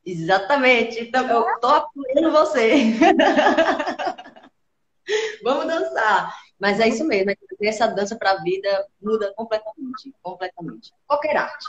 Exatamente. 0.06 1.02
Então, 1.02 1.28
eu 1.28 1.56
estou 1.56 1.72
apoiando 1.72 2.32
você. 2.32 2.94
Vamos 5.44 5.68
dançar. 5.68 6.47
Mas 6.60 6.80
é 6.80 6.88
isso 6.88 7.06
mesmo. 7.06 7.32
Essa 7.62 7.88
dança 7.88 8.16
para 8.16 8.32
a 8.32 8.42
vida 8.42 8.88
muda 9.02 9.34
completamente. 9.36 10.14
Completamente. 10.22 10.92
Qualquer 11.06 11.38
arte 11.38 11.66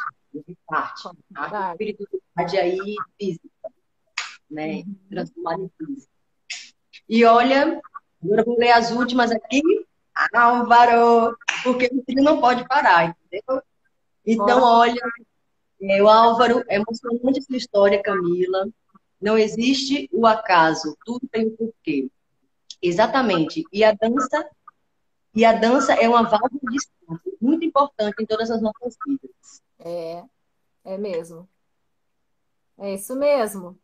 parte. 0.67 1.09
A 1.35 1.73
espiritualidade 1.73 2.59
aí 2.59 2.97
física, 3.19 3.73
né? 4.51 4.85
Transformada 5.11 5.63
em 5.63 5.71
física. 5.79 6.13
E 7.09 7.25
olha, 7.25 7.81
agora 8.23 8.45
vou 8.45 8.59
ler 8.59 8.73
as 8.73 8.91
últimas 8.91 9.31
aqui. 9.31 9.63
Álvaro, 10.35 11.37
porque 11.63 11.87
o 11.87 12.03
filho 12.05 12.25
não 12.25 12.41
pode 12.41 12.67
parar, 12.67 13.17
entendeu? 13.31 13.63
Então, 14.27 14.61
olha, 14.63 15.01
é, 15.81 16.03
o 16.03 16.09
Álvaro, 16.09 16.65
é 16.69 16.77
emocionante 16.77 17.43
sua 17.43 17.57
história, 17.57 18.03
Camila. 18.03 18.69
Não 19.21 19.39
existe 19.39 20.09
o 20.13 20.27
acaso, 20.27 20.97
tudo 21.05 21.27
tem 21.31 21.47
um 21.47 21.57
porquê. 21.57 22.09
Exatamente. 22.83 23.65
E 23.73 23.85
a 23.85 23.93
dança, 23.93 24.45
e 25.35 25.45
a 25.45 25.53
dança 25.53 25.95
é 25.95 26.09
uma 26.09 26.23
válvula 26.23 26.61
de 26.71 26.77
escape 26.77 27.39
muito 27.41 27.65
importante 27.65 28.23
em 28.23 28.27
todas 28.27 28.51
as 28.51 28.61
nossas 28.61 28.97
vidas. 29.07 29.63
É, 29.79 30.25
é 30.85 30.99
mesmo. 30.99 31.49
É 32.79 32.95
isso 32.95 33.15
mesmo. 33.17 33.79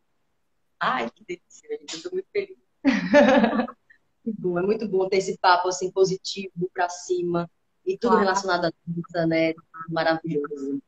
Ai, 0.79 1.09
que 1.09 1.23
delícia, 1.23 1.69
gente. 1.69 1.93
Eu 1.93 1.97
estou 1.97 2.11
muito 2.11 2.27
feliz. 2.31 2.57
muito 4.25 4.41
bom, 4.41 4.59
é 4.59 4.61
muito 4.63 4.87
bom 4.87 5.07
ter 5.07 5.17
esse 5.17 5.37
papo 5.37 5.67
assim 5.69 5.91
positivo 5.91 6.69
para 6.73 6.89
cima 6.89 7.49
e 7.85 7.97
tudo 7.97 8.11
claro. 8.11 8.25
relacionado 8.25 8.65
à 8.65 8.71
dança, 8.85 9.27
né? 9.27 9.53
Maravilhoso. 9.89 10.81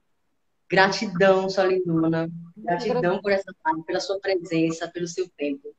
Gratidão, 0.70 1.50
sua 1.50 1.66
lindona. 1.66 2.30
Gratidão 2.58 3.22
por 3.22 3.32
essa 3.32 3.54
live, 3.66 3.84
pela 3.84 4.00
sua 4.00 4.20
presença, 4.20 4.88
pelo 4.88 5.08
seu 5.08 5.30
tempo. 5.30 5.74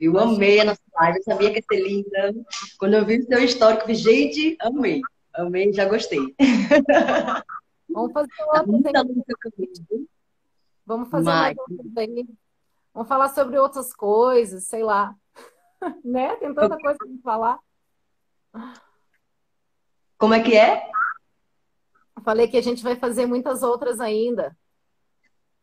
Eu 0.00 0.18
amei 0.18 0.60
a 0.60 0.64
nossa 0.64 0.80
live, 0.94 1.18
eu 1.18 1.22
sabia 1.24 1.50
que 1.50 1.56
ia 1.56 1.64
ser 1.68 1.82
linda. 1.82 2.34
Quando 2.78 2.94
eu 2.94 3.04
vi 3.04 3.18
o 3.18 3.26
seu 3.26 3.42
histórico, 3.42 3.92
gente, 3.92 4.56
amei. 4.60 5.00
Amei, 5.34 5.72
já 5.72 5.84
gostei. 5.86 6.34
Vamos 7.88 8.12
fazer 8.12 8.32
outra. 8.40 9.04
Vamos 10.86 11.10
fazer 11.10 11.24
mais 11.24 11.56
aí. 11.96 12.28
Vamos 12.94 13.08
falar 13.08 13.28
sobre 13.30 13.58
outras 13.58 13.92
coisas, 13.92 14.64
sei 14.64 14.82
lá. 14.82 15.14
né? 16.04 16.36
Tem 16.36 16.54
tanta 16.54 16.78
coisa 16.78 16.98
para 16.98 17.22
falar. 17.22 17.58
Como 20.16 20.34
é 20.34 20.42
que 20.42 20.56
é? 20.56 20.90
Falei 22.24 22.48
que 22.48 22.56
a 22.56 22.62
gente 22.62 22.82
vai 22.82 22.96
fazer 22.96 23.26
muitas 23.26 23.62
outras 23.62 24.00
ainda. 24.00 24.56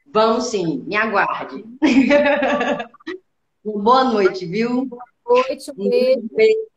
Vamos 0.07 0.45
sim, 0.45 0.83
me 0.83 0.95
aguarde. 0.95 1.63
Boa 3.65 4.03
noite, 4.03 4.45
viu? 4.45 4.85
Boa 4.85 5.03
noite, 5.25 5.71
um 5.71 5.89
beijo. 5.89 6.29
Beijo. 6.31 6.67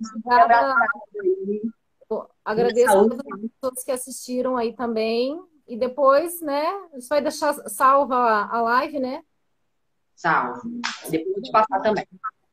Agradeço 2.43 2.99
a 2.99 3.09
pessoas 3.37 3.85
que 3.85 3.91
assistiram 3.91 4.57
aí 4.57 4.73
também. 4.73 5.39
E 5.67 5.77
depois, 5.77 6.41
né? 6.41 6.65
Você 6.95 7.09
vai 7.09 7.21
deixar 7.21 7.53
salva 7.69 8.17
a 8.17 8.63
live, 8.63 9.01
né? 9.01 9.23
Salvo. 10.17 10.63
Depois 11.11 11.35
vou 11.35 11.43
te 11.43 11.53
passar 11.53 11.81
também. 11.83 12.07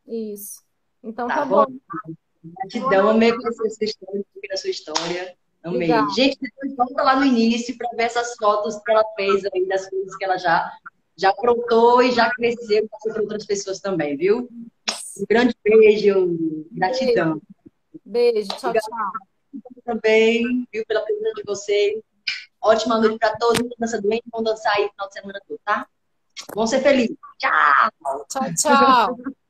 Isso. 0.05 0.61
Então 1.01 1.29
tá, 1.29 1.35
tá 1.35 1.45
bom. 1.45 1.65
bom. 1.65 2.13
Gratidão, 2.43 3.09
amei 3.09 3.31
conhecer 3.31 3.69
sua 3.69 3.85
história, 3.85 4.25
a 4.51 4.57
sua 4.57 4.69
história. 4.69 5.37
Amei. 5.63 5.77
Obrigada. 5.77 6.09
Gente, 6.09 6.37
depois 6.41 6.75
volta 6.75 7.01
lá 7.01 7.15
no 7.15 7.25
início 7.25 7.77
para 7.77 7.89
ver 7.95 8.03
essas 8.03 8.35
fotos 8.35 8.75
que 8.83 8.91
ela 8.91 9.05
fez 9.15 9.45
aí, 9.45 9.65
das 9.65 9.89
coisas 9.89 10.15
que 10.17 10.25
ela 10.25 10.37
já, 10.37 10.69
já 11.17 11.29
aprontou 11.29 12.01
e 12.01 12.11
já 12.11 12.29
cresceu 12.29 12.87
para 12.87 13.21
outras 13.21 13.45
pessoas 13.45 13.79
também, 13.79 14.17
viu? 14.17 14.49
Um 15.17 15.25
grande 15.29 15.55
beijo, 15.63 16.65
gratidão. 16.71 17.41
Beijo, 18.03 18.49
tchau, 18.49 18.73
tchau. 18.73 19.11
Também, 19.85 20.67
viu, 20.71 20.85
pela 20.85 21.01
presença 21.01 21.33
de 21.35 21.43
vocês. 21.43 22.01
Ótima 22.61 22.99
noite 22.99 23.17
para 23.17 23.35
todos. 23.37 23.61
Dança 23.79 24.01
doente, 24.01 24.23
vão 24.31 24.43
dançar 24.43 24.73
aí 24.75 24.83
no 24.83 24.89
final 24.91 25.07
de 25.07 25.13
semana 25.13 25.41
todo, 25.47 25.59
tá? 25.63 25.87
Vão 26.53 26.67
ser 26.67 26.81
felizes. 26.81 27.15
Tchau! 27.37 28.25
Tchau, 28.29 28.53
tchau. 28.55 29.17